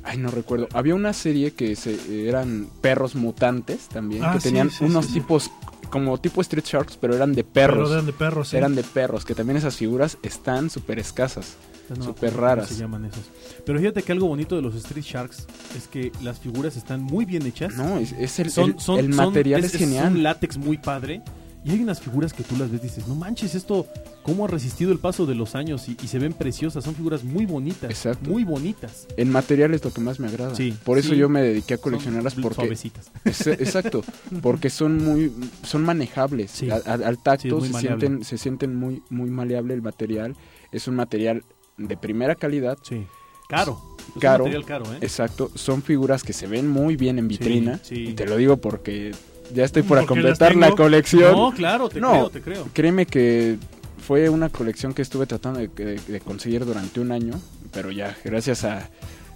Ay, 0.05 0.19
no 0.19 0.31
recuerdo. 0.31 0.69
Había 0.73 0.95
una 0.95 1.13
serie 1.13 1.53
que 1.53 1.77
se, 1.77 2.29
eran 2.29 2.69
perros 2.81 3.15
mutantes 3.15 3.89
también, 3.89 4.25
Ah, 4.25 4.33
que 4.35 4.41
tenían 4.41 4.71
sí, 4.71 4.85
unos 4.85 5.07
sí, 5.07 5.15
tipos 5.15 5.51
como 5.91 6.19
tipo 6.19 6.41
Street 6.41 6.65
Sharks, 6.65 6.97
pero 6.97 7.15
eran 7.15 7.35
de 7.35 7.45
Pero 7.45 7.75
perros. 7.75 7.93
eran 7.93 8.07
de 8.07 8.13
perros, 8.13 8.49
sí. 8.49 8.57
Eran 8.57 8.75
de 8.75 8.83
perros, 8.83 9.25
que 9.25 9.35
también 9.35 9.57
esas 9.59 9.77
figuras 9.77 10.19
están 10.23 10.71
súper 10.71 10.99
escasas. 10.99 11.57
No 11.95 12.05
Súper 12.05 12.35
raras. 12.35 12.69
se 12.69 12.77
llaman 12.77 13.05
esos. 13.05 13.25
Pero 13.67 13.79
fíjate 13.79 14.03
que 14.03 14.13
algo 14.13 14.27
bonito 14.27 14.57
de 14.57 14.63
los 14.63 14.75
Street 14.77 15.05
Sharks 15.05 15.47
es 15.77 15.89
que 15.89 16.11
las 16.23 16.39
figuras 16.41 16.77
están 16.77 17.03
muy 17.03 17.27
bien 17.27 17.45
hechas. 17.45 17.75
No, 17.75 17.99
es, 17.99 18.13
es 18.13 18.39
el, 18.39 18.51
son, 18.51 18.71
el- 18.71 18.81
son- 18.81 18.99
el 19.01 19.13
son- 19.13 19.27
material 19.27 19.63
es, 19.65 19.75
un 19.75 19.79
genial. 19.81 20.23
látex 20.23 20.57
muy 20.57 20.79
padre. 20.79 21.21
Y 21.65 21.71
hay 21.71 21.81
unas 21.81 22.01
figuras 22.01 22.33
que 22.33 22.43
tú 22.43 22.57
las 22.57 22.71
ves 22.73 22.81
y 22.81 22.89
dices, 22.89 23.07
no 23.07 23.15
manches, 23.15 23.55
esto, 23.55 23.87
¿cómo 24.25 24.45
ha 24.45 24.49
resistido 24.49 24.91
el 24.91 24.99
paso 24.99 25.27
de 25.27 25.37
los 25.37 25.55
años? 25.55 25.89
Y, 25.89 25.97
y 26.03 26.09
se 26.09 26.19
ven 26.19 26.33
preciosas, 26.33 26.83
son 26.83 26.95
figuras 26.97 27.23
muy 27.23 27.47
bonitas. 27.47 27.89
Exacto. 27.89 28.29
Muy 28.29 28.43
bonitas. 28.43 29.07
El 29.17 29.29
material 29.29 29.73
es 29.73 29.85
lo 29.85 29.93
que 29.93 30.01
más 30.01 30.19
me 30.19 30.27
agrada. 30.27 30.57
Sí, 30.57 30.75
Por 30.85 30.99
eso 30.99 31.11
sí. 31.11 31.17
yo 31.17 31.29
me 31.29 31.41
dediqué 31.41 31.75
a 31.75 31.79
coleccionarlas 31.79 32.33
Son 32.33 32.43
porque 32.43 32.57
Suavecitas. 32.57 33.13
Es- 33.25 33.47
exacto, 33.47 34.03
porque 34.43 34.71
son 34.71 35.05
muy 35.05 35.33
son 35.63 35.85
manejables. 35.85 36.51
Sí. 36.51 36.69
A- 36.71 36.83
a- 36.85 36.95
al 36.95 37.23
tacto 37.23 37.61
se 37.61 37.69
maleable. 37.71 38.07
sienten 38.07 38.25
se 38.25 38.39
sienten 38.39 38.75
muy 38.75 39.03
muy 39.09 39.31
maleable 39.31 39.75
el 39.75 39.83
material. 39.83 40.35
Es 40.73 40.89
un 40.89 40.97
material 40.97 41.45
de 41.77 41.97
primera 41.97 42.35
calidad. 42.35 42.77
Sí. 42.83 43.07
Caro. 43.49 43.81
Es 44.09 44.15
un 44.17 44.21
Caro. 44.21 44.45
material 44.45 44.65
caro, 44.65 44.85
¿eh? 44.95 44.99
Exacto, 45.03 45.51
son 45.55 45.83
figuras 45.83 46.25
que 46.25 46.33
se 46.33 46.47
ven 46.49 46.67
muy 46.69 46.97
bien 46.97 47.19
en 47.21 47.29
vitrina. 47.29 47.79
sí. 47.85 48.09
Y 48.09 48.13
te 48.15 48.27
lo 48.27 48.37
digo 48.37 48.57
porque 48.57 49.13
ya 49.55 49.65
estoy 49.65 49.83
por 49.83 50.05
completar 50.07 50.57
la 50.57 50.71
colección. 50.73 51.33
No, 51.33 51.53
claro, 51.53 51.89
te 51.89 52.01
No. 52.01 52.11
creo, 52.11 52.31
te 52.31 52.41
creo. 52.43 52.69
Créeme 52.73 53.07
que 53.07 53.59
fue 54.07 54.29
una 54.29 54.49
colección 54.49 54.95
que 54.95 55.03
estuve 55.03 55.27
tratando 55.27 55.61
de, 55.61 55.69
de- 55.69 56.01
de 56.01 56.21
conseguir 56.21 56.65
durante 56.65 57.01
un 57.01 57.13
año, 57.13 57.35
pero 57.73 57.91
ya 57.91 58.17
gracias 58.25 58.65
a 58.65 58.89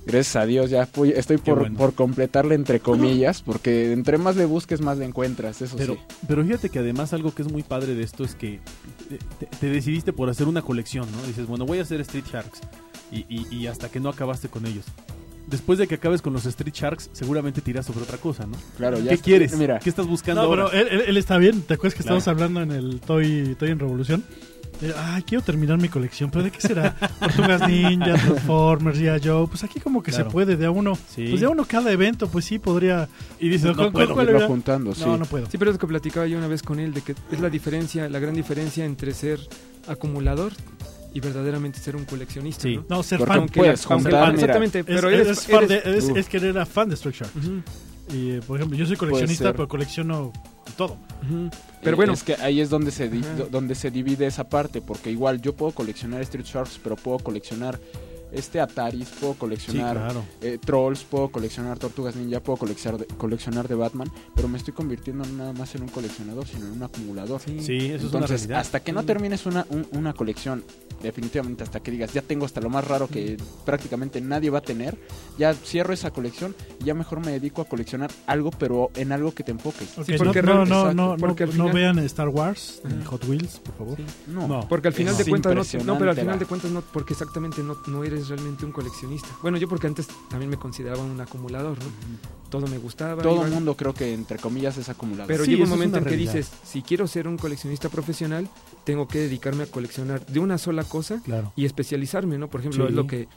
gracias 0.06 0.36
a 0.36 0.46
Dios 0.46 0.70
ya 0.70 0.86
fui- 0.86 1.12
estoy 1.16 1.36
por, 1.38 1.58
bueno. 1.58 1.76
por 1.76 1.92
completarle 1.94 2.54
entre 2.54 2.78
comillas, 2.78 3.42
porque 3.42 3.92
entre 3.92 4.18
más 4.18 4.36
le 4.36 4.44
busques 4.44 4.80
más 4.80 4.98
le 4.98 5.04
encuentras, 5.04 5.60
eso 5.62 5.76
Pero, 5.76 5.94
sí. 5.94 6.00
pero 6.28 6.44
fíjate 6.44 6.68
que 6.70 6.78
además 6.78 7.12
algo 7.12 7.34
que 7.34 7.42
es 7.42 7.50
muy 7.50 7.64
padre 7.64 7.94
de 7.96 8.04
esto 8.04 8.22
es 8.22 8.36
que 8.36 8.60
te, 9.08 9.18
te- 9.44 9.56
te 9.56 9.66
decidiste 9.68 10.12
por 10.12 10.30
hacer 10.30 10.46
una 10.46 10.62
colección, 10.62 11.08
¿no? 11.10 11.26
Dices, 11.26 11.46
bueno, 11.48 11.66
voy 11.66 11.80
a 11.80 11.82
hacer 11.82 12.00
Street 12.02 12.24
Sharks. 12.32 12.60
Y, 13.10 13.24
y- 13.28 13.46
y 13.50 13.66
hasta 13.66 13.88
que 13.88 13.98
no 13.98 14.08
acabaste 14.08 14.48
con 14.48 14.64
ellos. 14.66 14.84
Después 15.46 15.78
de 15.78 15.86
que 15.86 15.94
acabes 15.94 16.22
con 16.22 16.32
los 16.32 16.44
Street 16.44 16.74
Sharks, 16.74 17.08
seguramente 17.12 17.60
tiras 17.60 17.86
sobre 17.86 18.02
otra 18.02 18.18
cosa, 18.18 18.46
¿no? 18.46 18.56
Claro, 18.76 18.98
ya 18.98 19.08
¿Qué 19.10 19.14
está- 19.14 19.24
quieres? 19.24 19.56
Mira, 19.56 19.78
¿Qué 19.78 19.88
estás 19.90 20.06
buscando 20.06 20.42
No, 20.42 20.50
pero 20.50 20.62
ahora? 20.64 20.80
él, 20.80 20.88
él- 20.90 21.02
él 21.06 21.16
está 21.16 21.38
bien. 21.38 21.62
¿Te 21.62 21.74
acuerdas 21.74 21.94
que 21.96 22.02
Claro. 22.02 22.18
estábamos 22.18 22.28
hablando 22.28 22.62
en 22.62 22.72
el 22.72 23.00
Toy, 23.00 23.54
Toy 23.58 23.70
en 23.70 23.78
Revolución? 23.78 24.24
Eh, 24.82 24.92
Ay, 24.94 25.22
quiero 25.22 25.42
terminar 25.42 25.78
mi 25.78 25.88
colección, 25.88 26.30
pero 26.30 26.44
¿de 26.44 26.50
qué 26.50 26.60
será? 26.60 26.94
Tortugas 27.20 27.66
Ninja, 27.66 28.14
Transformers, 28.14 28.98
ya 28.98 29.18
Joe. 29.22 29.46
Pues 29.46 29.62
aquí 29.64 29.80
como 29.80 30.02
que 30.02 30.10
Claro. 30.10 30.26
se 30.26 30.30
puede, 30.32 30.56
de 30.56 30.66
a 30.66 30.70
uno. 30.70 30.96
Sí. 31.14 31.28
Pues 31.30 31.40
de 31.40 31.46
a 31.46 31.50
uno 31.50 31.64
cada 31.64 31.90
evento, 31.92 32.28
pues 32.28 32.44
sí 32.44 32.58
podría. 32.58 33.08
Y 33.40 33.48
dices, 33.48 33.70
Pero 33.70 33.74
no 33.74 33.92
¿cuál- 33.92 33.92
puedo. 33.92 34.14
cuál 34.14 34.26
irlo 34.26 34.38
era? 34.40 34.48
juntando, 34.48 34.94
sí. 34.94 35.02
No, 35.06 35.16
no 35.16 35.24
puedo. 35.26 35.46
Sí, 35.50 35.56
pero 35.58 35.70
es 35.70 35.76
lo 35.76 35.78
que 35.78 35.86
platicaba 35.86 36.26
yo 36.26 36.36
una 36.36 36.48
vez 36.48 36.62
con 36.62 36.78
él, 36.80 36.92
de 36.92 37.00
que 37.02 37.14
es 37.30 37.40
la 37.40 37.48
diferencia, 37.48 38.08
la 38.10 38.18
gran 38.18 38.34
diferencia 38.34 38.84
entre 38.84 39.14
ser 39.14 39.38
acumulador 39.88 40.52
y 41.16 41.20
verdaderamente 41.20 41.78
ser 41.78 41.96
un 41.96 42.04
coleccionista. 42.04 42.62
Sí. 42.62 42.76
¿no? 42.76 42.84
No, 42.96 43.02
ser 43.02 43.18
Porque 43.20 43.32
fan. 43.34 43.48
Puedes 43.48 43.84
juntar, 43.86 44.12
mira, 44.12 44.34
exactamente, 44.34 44.84
pero 44.84 45.08
es- 45.08 45.14
eres, 45.20 45.38
es 45.38 45.46
fan 45.46 45.64
eres- 45.64 45.84
de- 45.84 45.96
es- 45.98 46.04
Uf. 46.04 46.16
es 46.18 46.28
querer 46.28 46.50
era 46.50 46.66
fan 46.66 46.88
de 46.90 46.94
Street 46.94 47.14
Shark. 47.14 47.30
Ujú, 47.36 47.62
Y, 48.14 48.30
eh, 48.32 48.40
por 48.46 48.56
ejemplo, 48.58 48.78
yo 48.78 48.86
soy 48.86 48.96
coleccionista, 48.96 49.52
pero 49.52 49.66
colecciono 49.66 50.32
todo. 50.76 50.96
ujú. 51.24 51.46
Eh, 51.46 51.50
Pero 51.82 51.96
bueno, 51.96 52.12
es 52.12 52.22
que 52.22 52.34
ahí 52.34 52.60
es 52.60 52.68
donde 52.70 52.90
se, 52.90 53.08
di- 53.08 53.22
donde 53.50 53.74
se 53.74 53.90
divide 53.90 54.26
esa 54.26 54.44
parte, 54.48 54.80
porque 54.82 55.10
igual 55.10 55.40
yo 55.40 55.54
puedo 55.56 55.72
coleccionar 55.72 56.20
Street 56.22 56.44
Sharks, 56.44 56.78
pero 56.82 56.96
puedo 56.96 57.18
coleccionar 57.18 57.80
este 58.36 58.60
Ataris, 58.60 59.08
puedo 59.20 59.32
Sí, 59.34 59.38
coleccionar 59.38 59.96
claro. 59.96 60.24
eh, 60.40 60.58
Trolls, 60.64 61.04
puedo 61.04 61.28
coleccionar 61.28 61.78
Tortugas 61.78 62.16
Ninja, 62.16 62.40
puedo 62.40 62.58
coleccionar 62.58 63.00
de, 63.00 63.06
coleccionar 63.06 63.68
de 63.68 63.74
Batman, 63.74 64.10
pero 64.34 64.48
me 64.48 64.58
estoy 64.58 64.74
convirtiendo 64.74 65.24
no 65.24 65.32
nada 65.36 65.52
más 65.52 65.74
en 65.74 65.82
un 65.82 65.88
coleccionador, 65.88 66.46
sino 66.46 66.66
en 66.66 66.72
un 66.72 66.82
acumulador. 66.82 67.40
Sí, 67.40 67.56
eso 67.56 67.66
es 67.66 67.72
una 67.72 67.94
Entonces, 68.04 68.40
realidad. 68.42 68.60
hasta 68.60 68.80
que 68.80 68.92
no 68.92 69.04
termines 69.04 69.46
una, 69.46 69.66
un- 69.70 69.86
una 69.92 70.12
colección, 70.12 70.64
definitivamente 71.02 71.62
hasta 71.62 71.80
que 71.80 71.90
digas, 71.90 72.12
ya 72.12 72.22
tengo 72.22 72.46
hasta 72.46 72.60
lo 72.60 72.70
más 72.70 72.86
raro 72.86 73.06
que 73.08 73.36
prácticamente 73.64 74.20
nadie 74.20 74.50
va 74.50 74.58
a 74.58 74.62
tener, 74.62 74.96
ya 75.38 75.52
cierro 75.54 75.92
esa 75.92 76.10
colección 76.10 76.54
y 76.80 76.84
ya 76.84 76.94
mejor 76.94 77.20
me 77.24 77.32
dedico 77.32 77.62
a 77.62 77.66
coleccionar 77.66 78.10
algo, 78.26 78.50
pero 78.50 78.90
en 78.94 79.12
algo 79.12 79.32
que 79.34 79.44
te 79.44 79.50
enfoques. 79.52 79.88
Sí, 80.04 80.12
no, 80.12 80.18
porque 80.18 80.42
no, 80.42 80.52
real- 80.54 80.68
no, 80.68 80.74
exacto, 80.80 80.94
no, 80.94 81.10
no, 81.12 81.16
porque 81.16 81.42
al 81.44 81.48
no 81.50 81.64
final- 81.68 81.72
vean 81.74 81.98
Star 82.00 82.28
Wars 82.28 82.80
ni 82.84 82.94
Ajá. 83.00 83.04
Hot 83.10 83.24
Wheels, 83.28 83.58
por 83.60 83.74
favor. 83.76 83.96
Sí. 83.98 84.04
No. 84.28 84.48
No. 84.48 84.68
Porque 84.68 84.88
al 84.88 84.94
final 84.94 85.12
Es 85.12 85.18
de 85.18 85.26
cuentas 85.30 85.74
no, 85.74 85.84
no, 85.84 85.98
pero 85.98 86.10
al 86.10 86.16
final 86.16 86.38
de 86.38 86.46
cuentas 86.46 86.70
no, 86.70 86.80
porque 86.80 87.12
exactamente 87.12 87.62
no, 87.62 87.76
no 87.86 88.04
eres 88.04 88.25
realmente 88.28 88.64
un 88.64 88.72
coleccionista. 88.72 89.28
Bueno, 89.42 89.58
yo 89.58 89.68
porque 89.68 89.86
antes 89.86 90.08
también 90.28 90.50
me 90.50 90.56
consideraba 90.58 91.02
un 91.02 91.20
acumulador, 91.20 91.78
¿no? 91.78 91.84
Todo 92.50 92.66
me 92.68 92.78
gustaba. 92.78 93.22
Todo 93.22 93.44
el 93.44 93.50
mundo 93.52 93.76
creo 93.76 93.92
que 93.92 94.12
entre 94.14 94.38
comillas 94.38 94.76
es 94.78 94.88
acumulador. 94.88 95.26
Pero 95.26 95.44
Sí, 95.44 95.50
llega 95.52 95.64
un 95.64 95.70
momento 95.70 95.98
en 95.98 96.04
que 96.04 96.16
dices, 96.16 96.50
si 96.64 96.82
quiero 96.82 97.06
ser 97.06 97.26
un 97.28 97.36
coleccionista 97.36 97.88
profesional, 97.88 98.48
tengo 98.84 99.08
que 99.08 99.18
dedicarme 99.18 99.64
a 99.64 99.66
coleccionar 99.66 100.24
de 100.26 100.38
una 100.38 100.56
sola 100.58 100.84
cosa 100.84 101.20
Claro. 101.24 101.52
y 101.56 101.64
especializarme, 101.64 102.38
¿no? 102.38 102.48
Por 102.48 102.60
ejemplo, 102.60 102.84
Sí. 102.84 102.90
es 102.90 102.94
lo 102.96 103.06
que, 103.06 103.28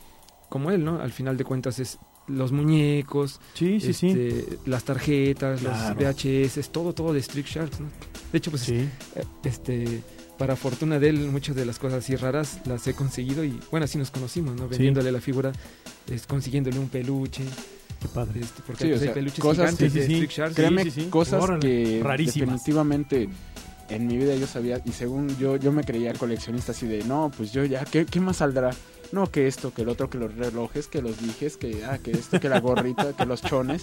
como 0.48 0.70
él, 0.72 0.84
¿no? 0.86 1.00
Al 1.02 1.12
final 1.12 1.38
de 1.38 1.44
cuentas 1.44 1.80
es 1.80 1.98
los 2.28 2.52
muñecos, 2.52 3.40
Sí, 3.56 3.80
sí, 3.80 3.94
sí. 3.94 4.08
este, 4.10 4.60
las 4.68 4.84
tarjetas, 4.84 5.62
Claro. 5.62 5.96
los 5.96 5.98
VHS, 5.98 6.70
todo, 6.72 6.94
todo 6.94 7.12
de 7.14 7.20
Street 7.20 7.46
Sharks, 7.48 7.80
¿no? 7.80 7.88
De 8.32 8.38
hecho, 8.38 8.52
pues, 8.52 8.64
Sí. 8.64 8.76
eh, 9.16 9.24
este, 9.44 10.04
para 10.40 10.56
fortuna 10.56 10.98
de 10.98 11.10
él, 11.10 11.20
muchas 11.28 11.56
de 11.56 11.66
las 11.66 11.78
cosas 11.78 12.00
así 12.04 12.16
raras 12.16 12.60
las 12.66 12.88
he 12.88 12.94
conseguido 12.96 13.44
y, 13.44 13.60
bueno, 13.70 13.84
así 13.84 13.98
nos 14.00 14.10
conocimos, 14.10 14.56
¿no? 14.56 14.68
Vendiéndole 14.68 15.12
la 15.12 15.22
figura, 15.22 15.52
es, 16.10 16.26
consiguiéndole 16.26 16.80
un 16.80 16.90
peluche, 16.90 17.44
Qué 18.02 18.08
padre. 18.08 18.40
este, 18.40 18.62
porque 18.66 18.86
Sí, 18.86 18.92
o 18.92 18.96
pues, 18.96 19.08
hay 19.10 19.14
peluches 19.14 19.40
cosas- 19.40 19.72
gigantes 19.78 19.92
sí, 19.94 20.00
sí, 20.00 20.00
de 20.00 20.06
sí. 20.08 20.14
Street 20.14 20.32
Sharks. 20.32 20.56
Créeme, 20.56 20.84
sí, 20.86 20.92
sí. 20.92 21.04
cosas 21.10 21.44
Órale. 21.44 21.60
que 21.60 22.02
Rarísimas. 22.04 22.36
definitivamente 22.50 23.30
en 23.90 24.08
mi 24.08 24.18
vida 24.18 24.34
yo 24.36 24.48
sabía 24.48 24.82
y 24.86 24.92
según 24.92 25.36
yo 25.38 25.58
yo 25.58 25.72
me 25.72 25.84
creía 25.84 26.14
coleccionista 26.14 26.72
así 26.74 26.86
de 26.86 27.04
no 27.06 27.32
pues 27.36 27.52
yo 27.52 27.66
ya 27.66 27.84
qué, 27.86 28.06
qué 28.06 28.20
más 28.20 28.38
saldrá 28.38 28.70
no 29.12 29.32
que 29.32 29.48
esto 29.48 29.74
que 29.74 29.82
el 29.82 29.90
otro 29.90 30.12
que 30.12 30.20
los 30.20 30.32
relojes 30.36 30.86
que 30.88 31.02
los 31.02 31.20
dijes 31.20 31.58
que 31.58 31.84
ah 31.86 31.98
que 31.98 32.12
esto 32.12 32.40
que 32.40 32.50
la 32.50 32.60
gorrita 32.60 33.14
que 33.18 33.26
los 33.26 33.42
chones 33.42 33.82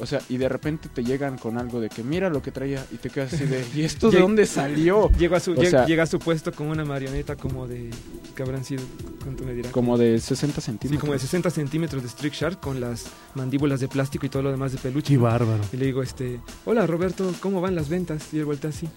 o 0.00 0.06
sea 0.06 0.20
y 0.28 0.36
de 0.36 0.48
repente 0.48 0.88
te 0.88 1.02
llegan 1.04 1.38
con 1.38 1.58
algo 1.58 1.80
de 1.80 1.88
que 1.88 2.02
mira 2.02 2.28
lo 2.30 2.40
que 2.42 2.50
traía 2.52 2.84
y 2.92 2.96
te 2.96 3.10
quedas 3.10 3.32
así 3.32 3.44
de 3.44 3.64
y 3.74 3.82
esto 3.82 4.10
de 4.10 4.18
Lleg- 4.18 4.20
dónde 4.22 4.46
salió 4.46 5.10
Llega 5.18 5.36
a, 5.38 5.40
su, 5.40 5.52
O 5.52 5.54
llega, 5.54 5.70
sea- 5.70 5.86
llega 5.86 6.02
a 6.04 6.06
su 6.06 6.18
puesto 6.18 6.52
como 6.52 6.70
una 6.70 6.84
marioneta 6.84 7.36
como 7.36 7.66
de... 7.66 7.90
que 8.36 8.42
habrán 8.42 8.64
sido? 8.64 8.82
¿Cuánto 9.22 9.44
me 9.44 9.54
dirá? 9.54 9.70
como 9.72 9.98
de 9.98 10.18
60 10.20 10.60
Sí, 10.60 10.66
centímetros 10.66 11.00
como 11.00 11.12
de 11.12 11.18
60 11.18 11.50
centímetros 11.50 12.02
de 12.02 12.08
Street 12.08 12.32
Shark 12.32 12.60
con 12.60 12.80
las 12.80 13.06
mandíbulas 13.34 13.80
de 13.80 13.88
plástico 13.88 14.26
y 14.26 14.28
todo 14.28 14.42
lo 14.42 14.50
demás 14.50 14.72
de 14.72 14.78
peluche. 14.78 15.08
Qué 15.14 15.18
bárbaro. 15.18 15.62
Y 15.72 15.76
le 15.76 15.86
digo, 15.86 16.02
este, 16.02 16.40
hola 16.64 16.86
Roberto, 16.86 17.32
¿cómo 17.40 17.60
van 17.60 17.74
las 17.74 17.88
ventas? 17.88 18.32
Y 18.32 18.38
él 18.38 18.44
vuelta 18.44 18.68
así. 18.68 18.88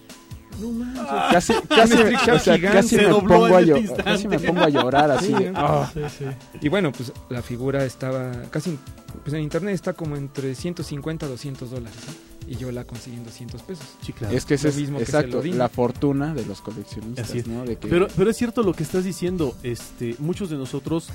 No 0.60 0.70
manches. 0.72 1.06
casi 1.32 1.54
casi, 1.68 1.94
o 2.32 2.40
sea, 2.40 2.60
casi 2.62 2.90
Se 2.90 2.98
me 2.98 3.04
dobló 3.10 3.28
pongo 3.40 3.56
a 3.56 3.62
en 3.62 3.66
llo- 3.68 3.72
ese 3.76 3.80
instante. 3.80 4.04
casi 4.04 4.28
me 4.28 4.40
pongo 4.40 4.62
a 4.62 4.70
llorar 4.70 5.12
así 5.12 5.28
Sí, 5.28 5.34
de, 5.34 5.52
¿no? 5.52 5.60
ah. 5.60 5.92
Sí, 5.94 6.00
sí. 6.20 6.26
Y 6.62 6.70
bueno, 6.70 6.92
pues 6.92 7.12
la 7.30 7.42
figura 7.42 7.84
estaba 7.86 8.32
casi, 8.50 8.78
pues 9.24 9.34
en 9.34 9.42
internet 9.42 9.74
está 9.76 9.94
como 9.94 10.16
entre 10.16 10.54
150 10.56 11.26
a 11.26 11.30
200 11.30 11.72
dólares. 11.72 12.00
Y 12.48 12.56
yo 12.58 12.72
la 12.72 12.84
conseguí 12.84 13.16
en 13.16 13.24
200 13.24 13.62
pesos. 13.62 13.86
Sí, 14.02 14.12
claro. 14.14 14.36
es 14.36 14.46
que 14.46 14.56
es 14.56 14.76
mismo 14.76 14.98
que 15.00 15.06
se 15.06 15.12
exacto 15.18 15.42
la 15.44 15.70
fortuna 15.70 16.34
de 16.34 16.46
los 16.46 16.60
coleccionistas 16.62 17.30
Así 17.30 17.40
es. 17.40 17.48
no 17.48 17.64
de 17.64 17.78
que 17.78 17.88
Pero, 17.88 18.08
pero 18.18 18.30
es 18.30 18.36
cierto 18.36 18.62
lo 18.64 18.74
que 18.74 18.84
estás 18.84 19.04
diciendo. 19.06 19.56
Este, 19.64 20.16
muchos 20.20 20.50
de 20.50 20.58
nosotros 20.58 21.08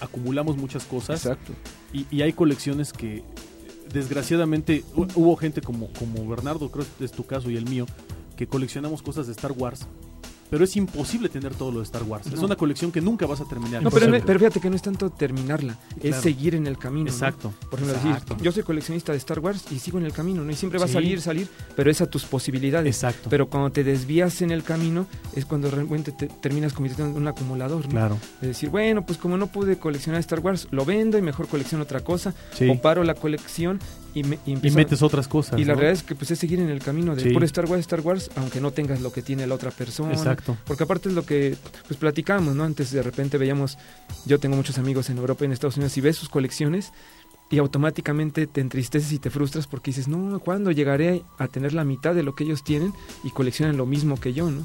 acumulamos 0.00 0.56
muchas 0.56 0.84
cosas 0.84 1.24
exacto 1.24 1.52
y, 1.92 2.06
y 2.10 2.22
hay 2.22 2.32
colecciones 2.32 2.92
que 2.92 3.24
desgraciadamente 3.92 4.84
hu- 4.94 5.10
hubo 5.14 5.36
gente 5.36 5.60
como, 5.60 5.88
como 5.92 6.26
Bernardo, 6.28 6.70
creo 6.70 6.84
que 6.98 7.04
es 7.04 7.12
tu 7.12 7.24
caso 7.26 7.50
y 7.50 7.56
el 7.56 7.64
mío, 7.68 7.86
que 8.36 8.46
coleccionamos 8.46 9.02
cosas 9.02 9.26
de 9.26 9.32
Star 9.32 9.52
Wars. 9.52 9.86
Pero 10.50 10.62
es 10.64 10.76
imposible 10.76 11.28
tener 11.30 11.52
todo 11.54 11.72
lo 11.72 11.78
de 11.78 11.84
Star 11.84 12.02
Wars. 12.04 12.26
Es 12.28 12.38
una 12.38 12.54
colección 12.54 12.92
que 12.92 13.00
nunca 13.00 13.26
vas 13.26 13.40
a 13.40 13.44
terminar. 13.44 13.82
No, 13.82 13.90
pero, 13.90 14.12
pero 14.24 14.38
fíjate 14.38 14.60
que 14.60 14.70
no 14.70 14.76
es 14.76 14.82
tanto 14.82 15.10
terminarla, 15.10 15.76
es 16.00 16.16
seguir 16.16 16.54
en 16.54 16.66
el 16.68 16.78
camino. 16.78 17.06
¿no? 17.06 17.10
Exacto. 17.10 17.52
Por 17.70 17.80
ejemplo, 17.80 17.96
Exacto. 17.98 18.34
decir, 18.34 18.44
yo 18.44 18.52
soy 18.52 18.62
coleccionista 18.62 19.10
de 19.10 19.18
Star 19.18 19.40
Wars 19.40 19.64
y 19.72 19.78
sigo 19.80 19.98
en 19.98 20.04
el 20.04 20.12
camino, 20.12 20.44
¿no? 20.44 20.52
Y 20.52 20.54
siempre 20.54 20.78
va 20.78 20.86
Sí. 20.86 20.92
a 20.92 20.94
salir, 20.94 21.20
salir, 21.22 21.48
pero 21.74 21.90
es 21.90 22.00
a 22.02 22.06
tus 22.08 22.24
posibilidades. 22.24 22.94
Exacto. 22.94 23.30
Pero 23.30 23.48
cuando 23.48 23.72
te 23.72 23.82
desvías 23.82 24.42
en 24.42 24.52
el 24.52 24.62
camino 24.62 25.06
es 25.34 25.44
cuando 25.44 25.70
realmente 25.70 26.12
te 26.12 26.28
terminas 26.28 26.72
convirtiendo 26.72 27.16
en 27.16 27.22
un 27.22 27.26
acumulador, 27.28 27.84
¿no? 27.86 27.90
claro. 27.90 28.18
De 28.40 28.48
decir, 28.48 28.68
bueno, 28.68 29.04
pues 29.04 29.18
como 29.18 29.36
no 29.36 29.48
pude 29.48 29.78
coleccionar 29.78 30.20
Star 30.20 30.38
Wars, 30.40 30.68
lo 30.70 30.84
vendo 30.84 31.18
y 31.18 31.22
mejor 31.22 31.48
colecciono 31.48 31.82
otra 31.82 32.00
cosa, 32.04 32.32
Sí. 32.52 32.68
o 32.68 32.80
paro 32.80 33.02
la 33.02 33.14
colección 33.14 33.80
y, 34.14 34.22
me, 34.24 34.38
y 34.46 34.52
Y 34.66 34.70
metes 34.70 35.02
otras 35.02 35.26
cosas. 35.28 35.58
y 35.58 35.64
la 35.64 35.74
¿no? 35.74 35.80
realidad 35.80 36.00
es 36.00 36.06
que 36.06 36.14
pues 36.14 36.30
es 36.30 36.38
seguir 36.38 36.60
en 36.60 36.68
el 36.70 36.80
camino 36.80 37.14
de 37.16 37.22
Sí. 37.22 37.30
puro 37.30 37.44
Star 37.44 37.66
Wars, 37.66 37.80
Star 37.80 38.00
Wars, 38.00 38.30
aunque 38.36 38.60
no 38.60 38.70
tengas 38.70 39.00
lo 39.00 39.12
que 39.12 39.22
tiene 39.22 39.46
la 39.46 39.54
otra 39.54 39.70
persona. 39.70 40.12
Exacto. 40.12 40.56
Porque 40.64 40.84
aparte 40.84 41.08
es 41.08 41.14
lo 41.14 41.24
que 41.26 41.56
pues 41.88 41.98
platicamos, 41.98 42.54
¿no? 42.54 42.64
Antes 42.64 42.90
de 42.92 43.02
repente 43.02 43.38
veíamos, 43.38 43.76
yo 44.26 44.38
tengo 44.38 44.56
muchos 44.56 44.78
amigos 44.78 45.10
en 45.10 45.18
Europa 45.18 45.44
y 45.44 45.46
en 45.46 45.52
Estados 45.52 45.76
Unidos 45.76 45.96
y 45.96 46.00
ves 46.00 46.16
sus 46.16 46.28
colecciones 46.28 46.92
y 47.50 47.58
automáticamente 47.58 48.46
te 48.46 48.60
entristeces 48.60 49.12
y 49.12 49.18
te 49.18 49.30
frustras 49.30 49.66
porque 49.66 49.90
dices, 49.90 50.08
no, 50.08 50.38
¿cuándo 50.40 50.70
llegaré 50.70 51.22
a 51.38 51.46
tener 51.48 51.72
la 51.74 51.84
mitad 51.84 52.14
de 52.14 52.22
lo 52.22 52.34
que 52.34 52.44
ellos 52.44 52.64
tienen 52.64 52.92
y 53.22 53.30
coleccionan 53.30 53.76
lo 53.76 53.84
mismo 53.86 54.18
que 54.18 54.32
yo, 54.32 54.50
¿no? 54.50 54.64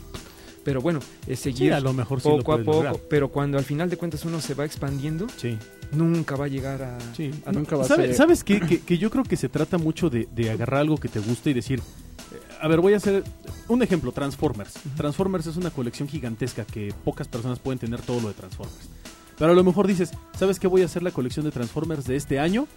Pero 0.64 0.82
bueno, 0.82 1.00
es 1.28 1.40
Sí, 1.40 1.52
seguir 1.54 1.74
a 1.74 1.80
lo 1.80 1.94
mejor 1.94 2.22
sí 2.22 2.30
lo 2.30 2.38
poco 2.38 2.54
a 2.54 2.58
poco, 2.60 2.74
lograr. 2.84 2.96
pero 3.10 3.30
cuando 3.30 3.58
al 3.58 3.64
final 3.66 3.90
de 3.90 3.98
cuentas 3.98 4.24
uno 4.26 4.40
se 4.42 4.54
va 4.54 4.66
expandiendo, 4.66 5.28
Sí. 5.38 5.58
Nunca 5.92 6.36
va 6.36 6.46
a 6.46 6.48
llegar 6.48 6.82
a... 6.84 6.98
Sí. 7.16 7.32
a- 7.46 7.52
nunca 7.52 7.76
va 7.76 7.84
a 7.84 7.88
¿Sabe- 7.88 8.08
ser 8.08 8.16
¿Sabes 8.16 8.44
qué? 8.44 8.60
Que, 8.60 8.80
que 8.82 8.98
yo 8.98 9.10
creo 9.10 9.24
que 9.24 9.36
se 9.38 9.50
trata 9.50 9.78
mucho 9.78 10.10
de, 10.10 10.28
de 10.36 10.52
agarrar 10.52 10.82
algo 10.82 10.98
que 10.98 11.10
te 11.10 11.20
guste 11.20 11.50
y 11.50 11.54
decir, 11.54 11.80
eh, 11.80 12.40
a 12.62 12.68
ver, 12.68 12.80
voy 12.80 12.94
a 12.94 12.98
hacer 12.98 13.24
un 13.68 13.82
ejemplo, 13.84 14.12
Transformers. 14.12 14.74
Transformers 14.98 15.48
es 15.48 15.58
una 15.58 15.72
colección 15.72 16.08
gigantesca 16.08 16.66
que 16.66 16.94
pocas 17.04 17.28
personas 17.28 17.60
pueden 17.60 17.80
tener 17.80 18.02
todo 18.02 18.20
lo 18.22 18.28
de 18.30 18.34
Transformers. 18.34 18.90
Pero 19.38 19.52
a 19.52 19.56
lo 19.56 19.64
mejor 19.64 19.88
dices, 19.88 20.12
¿sabes 20.38 20.60
qué? 20.60 20.68
Voy 20.68 20.82
a 20.82 20.86
hacer 20.86 21.02
la 21.02 21.12
colección 21.12 21.46
de 21.46 21.52
Transformers 21.52 22.06
de 22.06 22.18
este 22.18 22.40
año 22.40 22.68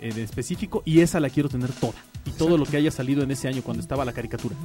en 0.00 0.18
específico 0.18 0.82
y 0.84 1.00
esa 1.00 1.20
la 1.20 1.30
quiero 1.30 1.48
tener 1.48 1.70
toda. 1.72 1.94
Y 2.24 2.30
todo 2.30 2.58
lo 2.58 2.64
que 2.66 2.76
haya 2.76 2.90
salido 2.90 3.22
en 3.22 3.30
ese 3.30 3.46
año 3.46 3.62
cuando 3.62 3.80
estaba 3.80 4.04
la 4.04 4.12
caricatura. 4.12 4.56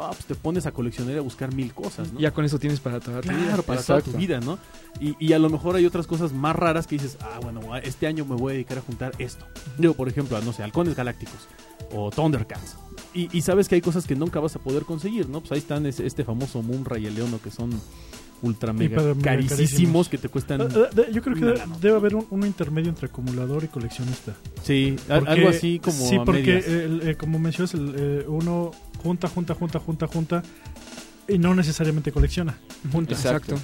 Ah, 0.00 0.10
pues 0.10 0.24
te 0.24 0.34
pones 0.34 0.66
a 0.66 0.72
coleccionar 0.72 1.14
y 1.14 1.18
a 1.18 1.20
buscar 1.20 1.54
mil 1.54 1.72
cosas, 1.72 2.12
¿no? 2.12 2.18
Ya 2.18 2.32
con 2.32 2.44
eso 2.44 2.58
tienes 2.58 2.80
para 2.80 2.98
toda 2.98 3.20
tu 3.20 3.28
vida. 3.28 3.44
Claro, 3.46 3.62
para 3.62 3.82
toda 3.82 4.00
tu 4.00 4.10
vida, 4.12 4.40
¿no? 4.40 4.58
Y, 5.00 5.14
y 5.24 5.32
a 5.32 5.38
lo 5.38 5.48
mejor 5.48 5.76
hay 5.76 5.86
otras 5.86 6.08
cosas 6.08 6.32
más 6.32 6.56
raras 6.56 6.88
que 6.88 6.96
dices, 6.96 7.16
ah, 7.20 7.38
bueno, 7.40 7.76
este 7.76 8.08
año 8.08 8.24
me 8.24 8.34
voy 8.34 8.50
a 8.50 8.54
dedicar 8.54 8.78
a 8.78 8.80
juntar 8.80 9.12
esto. 9.18 9.46
Yo, 9.78 9.94
por 9.94 10.08
ejemplo, 10.08 10.36
a, 10.36 10.40
no 10.40 10.52
sé, 10.52 10.64
halcones 10.64 10.96
galácticos 10.96 11.46
o 11.92 12.10
Thundercats. 12.10 12.76
Y, 13.14 13.28
y 13.36 13.42
sabes 13.42 13.68
que 13.68 13.76
hay 13.76 13.80
cosas 13.80 14.06
que 14.08 14.16
nunca 14.16 14.40
vas 14.40 14.56
a 14.56 14.58
poder 14.58 14.82
conseguir, 14.82 15.28
¿no? 15.28 15.38
Pues 15.40 15.52
ahí 15.52 15.58
están 15.58 15.86
ese- 15.86 16.04
este 16.06 16.24
famoso 16.24 16.62
Moonra 16.62 16.98
y 16.98 17.06
el 17.06 17.14
Leono 17.14 17.40
que 17.40 17.52
son 17.52 17.70
ultra 18.44 18.72
mega 18.72 19.14
carísimos 19.22 20.08
que 20.08 20.18
te 20.18 20.28
cuestan... 20.28 20.60
Eh, 20.62 20.66
de- 20.94 21.12
yo 21.12 21.22
creo 21.22 21.34
que 21.36 21.42
una 21.42 21.52
de- 21.52 21.58
lana. 21.58 21.76
debe 21.80 21.96
haber 21.96 22.14
un, 22.14 22.26
un 22.30 22.46
intermedio 22.46 22.88
entre 22.90 23.06
acumulador 23.06 23.64
y 23.64 23.68
coleccionista. 23.68 24.34
Sí, 24.62 24.96
Porque- 25.08 25.30
algo 25.30 25.48
así 25.48 25.78
como 25.78 25.96
Sí, 26.08 26.16
a 26.16 26.24
porque 26.24 26.58
el- 26.58 27.08
eh, 27.08 27.14
como 27.16 27.38
mencionas, 27.38 27.74
el, 27.74 27.94
eh, 27.96 28.24
uno 28.28 28.70
junta, 29.02 29.28
junta, 29.28 29.54
junta, 29.54 29.78
junta, 29.78 30.06
junta 30.06 30.42
y 31.28 31.38
no 31.38 31.54
necesariamente 31.54 32.12
colecciona, 32.12 32.58
junta. 32.92 33.14
Exacto. 33.14 33.56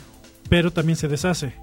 Pero 0.49 0.73
también 0.73 0.97
se 0.97 1.07
deshace 1.09 1.55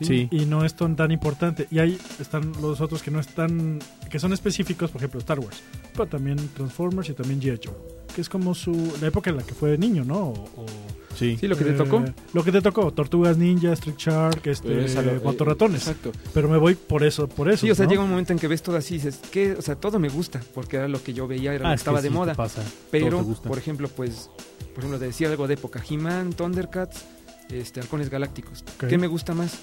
Sí. 0.00 0.28
y 0.30 0.46
no 0.46 0.64
es 0.64 0.74
tan, 0.74 0.96
tan 0.96 1.10
importante. 1.10 1.66
Y 1.70 1.78
ahí 1.78 1.98
están 2.18 2.52
los 2.62 2.80
otros 2.80 3.02
que 3.02 3.10
no 3.10 3.20
están, 3.20 3.80
que 4.08 4.18
son 4.18 4.32
específicos, 4.32 4.90
por 4.90 5.00
ejemplo 5.00 5.20
Star 5.20 5.38
Wars, 5.38 5.62
pero 5.92 6.06
también 6.06 6.38
Transformers 6.56 7.10
y 7.10 7.12
también 7.12 7.38
G.I. 7.40 7.60
Joe, 7.62 7.74
que 8.14 8.20
es 8.20 8.28
como 8.28 8.54
su 8.54 8.72
la 9.00 9.08
época 9.08 9.30
en 9.30 9.36
la 9.38 9.42
que 9.42 9.54
fue 9.54 9.76
niño, 9.78 10.04
¿no? 10.04 10.18
O, 10.28 10.32
o, 10.56 10.66
Sí. 11.18 11.36
Sí, 11.38 11.48
lo 11.48 11.56
que 11.56 11.64
te 11.64 11.70
eh, 11.70 11.74
tocó. 11.74 12.02
Lo 12.32 12.44
que 12.44 12.52
te 12.52 12.62
tocó, 12.62 12.92
Tortugas 12.92 13.36
Ninja, 13.36 13.72
Street 13.74 13.96
Shark, 13.98 14.46
este, 14.46 14.84
es 14.86 14.96
a 14.96 15.02
lo- 15.02 15.20
Motorratones. 15.20 15.86
eh, 15.86 15.90
exacto 15.90 16.12
Pero 16.32 16.48
me 16.48 16.56
voy 16.56 16.76
por 16.76 17.02
eso, 17.04 17.28
por 17.28 17.50
eso. 17.50 17.66
Sí, 17.66 17.70
o 17.70 17.74
sea, 17.74 17.84
¿no? 17.84 17.90
llega 17.90 18.02
un 18.04 18.08
momento 18.10 18.32
en 18.32 18.38
que 18.38 18.48
ves 18.48 18.62
todo 18.62 18.76
así 18.76 18.94
y 18.94 18.98
dices, 18.98 19.18
que, 19.30 19.52
o 19.52 19.60
sea, 19.60 19.74
todo 19.74 19.98
me 19.98 20.08
gusta, 20.08 20.40
porque 20.54 20.76
era 20.76 20.88
lo 20.88 21.02
que 21.02 21.12
yo 21.12 21.26
veía, 21.28 21.52
era 21.52 21.66
Ah, 21.66 21.70
lo 21.70 21.72
que 21.72 21.74
es 21.74 21.80
que 21.80 21.82
estaba 21.82 22.00
de 22.00 22.08
sí 22.08 22.14
moda. 22.14 22.34
pasa. 22.34 22.62
Todo 22.62 22.72
Pero, 22.92 23.16
te 23.18 23.22
gusta. 23.24 23.48
por 23.48 23.58
ejemplo, 23.58 23.88
pues, 23.88 24.30
por 24.72 24.78
ejemplo, 24.78 24.98
te 24.98 25.06
decía 25.06 25.28
algo 25.28 25.46
de 25.46 25.54
época, 25.54 25.82
He-Man, 25.90 26.32
Thundercats, 26.32 27.04
este, 27.50 27.80
Halcones 27.80 28.08
Galácticos. 28.08 28.64
¿Qué 28.88 28.96
me 28.96 29.08
gusta 29.08 29.34
más? 29.34 29.58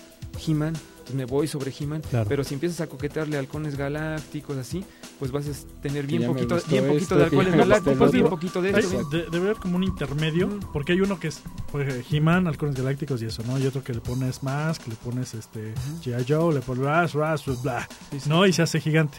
He-Man, 0.46 0.74
entonces 1.08 1.16
me 1.16 1.26
voy 1.26 1.48
sobre 1.48 1.74
He-Man, 1.78 2.02
Claro. 2.10 2.28
pero 2.28 2.44
si 2.44 2.54
empiezas 2.54 2.82
a 2.82 2.88
coquetearle 2.88 3.38
Halcones 3.38 3.78
Galácticos, 3.78 4.58
así, 4.58 4.84
pues 5.20 5.32
vas 5.32 5.48
a 5.48 5.82
tener 5.82 6.06
bien 6.06 6.26
poquito, 6.26 6.58
bien 6.70 6.86
poquito 6.88 6.98
esto, 6.98 7.16
de 7.18 7.30
que 7.30 7.36
Halcones 7.38 7.56
Galácticos, 7.58 8.12
bien 8.12 8.28
poquito 8.28 8.62
de 8.62 8.70
Hay- 8.76 8.84
esto. 8.84 9.04
de- 9.10 9.24
debe 9.30 9.38
haber 9.50 9.58
como 9.58 9.78
un 9.78 9.84
intermedio, 9.84 10.50
porque 10.74 10.92
hay 10.94 11.02
uno 11.02 11.20
que 11.20 11.30
es 11.30 11.42
pues, 11.72 12.06
He-Man, 12.12 12.48
Halcones 12.48 12.76
Galácticos 12.76 13.22
y 13.22 13.26
eso, 13.26 13.44
¿no? 13.48 13.58
Y 13.60 13.66
otro 13.66 13.84
que 13.84 13.94
le 13.94 14.02
pones 14.02 14.44
Mask, 14.44 14.86
le 14.88 14.96
pones 14.96 15.34
este 15.34 15.74
G.I. 16.04 16.26
Joe, 16.28 16.54
le 16.54 16.62
pones 16.62 16.84
Ras, 16.84 17.14
Ras, 17.14 17.44
bla, 17.64 17.88
Sí, 18.12 18.20
sí. 18.22 18.30
¿no? 18.30 18.46
Y 18.46 18.54
se 18.54 18.62
hace 18.62 18.80
gigante. 18.82 19.18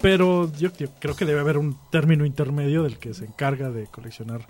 Pero 0.00 0.50
yo, 0.58 0.70
yo 0.78 0.88
creo 1.00 1.16
que 1.16 1.24
debe 1.24 1.40
haber 1.40 1.58
un 1.58 1.76
término 1.90 2.24
intermedio 2.24 2.82
del 2.82 2.98
que 2.98 3.14
se 3.14 3.24
encarga 3.24 3.70
de 3.70 3.86
coleccionar 3.86 4.46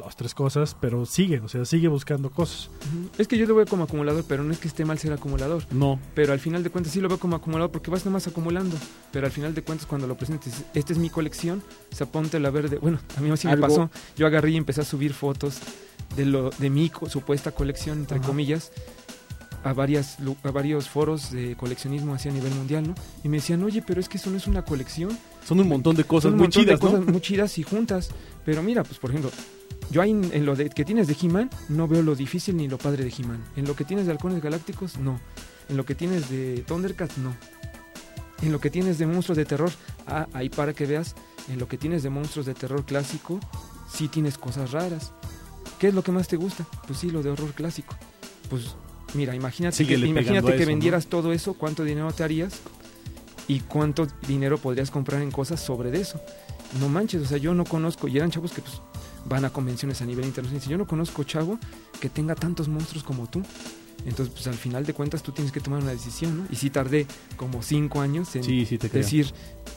dos, 0.00 0.16
tres 0.16 0.34
cosas, 0.34 0.76
pero 0.80 1.06
sigue, 1.06 1.40
o 1.40 1.48
sea, 1.48 1.64
sigue 1.64 1.88
buscando 1.88 2.30
cosas. 2.30 2.70
Es 3.18 3.28
que 3.28 3.38
yo 3.38 3.46
lo 3.46 3.54
veo 3.54 3.66
como 3.66 3.84
acumulador, 3.84 4.24
pero 4.26 4.42
no 4.42 4.52
es 4.52 4.58
que 4.58 4.68
esté 4.68 4.84
mal 4.84 4.98
ser 4.98 5.12
acumulador. 5.12 5.64
No. 5.70 6.00
Pero 6.14 6.32
al 6.32 6.40
final 6.40 6.62
de 6.62 6.70
cuentas 6.70 6.92
sí 6.92 7.00
lo 7.00 7.08
veo 7.08 7.18
como 7.18 7.36
acumulador 7.36 7.70
porque 7.70 7.90
vas 7.90 8.04
nomás 8.04 8.26
acumulando. 8.26 8.76
Pero 9.12 9.26
al 9.26 9.32
final 9.32 9.54
de 9.54 9.62
cuentas 9.62 9.86
cuando 9.86 10.06
lo 10.06 10.16
presentes, 10.16 10.62
esta 10.74 10.92
es 10.92 10.98
mi 10.98 11.10
colección, 11.10 11.62
o 11.92 11.94
sea, 11.94 12.06
ponte 12.06 12.40
la 12.40 12.50
verde. 12.50 12.78
Bueno, 12.78 12.98
a 13.16 13.20
mí 13.20 13.34
sí 13.36 13.46
me 13.46 13.56
pasó. 13.56 13.90
Yo 14.16 14.26
agarré 14.26 14.50
y 14.50 14.56
empecé 14.56 14.80
a 14.80 14.84
subir 14.84 15.12
fotos 15.14 15.58
de 16.16 16.24
lo 16.26 16.50
de 16.50 16.70
mi 16.70 16.90
co- 16.90 17.08
supuesta 17.08 17.52
colección, 17.52 17.98
entre 18.00 18.18
Ajá. 18.18 18.26
comillas, 18.26 18.72
a, 19.62 19.74
varias, 19.74 20.16
a 20.42 20.50
varios 20.50 20.88
foros 20.88 21.30
de 21.30 21.54
coleccionismo 21.54 22.14
así 22.14 22.28
a 22.28 22.32
nivel 22.32 22.52
mundial, 22.54 22.88
¿no? 22.88 22.94
Y 23.22 23.28
me 23.28 23.36
decían, 23.36 23.62
oye, 23.62 23.82
pero 23.86 24.00
es 24.00 24.08
que 24.08 24.16
eso 24.16 24.30
no 24.30 24.38
es 24.38 24.46
una 24.46 24.62
colección. 24.64 25.16
Son 25.46 25.60
un 25.60 25.68
montón 25.68 25.96
de 25.96 26.04
cosas 26.04 26.24
Son 26.30 26.32
un 26.32 26.38
muy 26.38 26.44
montón 26.46 26.62
de 26.64 26.66
chidas, 26.68 26.82
¿no? 26.82 26.90
cosas 26.90 27.06
muy 27.12 27.20
chidas 27.20 27.58
y 27.58 27.62
juntas. 27.62 28.08
Pero 28.44 28.62
mira, 28.62 28.82
pues 28.84 28.98
por 28.98 29.10
ejemplo, 29.10 29.30
yo 29.90 30.02
ahí 30.02 30.10
en, 30.10 30.46
lo 30.46 30.54
de, 30.54 30.70
que 30.70 30.84
tienes 30.84 31.08
de 31.08 31.16
He-Man 31.20 31.50
no 31.68 31.88
veo 31.88 32.02
lo 32.02 32.14
difícil 32.14 32.56
ni 32.56 32.68
lo 32.68 32.78
padre 32.78 33.04
de 33.04 33.12
He-Man. 33.16 33.42
En 33.56 33.66
lo 33.66 33.74
que 33.74 33.84
tienes 33.84 34.06
de 34.06 34.12
Halcones 34.12 34.40
Galácticos, 34.42 34.98
no. 34.98 35.20
En 35.68 35.76
lo 35.76 35.84
que 35.84 35.94
tienes 35.96 36.30
de 36.30 36.64
Thundercats, 36.66 37.18
no. 37.18 37.34
En 38.42 38.52
lo 38.52 38.60
que 38.60 38.70
tienes 38.70 38.98
de 38.98 39.06
monstruos 39.06 39.36
de 39.36 39.44
terror, 39.44 39.70
ah, 40.06 40.28
ahí 40.32 40.48
para 40.48 40.72
que 40.74 40.86
veas, 40.86 41.16
en 41.48 41.58
lo 41.58 41.66
que 41.66 41.76
tienes 41.76 42.04
de 42.04 42.10
monstruos 42.10 42.46
de 42.46 42.54
terror 42.54 42.84
clásico, 42.84 43.40
sí 43.92 44.08
tienes 44.08 44.38
cosas 44.38 44.70
raras. 44.70 45.12
¿Qué 45.80 45.88
es 45.88 45.94
lo 45.94 46.04
que 46.04 46.12
más 46.12 46.28
te 46.28 46.36
gusta? 46.36 46.64
Pues 46.86 46.98
sí, 46.98 47.10
lo 47.10 47.22
de 47.22 47.30
horror 47.30 47.52
clásico. 47.52 47.96
Pues 48.48 48.76
mira, 49.14 49.34
imagínate 49.34 49.76
que, 49.76 49.84
Síguele 49.84 50.06
imagínate 50.06 50.46
que 50.46 50.54
eso, 50.54 50.62
¿no? 50.62 50.68
vendieras 50.68 51.06
todo 51.06 51.32
eso, 51.32 51.54
¿cuánto 51.54 51.82
dinero 51.82 52.12
te 52.12 52.22
harías? 52.22 52.60
¿Y 53.48 53.60
cuánto 53.60 54.06
dinero 54.28 54.58
podrías 54.58 54.90
comprar 54.92 55.20
en 55.20 55.32
cosas 55.32 55.60
sobre 55.60 55.90
de 55.90 56.00
eso? 56.00 56.20
No 56.78 56.88
manches, 56.88 57.22
o 57.22 57.24
sea, 57.24 57.38
yo 57.38 57.54
no 57.54 57.64
conozco, 57.64 58.06
y 58.06 58.16
eran 58.16 58.30
chavos 58.30 58.52
que 58.52 58.62
pues 58.62 58.80
van 59.26 59.44
a 59.44 59.50
convenciones 59.50 60.00
a 60.02 60.06
nivel 60.06 60.24
internacional. 60.24 60.60
Dice, 60.60 60.70
yo 60.70 60.78
no 60.78 60.86
conozco 60.86 61.24
chavo 61.24 61.58
que 62.00 62.08
tenga 62.08 62.34
tantos 62.34 62.68
monstruos 62.68 63.04
como 63.04 63.28
tú. 63.28 63.42
Entonces, 64.06 64.32
pues 64.32 64.46
al 64.46 64.54
final 64.54 64.86
de 64.86 64.94
cuentas 64.94 65.22
tú 65.22 65.32
tienes 65.32 65.52
que 65.52 65.60
tomar 65.60 65.82
una 65.82 65.90
decisión, 65.90 66.38
¿no? 66.38 66.46
Y 66.50 66.56
sí 66.56 66.70
tardé 66.70 67.06
como 67.36 67.62
cinco 67.62 68.00
años 68.00 68.34
en 68.34 68.44
Sí, 68.44 68.64
sí, 68.64 68.78
te 68.78 68.88
creo. 68.88 69.02
decir, 69.02 69.30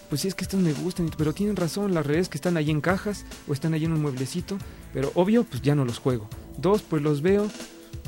pues 0.09 0.21
sí 0.21 0.29
es 0.29 0.35
que 0.35 0.45
estos 0.45 0.61
me 0.61 0.71
gustan, 0.71 1.09
pero 1.17 1.33
tienen 1.33 1.57
razón, 1.57 1.93
las 1.93 2.05
redes 2.05 2.29
que 2.29 2.37
están 2.37 2.55
ahí 2.55 2.71
en 2.71 2.79
cajas 2.79 3.25
o 3.47 3.53
están 3.53 3.73
ahí 3.73 3.83
en 3.83 3.91
un 3.91 4.01
mueblecito, 4.01 4.57
pero 4.93 5.11
obvio, 5.15 5.43
pues 5.43 5.61
ya 5.61 5.75
no 5.75 5.83
los 5.83 5.99
juego. 5.99 6.29
Dos, 6.57 6.83
pues 6.83 7.01
los 7.01 7.21
veo, 7.21 7.49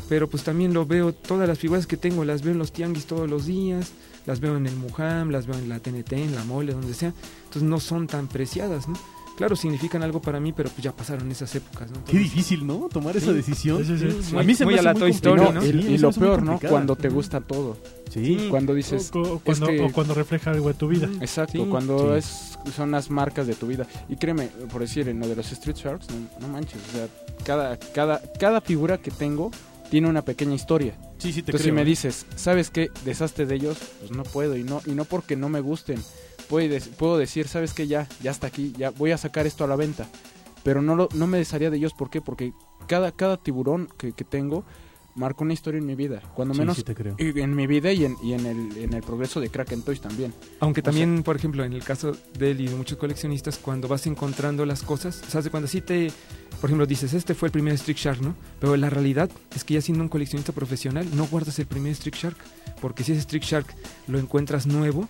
pero 0.08 0.30
pues 0.30 0.44
también 0.44 0.74
lo 0.74 0.86
veo, 0.86 1.14
todas 1.14 1.48
las 1.48 1.60
figuras 1.60 1.86
que 1.86 1.98
tengo 1.98 2.24
las 2.24 2.44
veo 2.44 2.54
en 2.54 2.60
los 2.60 2.72
tianguis 2.72 3.08
todos 3.08 3.30
los 3.30 3.46
días, 3.46 3.92
las 4.26 4.40
veo 4.40 4.56
en 4.56 4.68
el 4.68 4.76
Muham, 4.76 5.32
las 5.32 5.48
veo 5.48 5.58
en 5.58 5.68
la 5.68 5.80
TNT, 5.80 6.14
en 6.14 6.36
la 6.36 6.44
Mole, 6.46 6.74
donde 6.74 6.94
sea, 6.94 7.14
entonces 7.46 7.64
no 7.64 7.80
son 7.80 8.08
tan 8.08 8.28
preciadas, 8.28 8.88
¿no? 8.88 8.96
Claro, 9.36 9.56
significan 9.58 10.02
algo 10.02 10.22
para 10.22 10.40
mí, 10.40 10.54
pero 10.54 10.70
pues 10.70 10.82
ya 10.82 10.94
pasaron 10.94 11.30
esas 11.30 11.54
épocas, 11.56 11.92
¿no? 11.92 12.04
Qué 12.06 12.18
difícil, 12.18 12.66
¿no? 12.66 12.88
Tomar 12.92 13.18
esa 13.18 13.34
decisión. 13.34 13.84
Sí, 13.86 13.98
sí, 13.98 14.12
sí. 14.12 14.18
Sí, 14.30 14.38
a 14.38 14.44
mí 14.44 14.56
se 14.56 14.64
muy 14.64 14.76
me 14.76 14.80
a 14.80 14.82
hace 14.82 14.94
la 14.94 15.06
muy. 15.06 15.12
Story, 15.12 15.42
No, 15.42 15.52
¿no? 15.52 15.66
y, 15.66 15.98
lo 15.98 16.12
muy 16.12 16.20
peor, 16.20 16.42
¿no? 16.44 16.60
Cuando 16.60 16.96
te 16.96 17.10
gusta 17.10 17.42
todo. 17.42 17.78
Sí. 18.10 18.48
Cuando 18.50 18.74
dices, 18.74 19.12
O, 19.14 19.20
o 19.34 19.40
cuando, 19.40 19.68
que- 19.68 19.82
o 19.82 19.92
cuando 19.92 20.14
refleja 20.14 20.52
algo 20.52 20.70
de 20.70 20.74
tu 20.76 20.88
vida. 20.88 21.10
Exacto, 21.20 21.64
Sí. 21.64 21.70
cuando 21.70 22.14
Sí. 22.14 22.20
es 22.20 22.74
son 22.74 22.92
las 22.92 23.10
marcas 23.12 23.46
de 23.46 23.54
tu 23.56 23.68
vida. 23.68 23.86
Y 24.10 24.16
créeme, 24.16 24.48
por 24.72 24.82
decir, 24.82 25.08
en 25.10 25.20
lo 25.20 25.28
de 25.28 25.36
los 25.36 25.52
Street 25.52 25.76
Sharks, 25.76 26.08
no, 26.10 26.16
no 26.40 26.48
manches, 26.54 26.80
o 26.90 26.92
sea, 26.98 27.08
cada, 27.44 27.78
cada, 27.78 28.22
cada 28.40 28.62
figura 28.62 28.98
que 29.00 29.12
tengo 29.12 29.52
tiene 29.92 30.08
una 30.10 30.24
pequeña 30.24 30.56
historia. 30.56 30.96
Sí, 31.18 31.32
sí, 31.32 31.42
te 31.44 31.52
Entonces, 31.52 31.62
creo. 31.62 31.66
si 31.66 31.72
me 31.74 31.86
dices, 31.86 32.26
¿sabes 32.36 32.70
qué? 32.72 32.90
Deshazte 33.04 33.46
de 33.46 33.56
ellos, 33.56 33.78
pues 34.00 34.12
no 34.12 34.24
puedo. 34.24 34.56
Y 34.58 34.64
no, 34.64 34.82
y 34.86 34.92
no 34.92 35.06
porque 35.06 35.36
no 35.36 35.48
me 35.50 35.60
gusten. 35.60 36.00
Puedo, 36.50 36.68
dec- 36.74 36.90
puedo 36.96 37.18
decir, 37.18 37.48
¿sabes 37.48 37.74
qué? 37.74 37.88
Ya, 37.88 38.08
ya 38.22 38.32
está 38.32 38.48
aquí, 38.48 38.74
ya 38.78 38.90
voy 38.92 39.12
a 39.12 39.18
sacar 39.18 39.46
esto 39.48 39.64
a 39.64 39.68
la 39.68 39.76
venta. 39.76 40.08
Pero 40.64 40.82
no, 40.82 40.96
lo, 40.96 41.10
no 41.14 41.28
me 41.28 41.38
desharía 41.38 41.70
de 41.70 41.78
ellos, 41.78 41.94
¿por 41.94 42.10
qué? 42.10 42.22
Porque 42.22 42.54
cada, 42.88 43.12
cada 43.12 43.38
tiburón 43.38 43.88
que, 43.98 44.14
que 44.14 44.24
tengo 44.24 44.64
marca 45.16 45.46
una 45.46 45.54
historia 45.54 45.78
en 45.80 45.86
mi 45.86 45.96
vida. 45.96 46.22
Cuando 46.36 46.54
Sí, 46.54 46.60
menos 46.60 46.76
sí, 46.76 46.84
te 46.84 46.94
creo. 46.94 47.16
y 47.18 47.40
en 47.40 47.56
mi 47.56 47.68
vida 47.68 47.90
y 47.94 48.04
en, 48.04 48.18
y 48.22 48.34
en, 48.34 48.46
el, 48.46 48.78
en 48.78 48.94
el 48.94 49.02
progreso 49.02 49.40
de 49.40 49.50
Kraken 49.50 49.82
Toys 49.84 50.02
también. 50.02 50.34
Aunque 50.60 50.82
O 50.82 50.84
sea- 50.84 50.92
también, 50.92 51.24
por 51.24 51.36
ejemplo, 51.38 51.64
en 51.64 51.72
el 51.72 51.84
caso 51.86 52.18
de 52.38 52.52
él 52.52 52.60
y 52.62 52.68
de 52.68 52.76
muchos 52.76 52.98
coleccionistas, 52.98 53.58
cuando 53.58 53.88
vas 53.88 54.06
encontrando 54.08 54.66
las 54.66 54.82
cosas, 54.84 55.24
o 55.26 55.32
sea, 55.32 55.42
de 55.42 55.50
cuando 55.50 55.68
sí 55.70 55.80
te, 55.82 56.12
por 56.60 56.70
ejemplo, 56.70 56.86
dices, 56.86 57.14
este 57.14 57.34
fue 57.34 57.48
el 57.48 57.52
primer 57.54 57.76
Street 57.76 57.96
Shark, 57.98 58.22
¿no? 58.22 58.36
Pero 58.60 58.76
la 58.76 58.90
realidad 58.90 59.30
es 59.56 59.64
que 59.64 59.76
ya 59.76 59.82
siendo 59.82 60.04
un 60.04 60.10
coleccionista 60.10 60.52
profesional, 60.52 61.08
no 61.16 61.28
guardas 61.28 61.60
el 61.60 61.66
primer 61.68 61.94
Street 61.94 62.16
Shark, 62.16 62.38
porque 62.82 63.04
si 63.06 63.14
ese 63.14 63.22
Street 63.22 63.44
Shark 63.44 63.68
lo 64.08 64.20
encuentras 64.20 64.68
nuevo, 64.68 65.08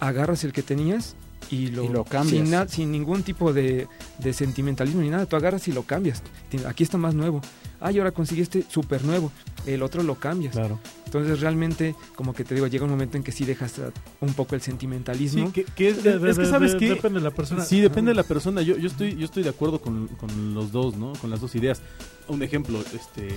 agarras 0.00 0.44
el 0.44 0.52
que 0.52 0.62
tenías 0.62 1.14
y 1.50 1.68
lo, 1.68 1.84
Y 1.84 1.88
lo 1.88 2.04
cambias. 2.04 2.70
Sin, 2.70 2.92
ningún 2.92 3.22
tipo 3.22 3.52
de, 3.52 3.88
de 4.18 4.32
sentimentalismo 4.32 5.00
ni 5.02 5.08
nada, 5.10 5.26
tú 5.26 5.36
agarras 5.36 5.66
y 5.68 5.72
lo 5.72 5.82
cambias. 5.84 6.22
Aquí 6.66 6.82
está 6.84 6.96
más 6.98 7.14
nuevo. 7.14 7.40
Ah, 7.80 7.90
y 7.90 7.98
ahora 7.98 8.10
consigue 8.12 8.42
este 8.42 8.62
súper 8.68 9.04
nuevo. 9.04 9.32
El 9.66 9.82
otro 9.82 10.02
lo 10.02 10.14
cambias. 10.16 10.54
Claro. 10.54 10.78
Entonces 11.06 11.40
realmente, 11.40 11.96
como 12.14 12.34
que 12.34 12.44
te 12.44 12.54
digo, 12.54 12.66
llega 12.66 12.84
un 12.84 12.90
momento 12.90 13.16
en 13.16 13.22
que 13.24 13.32
sí 13.32 13.44
dejas 13.44 13.80
un 14.20 14.32
poco 14.34 14.54
el 14.54 14.60
sentimentalismo. 14.60 15.46
Sí, 15.46 15.52
que, 15.52 15.64
que 15.64 15.88
es, 15.88 16.04
De- 16.04 16.18
de- 16.18 16.30
es 16.30 16.38
que 16.38 16.46
sabes 16.46 16.72
de- 16.72 16.78
que 16.78 16.88
Depende 16.90 17.18
de 17.20 17.24
la 17.24 17.30
persona. 17.32 17.64
Sí, 17.64 17.80
depende 17.80 18.10
de 18.10 18.14
la 18.16 18.22
persona. 18.22 18.62
Yo, 18.62 18.76
yo 18.76 18.86
estoy, 18.86 19.16
yo 19.16 19.24
estoy 19.24 19.42
de 19.42 19.48
acuerdo 19.48 19.80
con, 19.80 20.06
con 20.08 20.54
los 20.54 20.70
dos, 20.72 20.96
¿no? 20.96 21.14
Con 21.14 21.30
las 21.30 21.40
dos 21.40 21.54
ideas. 21.54 21.80
Un 22.28 22.42
ejemplo, 22.42 22.80
este, 22.94 23.28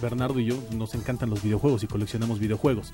Bernardo 0.00 0.38
y 0.40 0.46
yo 0.46 0.56
nos 0.74 0.94
encantan 0.94 1.28
los 1.28 1.42
videojuegos 1.42 1.82
y 1.82 1.88
coleccionamos 1.88 2.38
videojuegos. 2.38 2.92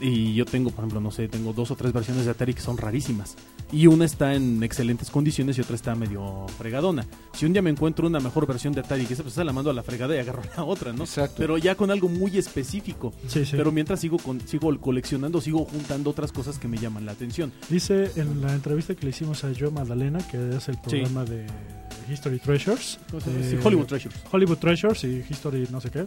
Y 0.00 0.34
yo 0.34 0.44
tengo, 0.44 0.70
por 0.70 0.80
ejemplo, 0.80 1.00
no 1.00 1.10
sé, 1.10 1.28
tengo 1.28 1.52
dos 1.52 1.70
o 1.70 1.76
tres 1.76 1.92
versiones 1.92 2.24
de 2.24 2.30
Atari 2.30 2.54
que 2.54 2.60
son 2.60 2.76
rarísimas. 2.76 3.36
Y 3.72 3.86
una 3.86 4.04
está 4.04 4.34
en 4.34 4.62
excelentes 4.62 5.10
condiciones 5.10 5.58
y 5.58 5.60
otra 5.60 5.74
está 5.74 5.94
medio 5.94 6.46
fregadona. 6.56 7.04
Si 7.32 7.46
un 7.46 7.52
día 7.52 7.62
me 7.62 7.70
encuentro 7.70 8.06
una 8.06 8.20
mejor 8.20 8.46
versión 8.46 8.72
de 8.72 8.80
Atari 8.80 9.06
que 9.06 9.14
esa 9.14 9.22
pues 9.22 9.34
esa 9.34 9.44
la 9.44 9.52
mando 9.52 9.70
a 9.70 9.74
la 9.74 9.82
fregada 9.82 10.14
y 10.14 10.18
agarro 10.18 10.42
la 10.56 10.64
otra, 10.64 10.92
¿no? 10.92 11.04
Exacto. 11.04 11.36
Pero 11.38 11.58
ya 11.58 11.74
con 11.74 11.90
algo 11.90 12.08
muy 12.08 12.38
específico. 12.38 13.12
Sí, 13.26 13.44
sí. 13.44 13.56
Pero 13.56 13.72
mientras 13.72 14.00
sigo 14.00 14.18
con, 14.18 14.40
sigo 14.40 14.78
coleccionando, 14.80 15.40
sigo 15.40 15.64
juntando 15.64 16.10
otras 16.10 16.32
cosas 16.32 16.58
que 16.58 16.68
me 16.68 16.78
llaman 16.78 17.04
la 17.04 17.12
atención. 17.12 17.52
Dice 17.68 18.12
en 18.16 18.40
la 18.40 18.54
entrevista 18.54 18.94
que 18.94 19.04
le 19.04 19.10
hicimos 19.10 19.44
a 19.44 19.52
Joe 19.58 19.70
Magdalena, 19.70 20.18
que 20.28 20.56
es 20.56 20.68
el 20.68 20.78
programa 20.78 21.24
de 21.24 21.46
History 22.10 22.38
Treasures. 22.38 22.98
Sí, 23.10 23.30
eh, 23.30 23.60
Hollywood 23.62 23.86
Treasures. 23.86 24.16
Hollywood 24.30 24.58
Treasures 24.58 25.04
y 25.04 25.24
History 25.28 25.68
no 25.70 25.80
sé 25.80 25.90
qué. 25.90 26.06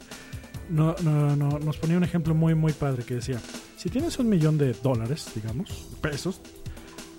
No, 0.71 0.95
no, 1.03 1.35
no, 1.35 1.59
nos 1.59 1.77
ponía 1.77 1.97
un 1.97 2.03
ejemplo 2.03 2.33
muy 2.33 2.55
muy 2.55 2.73
padre 2.73 3.03
que 3.03 3.15
decía, 3.15 3.39
si 3.77 3.89
tienes 3.89 4.17
un 4.19 4.29
millón 4.29 4.57
de 4.57 4.73
dólares, 4.73 5.27
digamos, 5.35 5.87
pesos, 6.01 6.41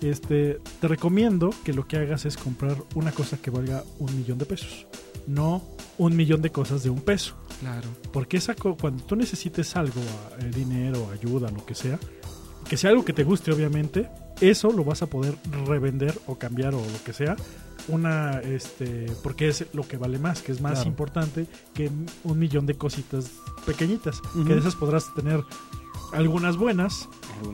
este, 0.01 0.59
te 0.81 0.87
recomiendo 0.87 1.51
que 1.63 1.73
lo 1.73 1.87
que 1.87 1.97
hagas 1.97 2.25
es 2.25 2.35
comprar 2.35 2.75
una 2.95 3.11
cosa 3.11 3.37
que 3.37 3.51
valga 3.51 3.83
un 3.99 4.15
millón 4.17 4.37
de 4.37 4.45
pesos, 4.45 4.87
no 5.27 5.61
un 5.97 6.15
millón 6.15 6.41
de 6.41 6.49
cosas 6.49 6.83
de 6.83 6.89
un 6.89 7.01
peso. 7.01 7.35
Claro. 7.59 7.87
Porque 8.11 8.37
esa 8.37 8.55
cuando 8.55 9.03
tú 9.03 9.15
necesites 9.15 9.75
algo, 9.75 10.01
eh, 10.39 10.51
dinero, 10.53 11.09
ayuda, 11.11 11.49
lo 11.51 11.65
que 11.65 11.75
sea, 11.75 11.99
que 12.67 12.77
sea 12.77 12.89
algo 12.89 13.05
que 13.05 13.13
te 13.13 13.23
guste, 13.23 13.51
obviamente, 13.51 14.09
eso 14.41 14.71
lo 14.71 14.83
vas 14.83 15.01
a 15.01 15.07
poder 15.07 15.35
revender 15.65 16.17
o 16.27 16.37
cambiar 16.37 16.73
o 16.73 16.79
lo 16.79 17.03
que 17.05 17.13
sea. 17.13 17.35
Una, 17.89 18.39
este, 18.39 19.07
porque 19.23 19.49
es 19.49 19.65
lo 19.73 19.87
que 19.87 19.97
vale 19.97 20.17
más, 20.19 20.41
que 20.41 20.51
es 20.51 20.61
más 20.61 20.73
Claro. 20.73 20.89
importante 20.89 21.47
que 21.73 21.89
un 22.23 22.39
millón 22.39 22.65
de 22.65 22.75
cositas 22.75 23.29
pequeñitas. 23.65 24.21
Que 24.47 24.53
de 24.53 24.59
esas 24.59 24.75
podrás 24.75 25.13
tener 25.15 25.43
algunas 26.13 26.55
buenas, 26.57 27.09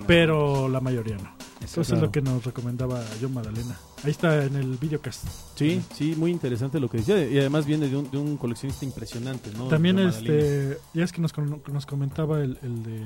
pero 0.05 0.67
la 0.69 0.81
mayoría 0.81 1.17
no. 1.17 1.31
Eso 1.63 1.81
es 1.81 1.87
Claro. 1.87 2.03
lo 2.05 2.11
que 2.11 2.21
nos 2.21 2.45
recomendaba 2.45 3.03
John 3.21 3.33
Magdalena. 3.33 3.77
Ahí 4.03 4.11
está 4.11 4.45
en 4.45 4.55
el 4.55 4.77
videocast. 4.77 5.25
Sí, 5.55 5.81
sí, 5.93 6.15
muy 6.15 6.31
interesante 6.31 6.79
lo 6.79 6.89
que 6.89 6.99
decía. 6.99 7.27
Y 7.27 7.37
además 7.37 7.65
viene 7.65 7.89
de 7.89 7.97
un, 7.97 8.09
de 8.09 8.17
un 8.17 8.37
coleccionista 8.37 8.85
impresionante, 8.85 9.51
¿no? 9.57 9.67
También 9.67 9.99
este, 9.99 10.77
ya 10.93 11.03
es 11.03 11.11
que 11.11 11.21
nos, 11.21 11.33
nos 11.37 11.85
comentaba 11.85 12.41
el, 12.41 12.57
el 12.61 12.83
de 12.83 13.01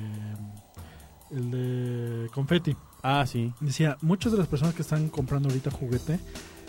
el 1.30 1.50
de 1.50 2.28
confetti. 2.32 2.76
Ah, 3.02 3.24
sí. 3.26 3.52
Decía, 3.60 3.96
muchas 4.02 4.30
de 4.32 4.38
las 4.38 4.46
personas 4.46 4.74
que 4.74 4.82
están 4.82 5.08
comprando 5.08 5.48
ahorita 5.48 5.70
juguete, 5.72 6.20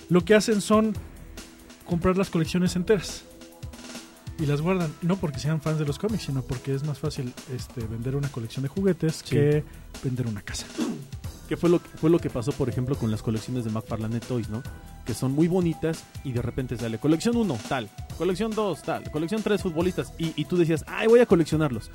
lo 0.10 0.24
que 0.24 0.36
hacen 0.36 0.62
son 0.62 0.94
comprar 1.86 2.18
las 2.18 2.30
colecciones 2.30 2.76
enteras. 2.76 3.24
Y 4.38 4.46
las 4.48 4.60
guardan, 4.62 4.94
no 5.02 5.16
porque 5.16 5.40
sean 5.40 5.62
fans 5.62 5.80
de 5.80 5.86
los 5.86 5.98
cómics, 5.98 6.24
sino 6.24 6.42
porque 6.42 6.74
es 6.76 6.84
más 6.84 7.00
fácil 7.00 7.32
este, 7.56 7.86
vender 7.88 8.18
una 8.18 8.28
colección 8.30 8.64
de 8.64 8.70
juguetes 8.70 9.22
Sí. 9.24 9.36
que 9.36 9.64
vender 10.04 10.28
una 10.28 10.42
casa. 10.42 10.66
Que 11.48 11.56
fue 11.56 11.70
lo, 11.70 11.80
fue 11.80 12.10
lo 12.10 12.20
que 12.20 12.30
pasó, 12.30 12.52
por 12.52 12.68
ejemplo, 12.68 12.98
con 12.98 13.12
las 13.12 13.22
colecciones 13.22 13.64
de 13.64 13.70
McFarlane 13.72 14.20
Toys, 14.20 14.50
¿no? 14.50 14.62
Que 15.06 15.14
son 15.14 15.32
muy 15.32 15.48
bonitas 15.48 16.04
y 16.26 16.34
de 16.34 16.42
repente 16.42 16.76
sale 16.76 16.98
colección 16.98 17.38
1, 17.38 17.58
tal. 17.70 17.90
Colección 18.18 18.52
2, 18.52 18.82
tal. 18.82 19.10
Colección 19.12 19.42
3, 19.42 19.62
futbolistas. 19.62 20.12
Y, 20.18 20.34
y 20.36 20.46
tú 20.46 20.58
decías, 20.58 20.84
ay, 20.88 21.08
voy 21.08 21.20
a 21.22 21.26
coleccionarlos. 21.28 21.90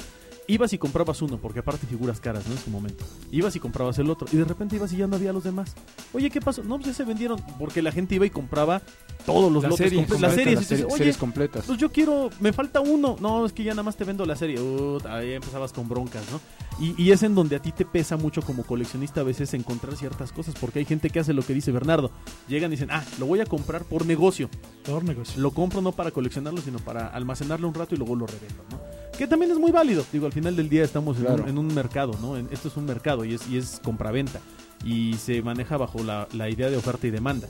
Ibas 0.53 0.72
y 0.72 0.78
comprabas 0.78 1.22
uno, 1.22 1.38
porque 1.38 1.61
aparte 1.61 1.86
figuras 1.86 2.20
caras, 2.20 2.46
¿no? 2.46 2.55
En 2.55 2.59
su 2.59 2.70
momento. 2.70 3.05
Ibas 3.30 3.57
y 3.57 3.61
comprabas 3.61 3.98
el 3.98 4.11
otro, 4.11 4.26
y 4.32 4.36
de 4.36 4.44
repente 4.44 4.76
ibas 4.76 4.92
y 4.92 4.96
ya 4.96 5.07
no 5.07 5.16
había 5.16 5.32
los 5.32 5.44
demás. 5.44 5.74
Oye, 6.12 6.30
¿qué 6.30 6.40
pasó? 6.40 6.62
No, 6.62 6.76
pues 6.76 6.88
ya 6.88 6.94
se 6.94 7.05
vendieron, 7.05 7.40
porque 7.59 7.82
la 7.82 7.92
gente 7.92 8.14
iba 8.16 8.26
y 8.26 8.30
compraba 8.30 8.82
todos 9.26 9.53
los 9.53 9.62
La 9.62 9.68
lotes 9.68 9.86
serie 9.86 9.98
completa, 9.98 10.26
las 10.26 10.34
series, 10.34 10.72
oye, 10.72 10.96
series 10.96 11.16
completas. 11.16 11.64
pues 11.66 11.78
yo 11.78 11.90
quiero, 11.90 12.30
me 12.40 12.53
falta 12.53 12.80
uno. 12.80 13.16
No, 13.20 13.46
es 13.46 13.53
que 13.53 13.62
ya 13.64 13.72
nada 13.72 13.82
más 13.82 13.96
te 13.96 14.05
vendo 14.05 14.24
la 14.26 14.36
serie. 14.36 14.61
Ut, 14.61 15.07
ahí 15.07 15.32
empezabas 15.32 15.72
con 15.72 15.88
broncas, 15.88 16.22
¿no? 16.30 16.40
Y, 16.79 16.95
y 17.03 17.11
es 17.12 17.23
en 17.23 17.35
donde 17.35 17.57
a 17.57 17.62
ti 17.62 17.73
te 17.73 17.85
pesa 17.85 18.16
mucho 18.16 18.41
como 18.43 18.62
coleccionista 18.64 19.21
a 19.21 19.25
veces 19.25 19.53
encontrar 19.55 19.97
ciertas 19.97 20.33
cosas, 20.33 20.55
porque 20.59 20.79
hay 20.79 20.85
gente 20.87 21.11
que 21.11 21.21
hace 21.21 21.35
lo 21.35 21.43
que 21.43 21.53
dice 21.53 21.73
Bernardo. 21.73 22.11
Llegan 22.49 22.71
y 22.71 22.77
dicen, 22.77 22.91
ah, 22.91 23.05
lo 23.18 23.27
voy 23.27 23.41
a 23.41 23.47
comprar 23.47 23.85
por 23.85 24.07
negocio. 24.07 24.49
Todo 24.85 25.03
negocio. 25.03 25.41
Lo 25.43 25.51
compro 25.51 25.83
no 25.83 25.93
para 25.93 26.11
coleccionarlo, 26.11 26.61
sino 26.62 26.79
para 26.79 27.09
almacenarlo 27.09 27.68
un 27.68 27.75
rato 27.75 27.95
y 27.95 27.99
luego 27.99 28.16
lo 28.16 28.27
revendo, 28.27 28.62
¿no? 28.71 28.81
Que 29.18 29.27
también 29.27 29.51
es 29.53 29.59
muy 29.59 29.71
válido. 29.73 30.05
Digo, 30.11 30.25
al 30.25 30.33
final 30.33 30.57
del 30.57 30.71
día 30.71 30.83
estamos 30.83 31.18
en, 31.18 31.25
un, 31.43 31.49
en 31.51 31.59
un 31.59 31.75
mercado, 31.75 32.12
¿no? 32.23 32.39
En- 32.39 32.49
esto 32.51 32.68
es 32.68 32.77
un 32.79 32.87
mercado 32.87 33.27
y 33.27 33.35
es, 33.35 33.47
y 33.49 33.59
es 33.59 33.79
compraventa. 33.85 34.41
Y 34.83 35.12
se 35.14 35.43
maneja 35.43 35.77
bajo 35.77 36.03
la, 36.03 36.27
la 36.33 36.49
idea 36.49 36.71
de 36.71 36.79
oferta 36.79 37.07
y 37.07 37.11
demanda. 37.11 37.47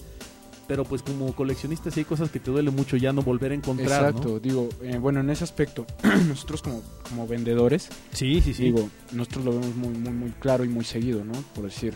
Pero 0.70 0.84
pues 0.84 1.02
como 1.02 1.34
coleccionista 1.34 1.90
sí 1.90 1.98
hay 1.98 2.04
cosas 2.04 2.30
que 2.30 2.38
te 2.38 2.48
duele 2.52 2.70
mucho 2.70 2.96
ya 2.96 3.12
no 3.12 3.22
volver 3.22 3.50
a 3.50 3.56
encontrar, 3.56 4.10
Exacto, 4.10 4.28
¿no? 4.34 4.38
digo, 4.38 4.68
eh, 4.82 4.98
bueno, 4.98 5.18
en 5.18 5.28
ese 5.28 5.42
aspecto, 5.42 5.84
nosotros 6.28 6.62
como, 6.62 6.80
como 7.08 7.26
vendedores, 7.26 7.88
Sí, 8.12 8.40
sí, 8.40 8.54
sí. 8.54 8.62
digo, 8.66 8.88
nosotros 9.10 9.46
lo 9.46 9.50
vemos 9.58 9.74
muy, 9.74 9.88
muy, 9.98 10.12
muy 10.12 10.30
claro 10.30 10.64
y 10.64 10.68
muy 10.68 10.84
seguido, 10.84 11.24
¿no? 11.24 11.32
Por 11.56 11.64
decir, 11.64 11.92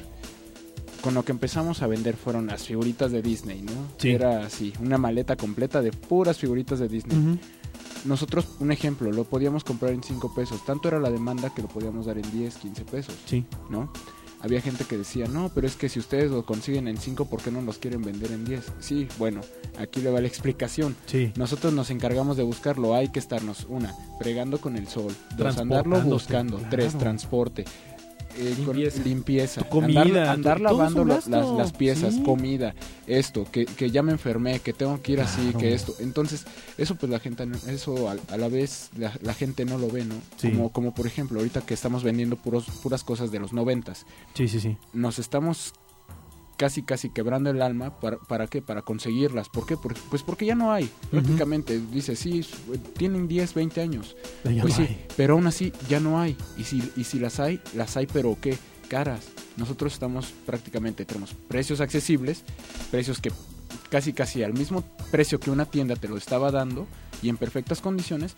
con 1.02 1.14
lo 1.14 1.24
que 1.24 1.30
empezamos 1.30 1.82
a 1.82 1.86
vender 1.86 2.16
fueron 2.16 2.48
las 2.48 2.64
figuritas 2.66 3.12
de 3.12 3.22
Disney, 3.22 3.62
¿no? 3.62 3.70
Sí. 3.98 4.10
Era 4.10 4.44
así, 4.44 4.72
una 4.80 4.98
maleta 4.98 5.36
completa 5.36 5.80
de 5.80 5.92
puras 5.92 6.36
figuritas 6.38 6.80
de 6.80 6.88
Disney. 6.88 7.38
Nosotros, 8.04 8.56
un 8.58 8.72
ejemplo, 8.72 9.12
lo 9.12 9.22
podíamos 9.22 9.62
comprar 9.62 9.92
en 9.92 10.02
5 10.02 10.34
pesos, 10.34 10.64
tanto 10.66 10.88
era 10.88 10.98
la 10.98 11.12
demanda 11.12 11.54
que 11.54 11.62
lo 11.62 11.68
podíamos 11.68 12.06
dar 12.06 12.18
en 12.18 12.28
10, 12.32 12.56
15 12.56 12.84
pesos, 12.86 13.14
Sí. 13.26 13.44
¿no? 13.70 13.92
Había 14.44 14.60
gente 14.60 14.84
que 14.84 14.98
decía, 14.98 15.26
no, 15.26 15.50
pero 15.54 15.66
es 15.66 15.74
que 15.74 15.88
si 15.88 15.98
ustedes 15.98 16.30
lo 16.30 16.44
consiguen 16.44 16.86
en 16.86 16.98
5, 16.98 17.24
¿por 17.24 17.40
qué 17.40 17.50
no 17.50 17.62
los 17.62 17.78
quieren 17.78 18.02
vender 18.02 18.30
en 18.30 18.44
10? 18.44 18.72
Sí, 18.78 19.08
bueno, 19.16 19.40
aquí 19.78 20.02
le 20.02 20.10
va 20.10 20.20
la 20.20 20.28
explicación. 20.28 20.94
Sí. 21.06 21.32
Nosotros 21.34 21.72
nos 21.72 21.88
encargamos 21.88 22.36
de 22.36 22.42
buscarlo. 22.42 22.94
Hay 22.94 23.08
que 23.08 23.20
estarnos, 23.20 23.64
una, 23.70 23.94
fregando 24.20 24.60
con 24.60 24.76
el 24.76 24.86
sol. 24.86 25.14
Dos, 25.38 25.56
andarlo 25.56 25.98
buscando. 26.02 26.58
claro. 26.58 26.70
Tres, 26.70 26.98
transporte. 26.98 27.64
Eh, 28.38 28.54
con- 28.64 28.76
Limpieza. 28.76 29.02
limpieza. 29.02 29.62
Tu 29.62 29.68
comida, 29.68 30.02
Andar, 30.02 30.28
andar 30.28 30.60
lavando 30.60 31.04
las, 31.04 31.26
las 31.28 31.72
piezas, 31.72 32.14
Sí. 32.14 32.22
comida, 32.22 32.74
esto, 33.06 33.44
que, 33.50 33.66
que 33.66 33.90
ya 33.90 34.02
me 34.02 34.12
enfermé, 34.12 34.60
que 34.60 34.72
tengo 34.72 35.00
que 35.02 35.12
ir 35.12 35.20
así, 35.20 35.52
que 35.58 35.74
esto. 35.74 35.94
Entonces, 36.00 36.44
eso 36.78 36.94
pues 36.96 37.10
la 37.10 37.20
gente, 37.20 37.46
eso 37.68 38.08
a, 38.08 38.16
a 38.32 38.36
la 38.36 38.48
vez 38.48 38.90
la, 38.96 39.12
la 39.22 39.34
gente 39.34 39.64
no 39.64 39.78
lo 39.78 39.88
ve, 39.88 40.04
¿no? 40.04 40.14
Sí. 40.36 40.50
Como, 40.50 40.70
como 40.72 40.94
por 40.94 41.06
ejemplo, 41.06 41.38
ahorita 41.38 41.60
que 41.62 41.74
estamos 41.74 42.02
vendiendo 42.02 42.36
puros, 42.36 42.64
puras 42.82 43.04
cosas 43.04 43.30
de 43.30 43.38
los 43.40 43.52
noventas 43.52 44.06
Sí, 44.34 44.48
sí, 44.48 44.60
sí. 44.60 44.76
nos 44.92 45.18
estamos 45.18 45.72
casi 46.56 46.82
casi 46.82 47.10
quebrando 47.10 47.50
el 47.50 47.60
alma 47.62 47.98
para, 48.00 48.18
para 48.18 48.46
qué 48.46 48.62
para 48.62 48.82
conseguirlas. 48.82 49.48
¿por 49.48 49.66
qué? 49.66 49.76
Porque, 49.76 50.00
pues 50.10 50.22
porque 50.22 50.46
ya 50.46 50.54
no 50.54 50.72
hay. 50.72 50.90
Prácticamente 51.10 51.78
dice 51.92 52.16
sí 52.16 52.40
s- 52.40 52.54
tienen 52.96 53.26
10 53.28 53.54
20 53.54 53.80
años. 53.80 54.16
Ya 54.44 54.62
pues 54.62 54.78
no 54.78 54.84
sí 54.86 54.88
hay. 54.88 55.06
pero 55.16 55.34
aún 55.34 55.46
así 55.46 55.72
ya 55.88 56.00
no 56.00 56.20
hay. 56.20 56.36
Y 56.56 56.64
si 56.64 56.82
y 56.96 57.04
si 57.04 57.18
las 57.18 57.40
hay 57.40 57.60
las 57.74 57.96
hay 57.96 58.06
pero 58.06 58.36
qué 58.40 58.56
caras. 58.88 59.20
Nosotros 59.56 59.92
estamos 59.92 60.32
prácticamente 60.46 61.04
tenemos 61.04 61.32
precios 61.48 61.80
accesibles 61.80 62.42
precios 62.90 63.20
que 63.20 63.30
casi 63.90 64.12
casi 64.12 64.42
al 64.42 64.52
mismo 64.52 64.82
precio 65.10 65.38
que 65.38 65.50
una 65.50 65.66
tienda 65.66 65.94
te 65.96 66.08
lo 66.08 66.16
estaba 66.16 66.50
dando 66.50 66.86
y 67.22 67.28
en 67.28 67.36
perfectas 67.36 67.80
condiciones 67.80 68.34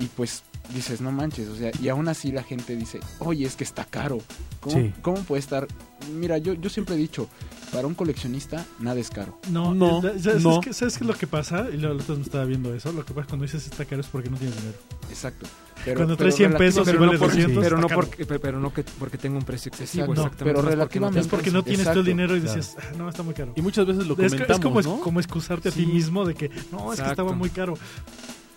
y 0.00 0.06
pues 0.06 0.42
dices 0.74 1.00
no 1.00 1.12
manches 1.12 1.48
o 1.48 1.56
sea 1.56 1.70
y 1.80 1.88
aún 1.88 2.08
así 2.08 2.32
la 2.32 2.42
gente 2.42 2.74
dice 2.76 3.00
oye 3.20 3.46
es 3.46 3.54
que 3.56 3.64
está 3.64 3.84
caro 3.84 4.18
cómo, 4.60 4.76
Sí. 4.76 4.92
cómo 5.02 5.16
puede 5.22 5.40
estar 5.40 5.66
mira 6.14 6.38
yo 6.38 6.54
yo 6.54 6.68
siempre 6.70 6.94
he 6.94 6.98
dicho 6.98 7.28
para 7.72 7.86
un 7.86 7.94
coleccionista 7.94 8.64
nada 8.80 8.98
es 8.98 9.10
caro 9.10 9.38
No, 9.50 9.74
No, 9.74 10.00
¿sabes, 10.02 10.42
no. 10.42 10.60
qué- 10.60 10.72
¿sabes 10.72 10.96
qué 10.98 11.04
es 11.04 11.08
lo 11.08 11.14
que 11.14 11.26
pasa? 11.28 11.68
Y 11.72 11.76
la 11.76 11.92
otra 11.92 12.16
me 12.16 12.22
estaba 12.22 12.44
viendo 12.44 12.74
eso. 12.74 12.90
Lo 12.92 13.04
que 13.04 13.14
pasa 13.14 13.28
cuando 13.28 13.44
dices 13.44 13.64
está 13.64 13.84
caro 13.84 14.00
es 14.00 14.08
porque 14.08 14.28
no 14.28 14.36
tienes 14.36 14.56
dinero. 14.56 14.76
exacto 15.08 15.46
Cuando 15.94 16.16
traes 16.16 16.34
100 16.34 16.54
pesos 16.56 16.82
y 16.82 16.90
pero 16.90 17.00
vale 17.00 17.12
no, 17.12 17.18
porque, 17.20 17.36
200, 17.42 17.64
pero, 17.64 17.78
no 17.78 17.86
porque, 17.88 18.26
pe- 18.26 18.38
pero 18.40 18.58
no 18.60 18.72
que, 18.74 18.82
porque 18.98 19.18
tenga 19.18 19.38
un 19.38 19.44
precio 19.44 19.70
excesivo, 19.70 20.04
Exacto, 20.04 20.20
exactamente. 20.22 20.44
pero 20.44 20.56
porque 20.60 20.70
relativamente- 20.74 21.20
Es 21.20 21.26
porque 21.28 21.50
no 21.52 21.62
tienes 21.62 21.80
Exacto. 21.80 21.94
tú 21.94 22.00
el 22.00 22.06
dinero 22.06 22.36
y 22.36 22.40
Claro. 22.40 22.56
dices, 22.56 22.76
"Ah, 22.78 22.92
no, 22.98 23.08
está 23.08 23.22
muy 23.22 23.34
caro. 23.34 23.52
Y 23.56 23.62
muchas 23.62 23.86
veces 23.86 24.06
lo 24.06 24.12
Es, 24.14 24.32
comentamos, 24.32 24.50
es 24.50 24.60
como, 24.60 24.80
es- 24.80 24.86
¿no? 24.86 25.00
como 25.00 25.20
excusarte 25.20 25.68
a 25.68 25.72
ti 25.72 25.86
mismo 25.86 26.24
de 26.26 26.34
que 26.34 26.50
no, 26.72 26.92
es 26.92 27.00
que 27.00 27.06
estaba 27.08 27.32
muy 27.32 27.50
caro. 27.50 27.74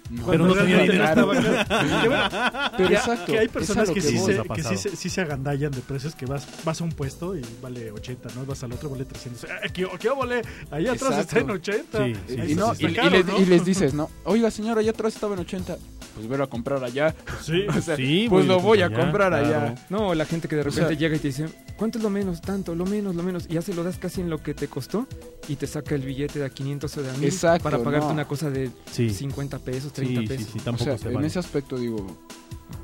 No, 0.10 0.26
Pero 0.28 0.46
no 0.46 0.54
tenía 0.54 0.80
dinero. 0.80 1.16
Que 1.16 1.22
bueno, 1.26 2.30
pero 2.78 2.90
que- 2.90 2.94
exacto 2.96 3.26
que 3.32 3.40
hay 3.40 3.48
personas 3.48 3.90
que, 3.90 4.02
sí, 4.02 4.18
se, 4.20 4.42
que 4.44 4.64
sí, 4.96 5.10
sí 5.10 5.22
agandallan 5.22 5.72
de 5.72 5.80
precios 5.82 6.14
que 6.14 6.26
vas 6.26 6.46
vas 6.64 6.82
a 6.82 6.84
un 6.84 6.92
puesto 6.92 7.36
y 7.36 7.42
vale 7.62 7.92
80, 7.92 8.30
¿no? 8.36 8.46
Vas 8.46 8.64
al 8.64 8.74
otro 8.74 8.90
vale 8.90 9.06
300. 9.06 9.44
¡Eh, 9.46 9.48
¿Qué, 9.74 9.88
qué 10.00 10.10
vale? 10.10 10.42
Ahí 10.72 10.88
atrás 10.88 11.12
Exacto. 11.18 11.22
está 11.22 11.40
en 11.40 11.50
80. 11.52 12.06
Sí, 12.06 12.16
sí, 12.28 12.42
Ahí 12.42 12.52
y, 12.52 12.56
no, 12.56 12.74
les, 12.74 13.26
¿no? 13.26 13.40
y 13.40 13.46
les 13.46 13.66
dices, 13.66 13.94
¿no? 13.94 14.10
Oiga, 14.26 14.52
señora, 14.52 14.82
allá 14.82 14.92
atrás 14.92 15.16
estaba 15.16 15.34
en 15.34 15.40
80. 15.40 15.78
Pues 16.16 16.28
velo 16.28 16.44
a 16.44 16.48
comprar 16.48 16.84
allá. 16.84 17.16
Sí. 17.42 17.66
O 17.76 17.82
sea, 17.82 17.96
Sí, 17.96 18.28
pues 18.30 18.46
lo 18.46 18.60
voy 18.60 18.82
a 18.82 18.86
allá, 18.88 18.96
comprar 19.00 19.30
claro. 19.32 19.48
allá. 19.48 19.76
No, 19.90 20.14
la 20.14 20.26
gente 20.26 20.48
que 20.48 20.56
de 20.56 20.62
O 20.62 20.66
repente 20.66 20.90
sea- 20.90 20.98
llega 20.98 21.16
y 21.16 21.20
te 21.20 21.28
dice, 21.30 21.46
¿cuánto 21.78 21.98
es 21.98 22.04
lo 22.04 22.10
menos? 22.10 22.42
Tanto, 22.42 22.76
lo 22.76 22.86
menos, 22.86 23.16
lo 23.16 23.24
menos. 23.24 23.46
Y 23.50 23.54
ya 23.54 23.62
se 23.62 23.74
lo 23.74 23.84
das 23.84 23.98
casi 23.98 24.22
en 24.22 24.30
lo 24.30 24.42
que 24.42 24.54
te 24.54 24.68
costó 24.68 25.08
y 25.48 25.56
te 25.56 25.68
saca 25.68 25.96
el 25.96 26.02
billete 26.04 26.40
de 26.40 26.46
a 26.46 26.50
500 26.50 26.98
o 26.98 27.02
de 27.04 27.10
a 27.10 27.14
1000 27.14 27.24
Exacto, 27.26 27.64
para 27.64 27.82
pagarte 27.84 28.08
no. 28.08 28.14
una 28.14 28.28
cosa 28.28 28.50
de 28.50 28.70
Sí. 28.92 29.10
50 29.10 29.60
pesos, 29.60 29.92
30 29.94 30.22
Sí, 30.22 30.28
sí, 30.28 30.34
pesos. 30.34 30.52
sí, 30.54 30.60
O 30.60 30.64
tampoco 30.64 30.84
sea, 30.86 30.98
se 30.98 31.08
en 31.10 31.14
vale. 31.16 31.28
ese 31.28 31.40
aspecto 31.40 31.78
digo, 31.78 32.06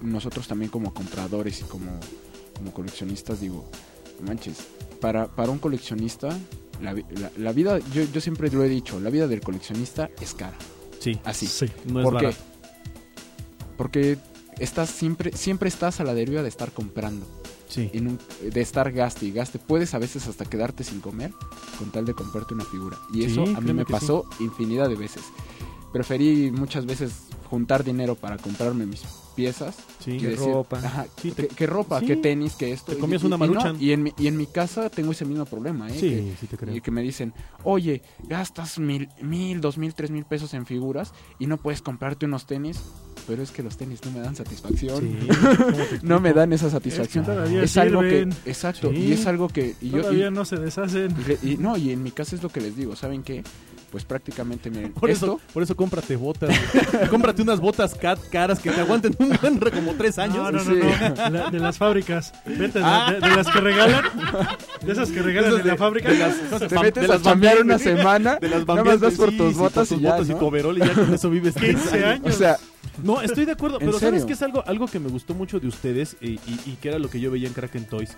nosotros 0.02 0.48
también 0.48 0.70
como 0.72 0.94
compradores 0.94 1.62
y 1.62 1.64
como, 1.64 1.92
como 2.56 2.74
coleccionistas 2.74 3.40
digo, 3.42 3.70
manches, 4.26 4.58
para, 5.02 5.28
para 5.28 5.50
un 5.52 5.60
coleccionista, 5.60 6.30
la, 6.82 6.94
vi- 6.94 7.06
la- 7.12 7.32
la 7.38 7.52
vida, 7.54 7.80
yo, 7.94 8.04
yo 8.04 8.22
siempre 8.22 8.50
lo 8.52 8.64
he 8.64 8.70
dicho, 8.70 9.00
la 9.00 9.10
vida 9.10 9.28
del 9.28 9.42
coleccionista 9.42 10.10
es 10.22 10.34
cara, 10.34 10.58
Sí, 11.00 11.20
así. 11.24 11.48
Sí. 11.48 11.68
no 11.86 12.00
es 12.02 12.04
¿Por 12.04 12.18
qué? 12.20 12.34
Porque 13.78 14.18
estás 14.60 14.90
siempre, 14.90 15.32
siempre 15.36 15.70
estás 15.70 16.00
a 16.02 16.04
la 16.04 16.14
deriva 16.14 16.42
de 16.44 16.50
estar 16.50 16.72
comprando, 16.72 17.26
Sí. 17.70 17.90
en 17.94 18.08
un- 18.08 18.20
de 18.52 18.62
estar 18.62 18.92
gaste 18.92 19.28
y 19.28 19.32
gaste. 19.32 19.60
Puedes 19.60 19.94
a 19.94 20.00
veces 20.00 20.28
hasta 20.28 20.44
quedarte 20.44 20.84
sin 20.84 21.00
comer 21.00 21.32
con 21.78 21.90
tal 21.92 22.04
de 22.06 22.14
comprarte 22.14 22.54
una 22.56 22.66
figura. 22.66 22.98
Y 23.14 23.20
Sí, 23.20 23.26
eso 23.26 23.44
a 23.56 23.62
mí 23.62 23.74
me 23.74 23.86
pasó 23.86 24.26
infinidad 24.40 24.90
de 24.90 24.96
veces. 24.96 25.22
Preferí 25.94 26.52
muchas 26.52 26.86
veces 26.86 27.14
juntar 27.50 27.84
dinero 27.84 28.16
para 28.16 28.38
comprarme 28.38 28.86
mis 28.86 29.02
piezas. 29.40 29.76
Sí. 30.04 30.12
y 30.12 30.18
Que 30.20 30.28
decir, 30.30 30.48
ropa. 30.54 30.78
ajá, 30.80 31.06
Sí, 31.22 31.32
que, 31.32 31.44
te- 31.44 31.56
que 31.56 31.66
ropa, 31.68 32.00
sí. 32.00 32.06
que 32.08 32.16
tenis, 32.16 32.54
que 32.54 32.72
esto. 32.72 32.94
Te 32.94 32.98
comías 33.00 33.22
y- 33.24 33.26
una 33.26 33.36
y 33.36 33.40
no, 33.40 33.46
Maruchan. 33.48 33.78
y, 33.82 33.92
en 33.92 34.04
mi, 34.04 34.14
y 34.18 34.28
en 34.28 34.38
mi 34.38 34.46
casa 34.48 34.90
tengo 34.90 35.12
ese 35.12 35.26
mismo 35.26 35.46
problema, 35.46 35.90
¿eh? 35.90 35.94
Sí, 35.94 36.10
que- 36.10 36.34
sí 36.40 36.48
te 36.48 36.58
creo. 36.58 36.76
y 36.76 36.82
que 36.82 36.92
me 36.92 37.02
dicen, 37.02 37.34
oye, 37.64 38.02
gastas 38.28 38.80
mil, 38.80 39.10
mil, 39.22 39.60
dos 39.62 39.78
mil, 39.78 39.94
tres 39.94 40.10
mil 40.12 40.26
pesos 40.26 40.54
en 40.54 40.66
figuras 40.66 41.14
y 41.40 41.48
no 41.48 41.58
puedes 41.58 41.82
comprarte 41.82 42.26
unos 42.26 42.46
tenis. 42.46 42.80
Pero 43.28 43.44
es 43.44 43.52
que 43.52 43.62
los 43.62 43.78
tenis 43.78 44.00
no 44.06 44.12
me 44.12 44.22
dan 44.22 44.36
satisfacción. 44.36 45.02
Sí, 45.02 45.28
¿cómo 45.58 45.76
te 45.86 46.00
No 46.02 46.20
me 46.20 46.34
dan 46.34 46.52
esa 46.54 46.70
satisfacción. 46.70 47.24
Es 47.24 47.30
que 47.30 47.34
todavía 47.36 47.64
es 47.64 47.78
algo 47.78 48.02
que, 48.02 48.22
exacto, 48.46 48.90
Sí. 48.92 48.98
y 48.98 49.12
es 49.12 49.28
algo 49.28 49.50
que 49.50 49.76
y 49.82 49.90
yo, 49.92 49.98
y- 50.00 50.02
Todavía 50.02 50.32
no 50.32 50.46
se 50.46 50.56
deshacen. 50.58 51.14
y 51.44 51.58
no, 51.58 51.78
y 51.78 51.92
en 51.92 52.02
mi 52.02 52.10
casa 52.12 52.36
es 52.36 52.42
lo 52.42 52.50
que 52.50 52.62
les 52.62 52.76
digo, 52.76 52.96
¿saben 52.96 53.22
qué? 53.22 53.44
Pues 53.92 54.06
prácticamente 54.06 54.70
miren, 54.70 54.92
Por 55.00 55.10
esto 55.10 55.26
eso, 55.26 55.40
por 55.54 55.64
eso 55.64 55.76
cómprate 55.76 56.16
botas. 56.16 56.56
cómprate 57.10 57.42
unas 57.42 57.60
botas 57.60 57.96
cat 57.96 58.20
caras 58.32 58.60
que 58.60 58.70
te 58.72 58.82
aguanten 58.82 59.16
un 59.18 59.30
buen 59.42 59.60
re- 59.60 59.72
como 59.72 59.94
tres 59.94 60.20
años. 60.20 60.38
No, 60.38 60.52
no, 60.52 60.60
Sí. 60.60 60.72
no, 60.72 61.30
no. 61.30 61.30
La- 61.30 61.50
de 61.50 61.60
las 61.60 61.78
fábricas. 61.78 62.32
Vete, 62.46 62.80
de, 62.80 62.86
Ah. 62.86 63.12
de- 63.20 63.28
de 63.28 63.36
las 63.36 63.48
que 63.48 63.60
regalan. 63.60 64.04
De 64.86 64.92
esas 64.92 65.10
que 65.10 65.22
regalan 65.22 65.50
Esas 65.52 65.62
en 65.62 65.68
la 65.68 65.74
de- 65.74 65.80
fábrica. 65.80 66.10
de 66.12 66.18
las- 66.20 66.68
te 66.68 66.80
metes 66.80 67.02
de 67.02 67.06
a 67.06 67.16
las 67.16 67.22
chambear 67.24 67.62
una 67.62 67.80
semana, 67.80 68.36
De 68.36 68.50
las 68.50 68.68
nada 68.68 68.84
más 68.84 69.00
vas 69.00 69.14
por 69.16 69.32
tus 69.36 69.54
sí, 69.54 69.60
botas 69.60 69.88
por 69.90 69.98
y 69.98 70.00
tus 70.00 70.02
ya, 70.02 70.12
botas 70.12 70.30
y 70.30 70.32
¿no? 70.34 70.38
tu 70.40 70.46
overol 70.46 70.78
y 70.78 70.82
ya 70.82 70.94
con 70.94 71.14
eso 71.14 71.30
vives 71.30 71.54
tres 71.56 71.76
15 71.76 72.06
años. 72.06 72.36
O 72.36 72.38
sea, 72.38 72.58
No, 73.04 73.22
estoy 73.22 73.46
de 73.46 73.52
acuerdo, 73.54 73.80
¿En 73.80 73.86
pero 73.88 74.00
¿sabes 74.00 74.26
qué 74.26 74.34
es 74.34 74.42
algo, 74.42 74.64
algo 74.68 74.88
que 74.88 75.00
me 75.00 75.10
gustó 75.10 75.34
mucho 75.34 75.60
de 75.60 75.68
ustedes 75.68 76.18
y, 76.22 76.32
y- 76.32 76.62
y 76.66 76.78
que 76.82 76.90
era 76.90 77.00
lo 77.00 77.10
que 77.10 77.20
yo 77.20 77.32
veía 77.32 77.48
en 77.48 77.54
Kraken 77.54 77.86
Toys? 77.86 78.18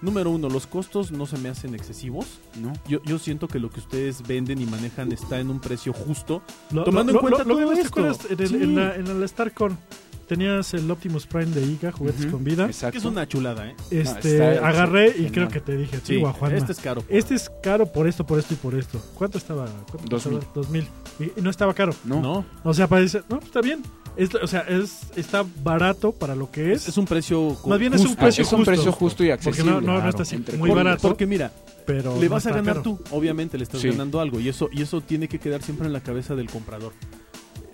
Número 0.00 0.30
uno, 0.30 0.48
los 0.48 0.66
costos 0.66 1.12
no 1.12 1.26
se 1.26 1.38
me 1.38 1.48
hacen 1.48 1.74
excesivos. 1.74 2.26
no. 2.60 2.72
Yo, 2.88 3.02
yo 3.04 3.18
siento 3.18 3.46
que 3.48 3.58
lo 3.58 3.70
que 3.70 3.80
ustedes 3.80 4.26
venden 4.26 4.60
y 4.60 4.66
manejan 4.66 5.12
está 5.12 5.38
en 5.40 5.48
un 5.50 5.60
precio 5.60 5.92
justo. 5.92 6.42
Lo- 6.72 6.84
Tomando 6.84 7.12
lo- 7.12 7.18
en 7.18 7.22
cuenta 7.22 7.44
lo- 7.44 7.48
lo 7.50 7.54
todo 7.54 7.60
vimos, 7.60 7.90
¿te 7.92 8.10
esto. 8.10 8.28
En 8.32 8.40
el, 8.40 8.48
Sí. 8.48 8.54
en 8.56 8.74
la, 8.76 8.94
en 8.96 9.06
el 9.06 9.28
StarCon 9.28 9.78
tenías 10.26 10.72
el 10.74 10.90
Optimus 10.90 11.26
Prime 11.26 11.46
de 11.46 11.62
IGA, 11.62 11.92
juguetes 11.92 12.26
con 12.26 12.42
vida. 12.42 12.64
Exacto. 12.66 12.92
Que 12.92 12.98
es 12.98 13.04
una 13.04 13.28
chulada, 13.28 13.68
¿eh? 13.68 13.76
Este, 13.90 14.32
está 14.54 14.66
agarré 14.66 15.14
y 15.16 15.26
creo 15.30 15.48
que 15.48 15.60
te 15.60 15.76
dije, 15.76 16.00
Sí, 16.02 16.20
Juanma. 16.20 16.56
este 16.56 16.72
es 16.72 16.78
caro. 16.80 17.04
Este 17.08 17.34
es 17.34 17.50
caro 17.62 17.86
por 17.86 18.06
esto, 18.08 18.24
por 18.26 18.38
esto 18.38 18.54
y 18.54 18.56
por 18.56 18.74
esto. 18.74 19.00
¿Cuánto 19.14 19.36
estaba? 19.38 19.66
¿Cuánto 19.90 20.08
Dos 20.08 20.26
mil. 20.26 20.40
Dos 20.54 20.68
mil. 20.70 20.86
Y, 21.20 21.24
y 21.38 21.42
no 21.42 21.50
estaba 21.50 21.74
caro. 21.74 21.94
No. 22.04 22.20
No, 22.22 22.44
O 22.64 22.72
sea, 22.74 22.88
parece, 22.88 23.18
no, 23.28 23.36
pues 23.36 23.44
está 23.46 23.60
bien. 23.60 23.82
Es- 24.16 24.34
o 24.34 24.46
sea, 24.46 24.60
es, 24.60 25.06
está 25.16 25.44
barato 25.62 26.12
para 26.12 26.34
lo 26.34 26.50
que 26.50 26.72
es. 26.72 26.86
es 26.88 26.98
un 26.98 27.06
precio 27.06 27.56
co- 27.62 27.68
Más 27.70 27.78
bien 27.78 27.94
es 27.94 28.00
un 28.02 28.08
justo. 28.08 28.20
precio 28.22 28.42
es 28.42 28.52
un 28.52 28.58
justo. 28.58 28.70
precio 28.70 28.92
justo 28.92 29.24
y 29.24 29.30
accesible. 29.30 29.70
no, 29.72 29.80
no, 29.80 29.86
no 29.86 29.92
claro, 29.94 30.10
está 30.10 30.22
así 30.22 30.34
entre 30.36 30.58
muy 30.58 30.68
comillas. 30.68 30.84
barato, 30.84 31.08
Porque 31.08 31.26
mira, 31.26 31.50
pero 31.86 32.18
le 32.20 32.26
no 32.26 32.30
vas 32.34 32.46
a 32.46 32.50
está 32.50 32.60
ganar 32.60 32.82
caro. 32.82 32.82
tú, 32.82 33.00
obviamente 33.10 33.56
le 33.56 33.64
estás 33.64 33.80
Sí. 33.80 33.88
ganando 33.88 34.20
algo 34.20 34.38
y 34.40 34.48
eso 34.48 34.68
y 34.70 34.82
eso 34.82 35.00
tiene 35.00 35.28
que 35.28 35.38
quedar 35.38 35.62
siempre 35.62 35.86
en 35.86 35.92
la 35.94 36.00
cabeza 36.00 36.34
del 36.34 36.50
comprador. 36.50 36.92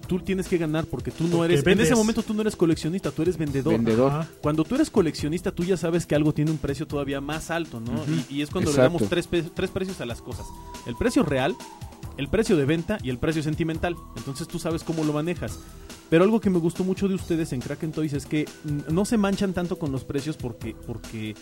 tú 0.06 0.20
tienes 0.20 0.48
que 0.48 0.56
ganar 0.56 0.86
porque 0.86 1.10
tú 1.10 1.24
no 1.24 1.36
Porque 1.38 1.52
eres. 1.52 1.66
En 1.66 1.80
ese 1.80 1.94
momento 1.94 2.22
tú 2.22 2.32
no 2.32 2.40
eres 2.40 2.56
coleccionista, 2.56 3.10
tú 3.10 3.20
eres 3.20 3.36
vendedor. 3.36 3.74
Vendedor. 3.74 4.10
Ajá. 4.10 4.28
Cuando 4.40 4.64
tú 4.64 4.74
eres 4.76 4.88
coleccionista, 4.88 5.52
tú 5.52 5.64
ya 5.64 5.76
sabes 5.76 6.06
que 6.06 6.14
algo 6.14 6.32
tiene 6.32 6.50
un 6.50 6.56
precio 6.56 6.86
todavía 6.86 7.20
más 7.20 7.50
alto, 7.50 7.78
¿no? 7.78 7.92
Y, 8.30 8.36
y 8.36 8.40
es 8.40 8.48
cuando 8.48 8.70
Exacto. 8.70 8.88
le 8.96 8.96
damos 9.00 9.10
tres, 9.10 9.28
tres 9.54 9.70
precios 9.70 10.00
a 10.00 10.06
las 10.06 10.22
cosas. 10.22 10.46
El 10.86 10.96
precio 10.96 11.24
real, 11.24 11.54
el 12.18 12.28
precio 12.28 12.56
de 12.56 12.66
venta 12.66 12.98
y 13.02 13.08
el 13.10 13.18
precio 13.18 13.42
sentimental. 13.42 13.96
Entonces 14.16 14.46
tú 14.46 14.58
sabes 14.58 14.84
cómo 14.84 15.04
lo 15.04 15.12
manejas. 15.14 15.58
Pero 16.10 16.24
algo 16.24 16.40
que 16.40 16.48
me 16.50 16.58
gustó 16.58 16.84
mucho 16.84 17.06
de 17.06 17.14
ustedes 17.14 17.52
en 17.52 17.60
Kraken 17.60 17.92
Toys 17.92 18.14
es 18.14 18.24
que 18.24 18.46
no 18.90 19.04
se 19.04 19.18
manchan 19.18 19.52
tanto 19.52 19.78
con 19.78 19.92
los 19.92 20.04
precios 20.04 20.38
porque, 20.38 20.74
porque 20.86 21.34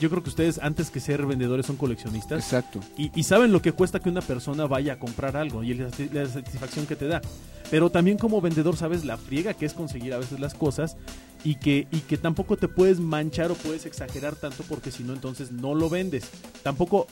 yo 0.00 0.10
creo 0.10 0.22
que 0.22 0.28
ustedes 0.28 0.58
antes 0.58 0.90
que 0.90 1.00
ser 1.00 1.24
vendedores 1.24 1.64
son 1.64 1.76
coleccionistas. 1.76 2.44
Exacto. 2.44 2.80
Y, 2.98 3.10
y 3.18 3.22
saben 3.24 3.52
lo 3.52 3.62
que 3.62 3.72
cuesta 3.72 4.00
que 4.00 4.10
una 4.10 4.20
persona 4.20 4.66
vaya 4.66 4.94
a 4.94 4.98
comprar 4.98 5.34
algo 5.36 5.62
y 5.64 5.70
el- 5.72 5.88
la 6.12 6.26
satisfacción 6.26 6.86
que 6.86 6.94
te 6.96 7.06
da. 7.06 7.22
Pero 7.70 7.88
también 7.90 8.18
como 8.18 8.42
vendedor 8.42 8.76
sabes 8.76 9.06
la 9.06 9.16
friega 9.16 9.54
que 9.54 9.64
es 9.64 9.72
conseguir 9.72 10.12
a 10.12 10.18
veces 10.18 10.40
las 10.40 10.52
cosas 10.52 10.98
y 11.42 11.54
que, 11.54 11.88
y 11.90 12.00
que 12.00 12.18
tampoco 12.18 12.58
te 12.58 12.68
puedes 12.68 13.00
manchar 13.00 13.50
o 13.50 13.54
puedes 13.54 13.86
exagerar 13.86 14.36
tanto 14.36 14.62
porque 14.68 14.90
si 14.90 15.04
no 15.04 15.14
entonces 15.14 15.52
no 15.52 15.74
lo 15.74 15.88
vendes. 15.88 16.24
Tampoco, 16.62 17.06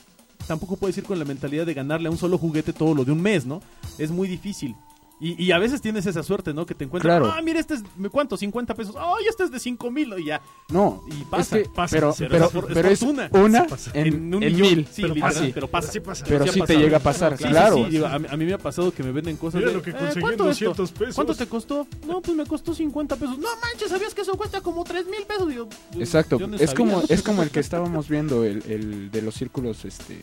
tampoco 0.47 0.75
puedes 0.77 0.97
ir 0.97 1.03
con 1.03 1.19
la 1.19 1.25
mentalidad 1.25 1.65
de 1.65 1.73
ganarle 1.73 2.07
a 2.07 2.11
un 2.11 2.17
solo 2.17 2.37
juguete 2.37 2.73
todo 2.73 2.93
lo 2.93 3.05
de 3.05 3.11
un 3.11 3.21
mes, 3.21 3.45
¿no? 3.45 3.61
Es 3.97 4.11
muy 4.11 4.27
difícil. 4.27 4.75
Y, 5.23 5.41
y 5.41 5.51
a 5.51 5.59
veces 5.59 5.81
tienes 5.81 6.05
esa 6.07 6.23
suerte, 6.23 6.51
¿no? 6.51 6.65
Que 6.65 6.73
te 6.73 6.83
encuentras, 6.83 7.19
Claro. 7.19 7.31
ah, 7.31 7.41
mira, 7.43 7.59
este 7.59 7.75
es, 7.75 7.83
¿cuánto? 8.11 8.35
50 8.37 8.73
pesos. 8.73 8.95
Ay, 8.97 9.25
este 9.29 9.43
es 9.43 9.51
de 9.51 9.59
5 9.59 9.91
mil 9.91 10.11
y 10.17 10.25
ya. 10.25 10.41
No, 10.69 11.03
Y 11.07 11.23
pasa, 11.25 11.59
es 11.59 11.67
que- 11.67 11.73
pasa, 11.73 11.95
pero, 11.95 12.11
sí, 12.11 12.25
pero, 12.27 12.45
es 12.47 12.55
es 12.55 12.61
pero 12.73 12.89
es 12.89 12.99
fortuna. 12.99 13.29
una 13.33 13.61
Sí 13.61 13.67
pasa. 13.69 13.91
en, 13.93 14.07
En 14.07 14.33
un 14.35 14.43
en 14.43 14.51
millón. 14.53 14.61
mil. 14.61 14.87
Sí, 14.91 15.03
Pero 15.03 15.13
literal, 15.13 15.33
pasa. 15.35 15.45
pero 15.53 15.67
pasa. 15.67 15.91
Sí 15.91 15.99
pasa. 15.99 16.25
Pero 16.27 16.43
ha 16.43 16.47
sí 16.47 16.61
te 16.61 16.75
llega 16.75 16.97
a 16.97 16.99
pasar, 17.01 17.37
Sí, 17.37 17.43
sí, 17.43 17.49
claro. 17.51 17.75
sí, 17.75 17.83
digo, 17.91 18.07
a, 18.07 18.17
mí, 18.17 18.25
a 18.29 18.35
mí 18.35 18.45
me 18.45 18.53
ha 18.53 18.57
pasado 18.57 18.91
que 18.91 19.03
me 19.03 19.11
venden 19.11 19.37
cosas 19.37 19.59
Mira 19.59 19.69
de, 19.69 19.77
lo 19.77 19.83
que 19.83 19.91
"Eh, 19.91 19.93
conseguí 19.93 20.15
en 20.15 20.21
¿cuánto 20.21 20.49
esto? 20.49 20.65
200 20.65 20.91
pesos. 20.91 21.15
¿Cuánto 21.15 21.35
te 21.35 21.45
costó? 21.47 21.87
No, 22.07 22.19
pues 22.21 22.35
me 22.35 22.45
costó 22.47 22.73
50 22.73 23.15
pesos. 23.15 23.37
No 23.37 23.47
manches, 23.61 23.89
¿sabías 23.89 24.15
que 24.15 24.21
eso 24.21 24.35
cuesta 24.35 24.61
como 24.61 24.83
3 24.83 25.05
mil 25.05 25.23
pesos? 25.27 25.47
Digo, 25.47 25.69
pues, 25.93 26.01
Exacto. 26.07 26.39
yo 26.39 26.47
no 26.47 26.55
Es 26.55 26.71
sabía. 26.71 26.75
como, 26.75 27.03
es 27.07 27.21
como 27.21 27.43
el 27.43 27.51
que 27.51 27.59
estábamos 27.59 28.09
viendo, 28.09 28.43
el, 28.43 28.63
el 28.67 29.11
de 29.11 29.21
los 29.21 29.35
círculos, 29.35 29.85
este... 29.85 30.19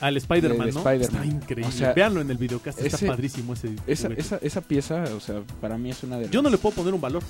Al 0.00 0.16
Spider-Man, 0.16 0.70
¿no? 0.74 0.78
Spider-Man. 0.80 1.22
Está 1.22 1.24
increíble. 1.24 1.68
O 1.68 1.72
sea, 1.72 1.92
Véanlo 1.92 2.20
en 2.20 2.30
el 2.30 2.36
videocast, 2.38 2.80
está 2.80 2.96
ese- 2.96 3.06
padrísimo 3.06 3.54
ese 3.54 3.74
Esa, 3.86 4.08
esa, 4.08 4.38
esa 4.42 4.60
pieza, 4.60 5.04
o 5.16 5.20
sea, 5.20 5.42
para 5.60 5.78
mí 5.78 5.90
es 5.90 6.02
una 6.02 6.16
de 6.16 6.22
las... 6.24 6.30
Yo 6.30 6.42
no 6.42 6.50
le 6.50 6.58
puedo 6.58 6.74
poner 6.76 6.92
un 6.94 7.00
valor. 7.00 7.22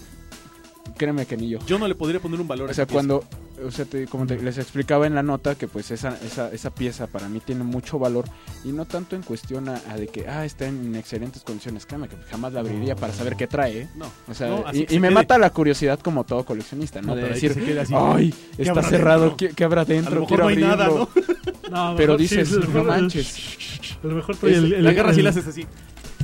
Créeme 0.97 1.27
que 1.27 1.37
ni 1.37 1.49
yo. 1.49 1.59
Yo 1.67 1.79
no 1.79 1.89
le 1.89 1.95
podría 1.95 2.21
poner 2.21 2.41
un 2.41 2.47
valor 2.49 2.69
a 2.69 2.71
O 2.71 2.75
sea, 2.75 2.87
cuando, 2.87 3.25
o 3.62 3.71
sea, 3.73 3.85
te- 3.85 4.07
como 4.07 4.25
te- 4.25 4.39
les 4.41 4.57
explicaba 4.57 5.07
en 5.07 5.14
la 5.17 5.23
nota, 5.23 5.55
que 5.57 5.67
pues 5.67 5.91
esa, 5.91 6.17
esa, 6.25 6.51
esa 6.53 6.71
pieza 6.71 7.09
para 7.09 7.29
mí 7.29 7.41
tiene 7.41 7.64
mucho 7.64 7.99
valor 7.99 8.25
y 8.64 8.69
no 8.69 8.85
tanto 8.87 9.17
en 9.17 9.23
cuestión 9.23 9.69
a, 9.69 9.81
a 9.91 9.97
de 9.97 10.07
que, 10.07 10.29
ah, 10.29 10.45
está 10.45 10.67
en 10.67 10.95
excelentes 10.95 11.43
condiciones. 11.43 11.85
Créeme 11.87 12.09
que 12.09 12.17
jamás 12.31 12.53
la 12.53 12.61
abriría 12.61 12.95
para 12.95 13.12
saber 13.12 13.35
qué 13.37 13.47
trae, 13.49 13.81
¿eh? 13.83 13.89
No, 13.97 14.07
O 14.29 14.33
sea, 14.33 14.47
No, 14.49 14.64
y, 14.73 14.85
y 14.85 14.87
se 14.87 15.01
me 15.01 15.09
quede. 15.09 15.14
mata 15.17 15.39
la 15.39 15.51
curiosidad 15.51 15.99
como 15.99 16.23
todo 16.25 16.45
coleccionista, 16.45 17.03
¿no? 17.03 17.09
No, 17.09 17.17
de 17.17 17.29
decir, 17.31 17.51
así. 17.81 17.93
ay, 17.95 18.33
está 18.57 18.83
cerrado? 18.83 19.37
¿qué, 19.37 19.51
qué 19.51 19.64
habrá 19.64 19.83
a 19.83 19.85
dentro? 19.85 20.14
lo 20.14 20.21
mejor 20.23 20.29
Quiero 20.29 20.45
no 20.45 20.49
hay 20.51 20.57
nada, 20.57 20.85
abrirlo". 20.87 21.11
¿no? 21.14 21.55
No, 21.71 21.95
Pero 21.97 22.17
dices, 22.17 22.49
sí, 22.49 22.57
no 22.73 22.85
manches. 22.85 23.57
A 24.03 24.07
lo 24.07 24.14
mejor 24.17 24.37
trae 24.37 24.55
el, 24.55 24.73
el, 24.73 24.85
La 24.85 24.93
y 24.93 24.97
el- 24.99 25.25
la 25.25 25.31
haces 25.31 25.47
así. 25.47 25.67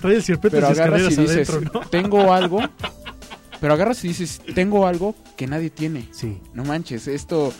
trae 0.00 0.14
el 0.16 0.22
sirpete 0.22 0.56
Pero 0.56 0.68
agarras 0.68 1.00
y 1.02 1.06
escaleras 1.06 1.28
dices, 1.38 1.50
adentro, 1.50 1.80
¿no? 1.80 1.88
tengo 1.88 2.32
algo, 2.32 2.60
pero 3.60 3.74
agarras 3.74 4.04
y 4.04 4.08
dices, 4.08 4.40
tengo 4.54 4.86
algo 4.86 5.14
que 5.36 5.46
nadie 5.46 5.70
tiene. 5.70 6.08
Sí. 6.12 6.38
No 6.54 6.64
manches, 6.64 7.08
esto 7.08 7.52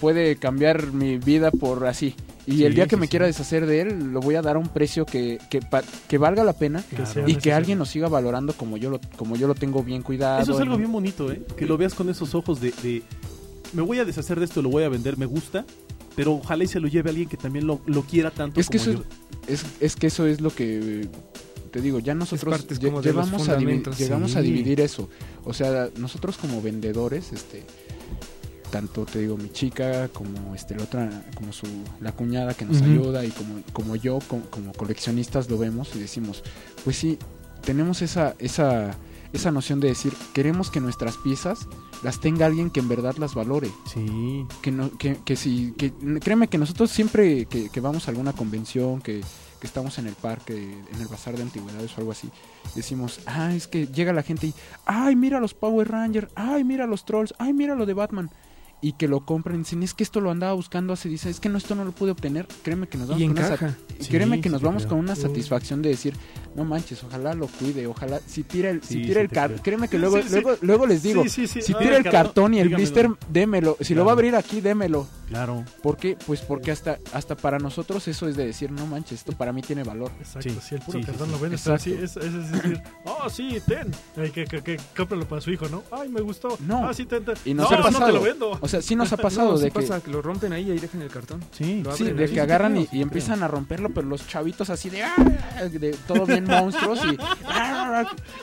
puede 0.00 0.36
cambiar 0.36 0.92
mi 0.92 1.18
vida 1.18 1.50
por 1.50 1.86
así. 1.86 2.14
Y 2.46 2.52
Sí, 2.58 2.64
el 2.64 2.74
día 2.74 2.86
que 2.86 2.96
sí, 2.96 3.00
me 3.00 3.06
sí. 3.06 3.10
quiera 3.10 3.26
deshacer 3.26 3.66
de 3.66 3.82
él, 3.82 4.10
lo 4.12 4.20
voy 4.20 4.34
a 4.36 4.40
dar 4.42 4.56
a 4.56 4.58
un 4.58 4.68
precio 4.68 5.04
que, 5.04 5.38
que, 5.50 5.60
pa- 5.60 5.82
que 6.08 6.16
valga 6.16 6.42
la 6.44 6.54
pena 6.54 6.82
y 7.26 7.34
que 7.36 7.52
alguien 7.52 7.78
lo 7.78 7.84
siga 7.84 8.08
valorando 8.08 8.54
como 8.54 8.78
yo 8.78 8.88
lo, 8.88 9.00
como 9.16 9.36
yo 9.36 9.46
lo 9.46 9.54
tengo 9.54 9.82
bien 9.84 10.00
cuidado. 10.02 10.40
Eso 10.42 10.54
es 10.54 10.60
algo 10.60 10.78
bien 10.78 10.90
bonito, 10.90 11.30
¿eh? 11.30 11.42
Que 11.58 11.66
lo 11.66 11.76
veas 11.76 11.92
con 11.94 12.08
esos 12.08 12.34
ojos 12.34 12.58
de, 12.62 12.72
de, 12.82 13.02
me 13.74 13.82
voy 13.82 13.98
a 13.98 14.06
deshacer 14.06 14.38
de 14.38 14.46
esto, 14.46 14.62
lo 14.62 14.70
voy 14.70 14.82
a 14.84 14.88
vender, 14.88 15.18
me 15.18 15.26
gusta, 15.26 15.66
pero 16.18 16.34
ojalá 16.34 16.64
y 16.64 16.66
se 16.66 16.80
lo 16.80 16.88
lleve 16.88 17.10
alguien 17.10 17.28
que 17.28 17.36
también 17.36 17.64
lo, 17.64 17.80
lo 17.86 18.02
quiera 18.02 18.32
tanto 18.32 18.58
Es 18.60 18.68
que 18.68 18.78
como 18.78 18.90
eso 18.90 19.02
yo. 19.04 19.08
es, 19.46 19.64
es 19.80 19.94
que 19.94 20.08
eso 20.08 20.26
es 20.26 20.40
lo 20.40 20.50
que 20.50 21.08
te 21.70 21.80
digo, 21.80 22.00
ya 22.00 22.14
nosotros 22.14 22.52
lle- 23.46 23.54
a 23.54 23.56
llegamos 23.98 24.34
a 24.36 24.40
dividir 24.42 24.80
eso. 24.80 25.08
O 25.44 25.54
sea, 25.54 25.88
nosotros 25.96 26.36
como 26.36 26.60
vendedores, 26.60 27.32
este 27.32 27.62
tanto 28.72 29.06
te 29.06 29.20
digo 29.20 29.36
mi 29.36 29.50
chica 29.50 30.08
como 30.08 30.54
este 30.54 30.74
la 30.76 30.82
otra 30.84 31.24
como 31.34 31.52
su 31.54 31.66
la 32.00 32.12
cuñada 32.12 32.52
que 32.52 32.64
nos 32.66 32.82
ayuda 32.82 33.24
y 33.24 33.30
como 33.30 33.62
como 33.72 33.96
yo 33.96 34.18
como, 34.28 34.42
como 34.50 34.72
coleccionistas 34.74 35.48
lo 35.48 35.56
vemos 35.56 35.88
y 35.94 35.98
decimos 36.00 36.42
pues 36.84 36.96
sí 36.96 37.16
tenemos 37.64 38.02
esa 38.02 38.34
esa 38.38 38.94
esa 39.32 39.50
noción 39.50 39.80
de 39.80 39.88
decir 39.88 40.12
queremos 40.32 40.70
que 40.70 40.80
nuestras 40.80 41.16
piezas 41.16 41.68
las 42.02 42.20
tenga 42.20 42.46
alguien 42.46 42.70
que 42.70 42.80
en 42.80 42.88
verdad 42.88 43.16
las 43.16 43.34
valore. 43.34 43.70
Sí. 43.92 44.46
que 44.62 44.70
no 44.70 44.90
que, 44.96 45.18
que 45.24 45.36
si 45.36 45.72
que 45.72 45.92
créeme 46.20 46.48
que 46.48 46.58
nosotros 46.58 46.90
siempre 46.90 47.46
que, 47.46 47.68
que 47.68 47.80
vamos 47.80 48.06
a 48.06 48.10
alguna 48.10 48.32
convención 48.32 49.00
que, 49.00 49.22
que 49.60 49.66
estamos 49.66 49.98
en 49.98 50.06
el 50.06 50.14
parque 50.14 50.54
en 50.54 51.00
el 51.00 51.08
bazar 51.08 51.36
de 51.36 51.42
antigüedades 51.42 51.96
o 51.96 52.00
algo 52.00 52.12
así 52.12 52.30
decimos 52.74 53.20
ah 53.26 53.54
es 53.54 53.66
que 53.66 53.86
llega 53.86 54.12
la 54.12 54.22
gente 54.22 54.48
y 54.48 54.54
ay 54.86 55.16
mira 55.16 55.40
los 55.40 55.54
Power 55.54 55.88
Rangers 55.88 56.28
ay 56.34 56.64
mira 56.64 56.86
los 56.86 57.04
trolls 57.04 57.34
ay 57.38 57.52
mira 57.52 57.74
lo 57.74 57.86
de 57.86 57.94
Batman 57.94 58.30
y 58.80 58.92
que 58.92 59.08
lo 59.08 59.24
compren 59.24 59.56
y 59.56 59.58
dicen 59.60 59.82
es 59.82 59.94
que 59.94 60.04
esto 60.04 60.20
lo 60.20 60.30
andaba 60.30 60.52
buscando 60.52 60.92
hace 60.92 61.08
dice 61.08 61.30
es 61.30 61.40
que 61.40 61.48
no 61.48 61.58
esto 61.58 61.74
no 61.74 61.84
lo 61.84 61.92
pude 61.92 62.12
obtener 62.12 62.46
créeme 62.62 62.86
que 62.86 62.96
nos 62.96 63.08
vamos 63.08 63.22
Y 63.22 63.26
con 63.26 63.38
una 63.38 63.76
Sí, 63.98 64.10
créeme 64.10 64.40
que 64.40 64.48
nos 64.48 64.62
vamos 64.62 64.86
con 64.86 64.98
una 64.98 65.16
satisfacción 65.16 65.82
de 65.82 65.88
decir 65.88 66.14
no 66.58 66.64
manches 66.64 67.02
ojalá 67.04 67.34
lo 67.34 67.46
cuide 67.46 67.86
ojalá 67.86 68.20
si 68.26 68.42
tira 68.42 68.70
el 68.70 68.82
Sí, 68.82 68.94
si 68.94 69.02
tira 69.02 69.14
sí 69.14 69.20
el 69.20 69.28
te 69.28 69.34
car 69.34 69.50
creo. 69.50 69.62
créeme 69.62 69.88
que 69.88 69.98
luego 69.98 70.16
sí, 70.18 70.24
sí. 70.24 70.30
luego 70.32 70.56
luego 70.60 70.86
les 70.86 71.02
digo 71.02 71.22
Sí, 71.22 71.28
sí, 71.30 71.46
sí. 71.46 71.62
si 71.62 71.72
Ah, 71.72 71.78
tira 71.78 71.96
el 71.96 72.02
cartón, 72.04 72.22
cartón 72.24 72.54
y 72.54 72.58
el 72.60 72.68
dígamelo. 72.68 72.76
blister 72.92 73.10
démelo 73.30 73.76
si 73.80 73.94
lo 73.94 74.04
va 74.04 74.12
a 74.12 74.14
abrir 74.14 74.34
aquí 74.36 74.60
démelo 74.60 75.06
Claro. 75.28 75.62
¿Por 75.82 75.98
qué? 75.98 76.16
Pues 76.26 76.40
porque 76.40 76.70
hasta, 76.70 76.98
hasta 77.12 77.36
para 77.36 77.58
nosotros 77.58 78.08
eso 78.08 78.28
es 78.28 78.34
de 78.36 78.46
decir, 78.46 78.70
no 78.70 78.86
manches, 78.86 79.18
esto 79.18 79.32
para 79.32 79.52
mí 79.52 79.60
tiene 79.60 79.82
valor. 79.84 80.10
Exacto, 80.20 80.48
Sí, 80.48 80.58
sí, 80.66 80.74
el 80.76 80.80
puro 80.80 81.00
cartón 81.04 81.26
sí. 81.26 81.32
lo 81.32 81.38
vende, 81.38 81.58
sí, 81.58 81.92
es, 82.02 82.16
es 82.16 82.50
decir, 82.50 82.80
oh, 83.04 83.28
sí, 83.28 83.58
ten, 83.66 83.90
Ay, 84.16 84.30
que, 84.30 84.46
que, 84.46 84.62
que 84.62 84.78
cómpralo 84.96 85.28
para 85.28 85.42
su 85.42 85.50
hijo, 85.50 85.68
¿no? 85.68 85.82
Ay, 85.90 86.08
me 86.08 86.22
gustó. 86.22 86.56
No. 86.66 86.88
Ah, 86.88 86.94
sí, 86.94 87.04
ten, 87.04 87.26
ten. 87.26 87.34
Y 87.44 87.52
nos 87.52 87.70
no, 87.70 87.76
ha 87.76 87.82
pasado. 87.82 88.00
no 88.00 88.06
te 88.06 88.12
lo 88.14 88.22
vendo. 88.22 88.58
O 88.58 88.68
sea, 88.68 88.80
sí 88.80 88.96
nos 88.96 89.12
ha 89.12 89.16
pasado 89.28 89.50
No, 89.52 89.58
sí 89.58 89.64
de 89.64 89.70
que... 89.70 89.80
pasa, 89.80 90.00
que 90.00 90.10
lo 90.10 90.22
rompen 90.22 90.54
ahí 90.54 90.66
y 90.66 90.70
ahí 90.70 90.78
dejan 90.78 91.02
el 91.02 91.10
cartón. 91.10 91.44
Sí. 91.52 91.82
Sí, 91.94 92.04
de 92.04 92.24
ahí. 92.24 92.32
que 92.32 92.40
agarran 92.40 92.78
y, 92.78 92.88
empiezan 93.02 93.42
a 93.42 93.48
romperlo, 93.48 93.90
pero 93.90 94.08
los 94.08 94.26
chavitos 94.26 94.70
así 94.70 94.88
de... 94.88 95.02
¡ah! 95.02 95.14
de 95.70 95.94
todo 96.06 96.24
bien 96.24 96.46
monstruos 96.48 96.98
y... 97.04 97.18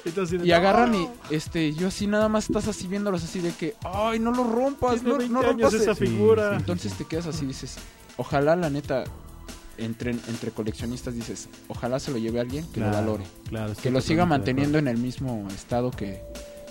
Entonces, 0.06 0.42
Y 0.46 0.50
no, 0.50 0.56
agarran 0.56 0.96
y 0.96 1.08
este 1.30 1.74
yo 1.74 1.88
así 1.88 2.08
nada 2.08 2.30
más 2.30 2.46
estás 2.48 2.68
así 2.68 2.88
viéndolos 2.88 3.24
así 3.24 3.40
de 3.40 3.52
que 3.52 3.76
ay 3.84 4.20
no 4.20 4.32
lo 4.32 4.44
rompas 4.44 5.02
tiene 5.02 5.10
no, 5.12 5.18
20 5.18 5.34
no 5.34 5.40
años 5.40 5.52
rompas 5.52 5.74
esa 5.74 5.92
el-". 5.92 5.98
Sí, 5.98 6.08
figura. 6.08 6.50
sí. 6.52 6.56
entonces 6.58 6.94
te 6.94 7.06
quedas 7.06 7.28
así 7.28 7.46
dices 7.46 7.76
ojalá 8.18 8.56
la 8.56 8.70
neta 8.70 9.04
entre 9.78 10.12
entre 10.12 10.52
coleccionistas 10.52 11.14
dices 11.16 11.50
ojalá 11.68 12.00
se 12.00 12.12
lo 12.12 12.18
lleve 12.18 12.40
alguien 12.40 12.66
que 12.68 12.80
Claro, 12.80 12.92
lo 12.92 12.98
valore 12.98 13.24
Claro. 13.50 13.74
que 13.82 13.92
lo 13.92 14.00
siga 14.02 14.26
manteniendo 14.26 14.78
en 14.78 14.88
el 14.88 14.98
mismo 14.98 15.48
estado 15.54 15.92
que, 15.92 16.22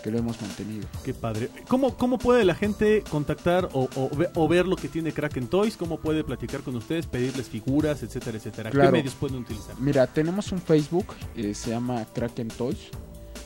que 0.04 0.10
lo 0.10 0.18
hemos 0.18 0.38
mantenido. 0.42 0.86
Qué 1.02 1.14
padre. 1.14 1.48
¿Cómo, 1.66 1.96
¿Cómo 1.96 2.18
puede 2.18 2.44
la 2.44 2.54
gente 2.54 3.02
contactar 3.10 3.70
o, 3.72 3.88
o 3.96 4.10
ve- 4.14 4.28
o 4.34 4.46
ver 4.46 4.66
lo 4.66 4.76
que 4.76 4.88
tiene 4.88 5.12
Kraken 5.12 5.46
Toys? 5.48 5.78
¿Cómo 5.78 5.98
puede 5.98 6.22
platicar 6.22 6.60
con 6.60 6.76
ustedes, 6.76 7.06
pedirles 7.06 7.48
figuras, 7.48 8.02
etcétera, 8.02 8.36
etcétera? 8.36 8.70
¿Qué 8.70 8.76
medios 8.90 9.14
pueden 9.14 9.38
utilizar? 9.38 9.74
Mira, 9.80 10.06
tenemos 10.06 10.52
un 10.52 10.60
Facebook, 10.60 11.06
eh, 11.34 11.54
se 11.54 11.70
llama 11.70 12.04
Kraken 12.14 12.48
Toys. 12.48 12.90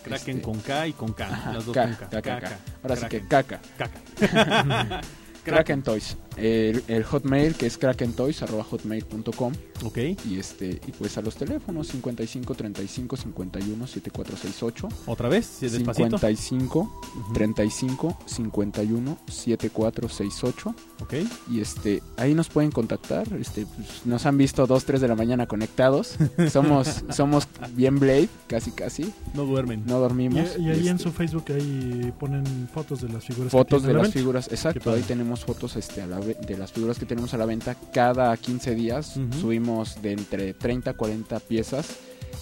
Kraken 0.02 0.36
Este, 0.38 0.42
con 0.42 0.58
K 0.58 0.88
y 0.88 0.92
con 0.94 1.12
K. 1.12 1.26
Ajá, 1.26 1.52
las 1.52 1.64
dos 1.64 1.74
K, 1.74 1.82
con 1.84 1.94
K. 1.94 2.08
K, 2.08 2.22
K, 2.22 2.40
K, 2.40 2.40
K. 2.48 2.58
Ahora 2.82 2.96
sí 2.96 3.06
que 3.06 3.20
Kraken. 3.20 3.60
caca. 3.76 3.90
Caca. 4.18 5.00
Kraken 5.44 5.82
Toys. 5.82 6.16
El, 6.38 6.82
el 6.88 7.04
hotmail 7.04 7.54
que 7.54 7.66
es 7.66 7.78
krakentoys 7.78 8.42
arroba 8.42 8.64
hotmail.com 8.64 9.52
Ok. 9.84 9.98
y 10.28 10.38
este 10.38 10.80
y 10.86 10.92
pues 10.92 11.16
a 11.18 11.22
los 11.22 11.34
teléfonos 11.36 11.88
55 11.88 12.54
35 12.54 13.16
51 13.16 13.86
7468 13.86 14.88
Otra 15.06 15.28
vez, 15.28 15.46
si 15.46 15.66
es 15.66 15.72
despacito. 15.72 16.18
55 16.18 16.78
Ujú. 16.80 17.32
35 17.32 18.18
51 18.26 19.18
7468 19.28 20.74
Ok. 21.00 21.14
y 21.50 21.60
este 21.60 22.02
ahí 22.16 22.34
nos 22.34 22.48
pueden 22.48 22.70
contactar 22.70 23.26
este 23.40 23.66
pues, 23.66 24.04
nos 24.06 24.26
han 24.26 24.36
visto 24.36 24.66
2 24.66 24.84
3 24.84 25.00
de 25.00 25.08
la 25.08 25.14
mañana 25.14 25.46
conectados 25.46 26.16
somos 26.52 27.02
somos 27.10 27.46
bien 27.74 27.98
Blade 27.98 28.28
casi 28.46 28.70
casi 28.72 29.12
No 29.34 29.44
duermen. 29.44 29.84
no 29.86 29.98
dormimos 30.00 30.56
y 30.58 30.68
ahí 30.70 30.88
en 30.88 30.96
este, 30.96 31.04
su 31.04 31.12
Facebook 31.12 31.44
ahí 31.48 32.12
ponen 32.18 32.68
fotos 32.72 33.00
de 33.00 33.08
las 33.08 33.24
figuras. 33.24 33.52
fotos 33.52 33.82
de 33.82 33.92
las 33.94 34.12
figuras 34.12 34.48
exacto 34.50 34.92
ahí 34.92 35.02
tenemos 35.02 35.44
fotos 35.44 35.76
este 35.76 36.02
a 36.02 36.06
la 36.06 36.18
de 36.34 36.56
las 36.56 36.72
figuras 36.72 36.98
que 36.98 37.06
tenemos 37.06 37.34
a 37.34 37.38
la 37.38 37.46
venta 37.46 37.76
cada 37.92 38.36
15 38.36 38.74
días 38.74 39.18
subimos 39.40 40.00
de 40.02 40.12
entre 40.12 40.54
30 40.54 40.90
a 40.90 40.94
40 40.94 41.40
piezas 41.40 41.98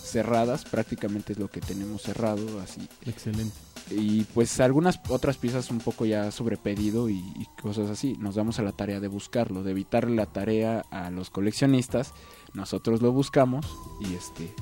cerradas 0.07 0.65
prácticamente 0.65 1.33
es 1.33 1.39
lo 1.39 1.49
que 1.49 1.61
tenemos 1.61 2.03
cerrado 2.03 2.61
así. 2.61 2.89
Excelente. 3.05 3.55
y 3.91 4.25
pues 4.25 4.61
algunas 4.61 5.01
otras 5.09 5.37
piezas 5.37 5.71
un 5.71 5.79
poco 5.79 6.07
ya 6.07 6.31
sobre 6.31 6.57
pedido 6.57 7.09
y, 7.09 7.19
y 7.19 7.47
cosas 7.61 7.91
así. 7.91 8.15
Nos 8.19 8.35
damos 8.35 8.59
a 8.59 8.63
la 8.63 8.73
tarea 8.73 9.01
de 9.01 9.09
buscarlo 9.09 9.63
de 9.63 9.73
evitarle 9.73 10.17
la 10.17 10.27
tarea 10.27 10.85
a 10.91 11.11
los 11.11 11.31
coleccionistas. 11.31 12.13
Nosotros 12.55 13.03
lo 13.03 13.13
buscamos 13.13 13.67
y 14.01 14.15
este 14.15 14.53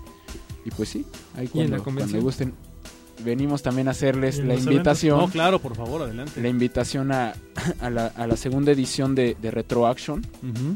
y 0.64 0.70
pues 0.70 0.88
sí, 0.88 1.04
ahí 1.36 1.48
¿Y 1.52 1.60
en 1.60 1.70
la 1.70 1.78
cuando, 1.80 2.00
cuando 2.00 2.20
gusten. 2.22 2.54
Venimos 3.24 3.62
también 3.62 3.88
a 3.88 3.92
hacerles 3.92 4.38
¿Y 4.38 4.40
en 4.40 4.48
la 4.48 4.54
invitación. 4.56 5.18
No, 5.18 5.28
claro, 5.28 5.60
por 5.60 5.76
favor, 5.76 6.02
adelante. 6.02 6.40
La 6.40 6.48
invitación 6.48 7.12
a, 7.12 7.34
a, 7.80 7.90
la, 7.90 8.06
a 8.08 8.26
la 8.26 8.36
segunda 8.36 8.72
edición 8.72 9.14
de, 9.14 9.36
de 9.40 9.50
Retro 9.50 9.86
Action 9.86 10.20
Ujú. 10.42 10.74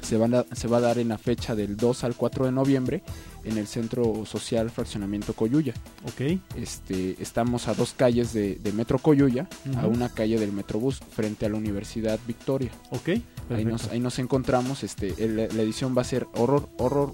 se, 0.00 0.16
van 0.16 0.34
a- 0.34 0.44
se 0.52 0.68
va 0.68 0.78
a 0.78 0.80
dar 0.80 0.98
en 0.98 1.08
la 1.08 1.18
fecha 1.18 1.54
del 1.54 1.76
2 1.76 2.04
al 2.04 2.14
4 2.14 2.46
de 2.46 2.52
noviembre 2.52 3.02
en 3.44 3.58
el 3.58 3.66
Centro 3.68 4.24
Social 4.26 4.70
Fraccionamiento 4.70 5.32
Coyuya. 5.32 5.72
Ok. 6.04 6.40
Este, 6.56 7.16
estamos 7.22 7.68
a 7.68 7.74
dos 7.74 7.92
calles 7.96 8.32
de, 8.32 8.56
de 8.56 8.72
Metro 8.72 8.98
Coyuya, 8.98 9.48
a 9.76 9.86
una 9.86 10.08
calle 10.08 10.38
del 10.40 10.50
Metrobús, 10.52 10.98
frente 11.10 11.46
a 11.46 11.48
la 11.48 11.56
Universidad 11.56 12.18
Victoria. 12.26 12.70
Ok. 12.90 13.10
Ahí 13.50 13.64
nos, 13.64 13.86
ahí 13.88 14.00
nos 14.00 14.18
encontramos, 14.18 14.82
este, 14.82 15.14
el- 15.22 15.36
la 15.36 15.62
edición 15.62 15.94
va 15.96 16.00
a 16.00 16.04
ser 16.04 16.26
horror, 16.34 16.68
horror, 16.78 17.12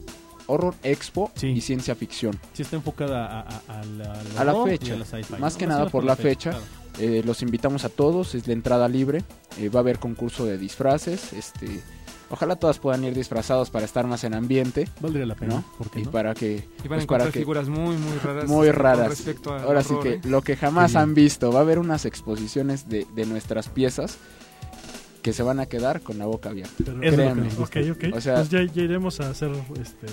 horror 0.52 0.74
expo 0.82 1.30
Sí. 1.34 1.48
y 1.48 1.60
ciencia 1.60 1.94
ficción. 1.94 2.38
Sí 2.52 2.62
está 2.62 2.76
enfocada 2.76 3.26
a, 3.26 3.40
a- 3.40 3.80
a 3.80 3.84
la, 3.84 4.12
A 4.38 4.44
la 4.44 4.64
fecha. 4.64 4.88
y 4.88 4.90
a 4.92 4.96
la 4.98 5.04
sci-fi, 5.04 5.34
Más 5.40 5.54
¿no? 5.54 5.58
que 5.58 5.66
Más 5.66 5.76
nada 5.78 5.90
por 5.90 6.04
la 6.04 6.16
fecha. 6.16 6.50
claro. 6.50 6.64
Eh, 6.98 7.22
los 7.24 7.40
invitamos 7.42 7.84
a 7.86 7.88
todos, 7.88 8.34
es 8.34 8.46
la 8.46 8.52
entrada 8.52 8.86
libre, 8.86 9.24
eh, 9.58 9.70
va 9.70 9.80
a 9.80 9.82
haber 9.82 9.98
concurso 9.98 10.44
de 10.44 10.58
disfraces, 10.58 11.32
este, 11.32 11.80
ojalá 12.28 12.56
todas 12.56 12.78
puedan 12.78 13.02
ir 13.04 13.14
disfrazados 13.14 13.70
para 13.70 13.86
estar 13.86 14.06
más 14.06 14.24
en 14.24 14.34
ambiente, 14.34 14.86
Valdría 15.00 15.24
la 15.24 15.34
pena, 15.34 15.54
¿no? 15.54 15.64
¿por 15.78 15.90
qué 15.90 16.00
Y 16.00 16.02
no? 16.04 16.10
para 16.10 16.34
que, 16.34 16.52
Y 16.52 16.58
van 16.58 16.64
a 16.64 16.66
pues, 16.66 16.88
para 16.88 17.02
encontrar 17.24 17.32
que 17.32 17.38
figuras 17.38 17.68
muy, 17.70 17.96
muy 17.96 18.18
raras. 18.22 18.46
muy 18.46 18.66
con 18.68 18.76
raras. 18.76 19.08
respecto 19.08 19.54
al 19.54 19.62
Ahora 19.62 19.82
sí 19.82 19.94
horror, 19.94 20.02
que 20.02 20.12
¿eh? 20.16 20.20
lo 20.24 20.42
que 20.42 20.54
jamás 20.56 20.90
Sí. 20.92 20.98
han 20.98 21.14
visto, 21.14 21.50
va 21.50 21.60
a 21.60 21.62
haber 21.62 21.78
unas 21.78 22.04
exposiciones 22.04 22.86
de, 22.90 23.06
de 23.14 23.24
nuestras 23.24 23.70
piezas 23.70 24.18
que 25.22 25.32
se 25.32 25.42
van 25.44 25.60
a 25.60 25.66
quedar 25.66 26.00
con 26.00 26.18
la 26.18 26.26
boca 26.26 26.50
abierta. 26.50 26.74
Pero- 26.84 27.00
es 27.02 27.14
que. 27.54 27.62
Ok, 27.62 27.76
ok. 27.92 28.04
O 28.16 28.20
sea- 28.20 28.34
pues 28.36 28.48
ya, 28.50 28.64
ya 28.64 28.82
iremos 28.82 29.20
a 29.20 29.30
hacer 29.30 29.52
este 29.80 30.06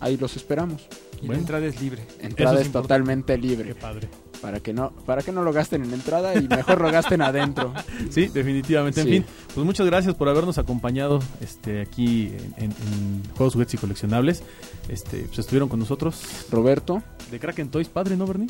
Ahí 0.00 0.16
los 0.16 0.36
esperamos. 0.36 0.82
Y 1.14 1.18
Bueno. 1.26 1.32
la 1.32 1.38
entrada 1.38 1.66
es 1.66 1.80
libre. 1.80 2.02
Entrada 2.20 2.52
Eso 2.60 2.66
es, 2.66 2.72
totalmente 2.72 3.34
Qué 3.34 3.40
libre 3.40 3.74
padre. 3.74 4.08
para 4.42 4.60
que 4.60 4.74
no 4.74 4.90
para 5.06 5.22
que 5.22 5.32
no 5.32 5.42
lo 5.42 5.50
gasten 5.52 5.82
en 5.82 5.94
entrada 5.94 6.34
y 6.34 6.46
mejor 6.46 6.80
lo 6.82 6.90
gasten 6.92 7.22
adentro. 7.22 7.72
Sí, 8.10 8.26
definitivamente. 8.28 9.00
En 9.00 9.06
Sí. 9.06 9.12
fin, 9.14 9.24
pues 9.54 9.64
muchas 9.64 9.86
gracias 9.86 10.14
por 10.14 10.28
habernos 10.28 10.58
acompañado 10.58 11.20
este 11.40 11.80
aquí 11.80 12.26
en, 12.58 12.64
en- 12.64 12.70
en 12.72 13.22
Juegos, 13.36 13.54
Juguetes 13.54 13.74
y 13.74 13.78
Coleccionables. 13.78 14.42
Este, 14.88 15.20
pues 15.22 15.38
estuvieron 15.38 15.68
con 15.70 15.78
nosotros 15.80 16.20
Roberto, 16.50 17.02
de 17.30 17.40
Kraken 17.40 17.70
Toys, 17.70 17.88
padre, 17.88 18.16
¿no, 18.18 18.26
Bernie? 18.26 18.48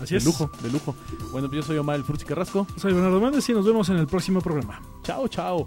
Así 0.00 0.14
de 0.14 0.18
es. 0.18 0.24
lujo, 0.24 0.50
de 0.62 0.70
lujo. 0.70 0.94
Bueno, 1.32 1.48
pues 1.48 1.62
yo 1.62 1.66
soy 1.66 1.78
Omar 1.78 1.96
el 1.96 2.04
Fursi 2.04 2.24
Carrasco. 2.24 2.66
Soy 2.76 2.92
Bernardo 2.92 3.20
Méndez 3.20 3.48
y 3.48 3.52
nos 3.52 3.66
vemos 3.66 3.88
en 3.88 3.96
el 3.96 4.06
próximo 4.06 4.40
programa. 4.40 4.80
Chao, 5.02 5.26
chao. 5.28 5.66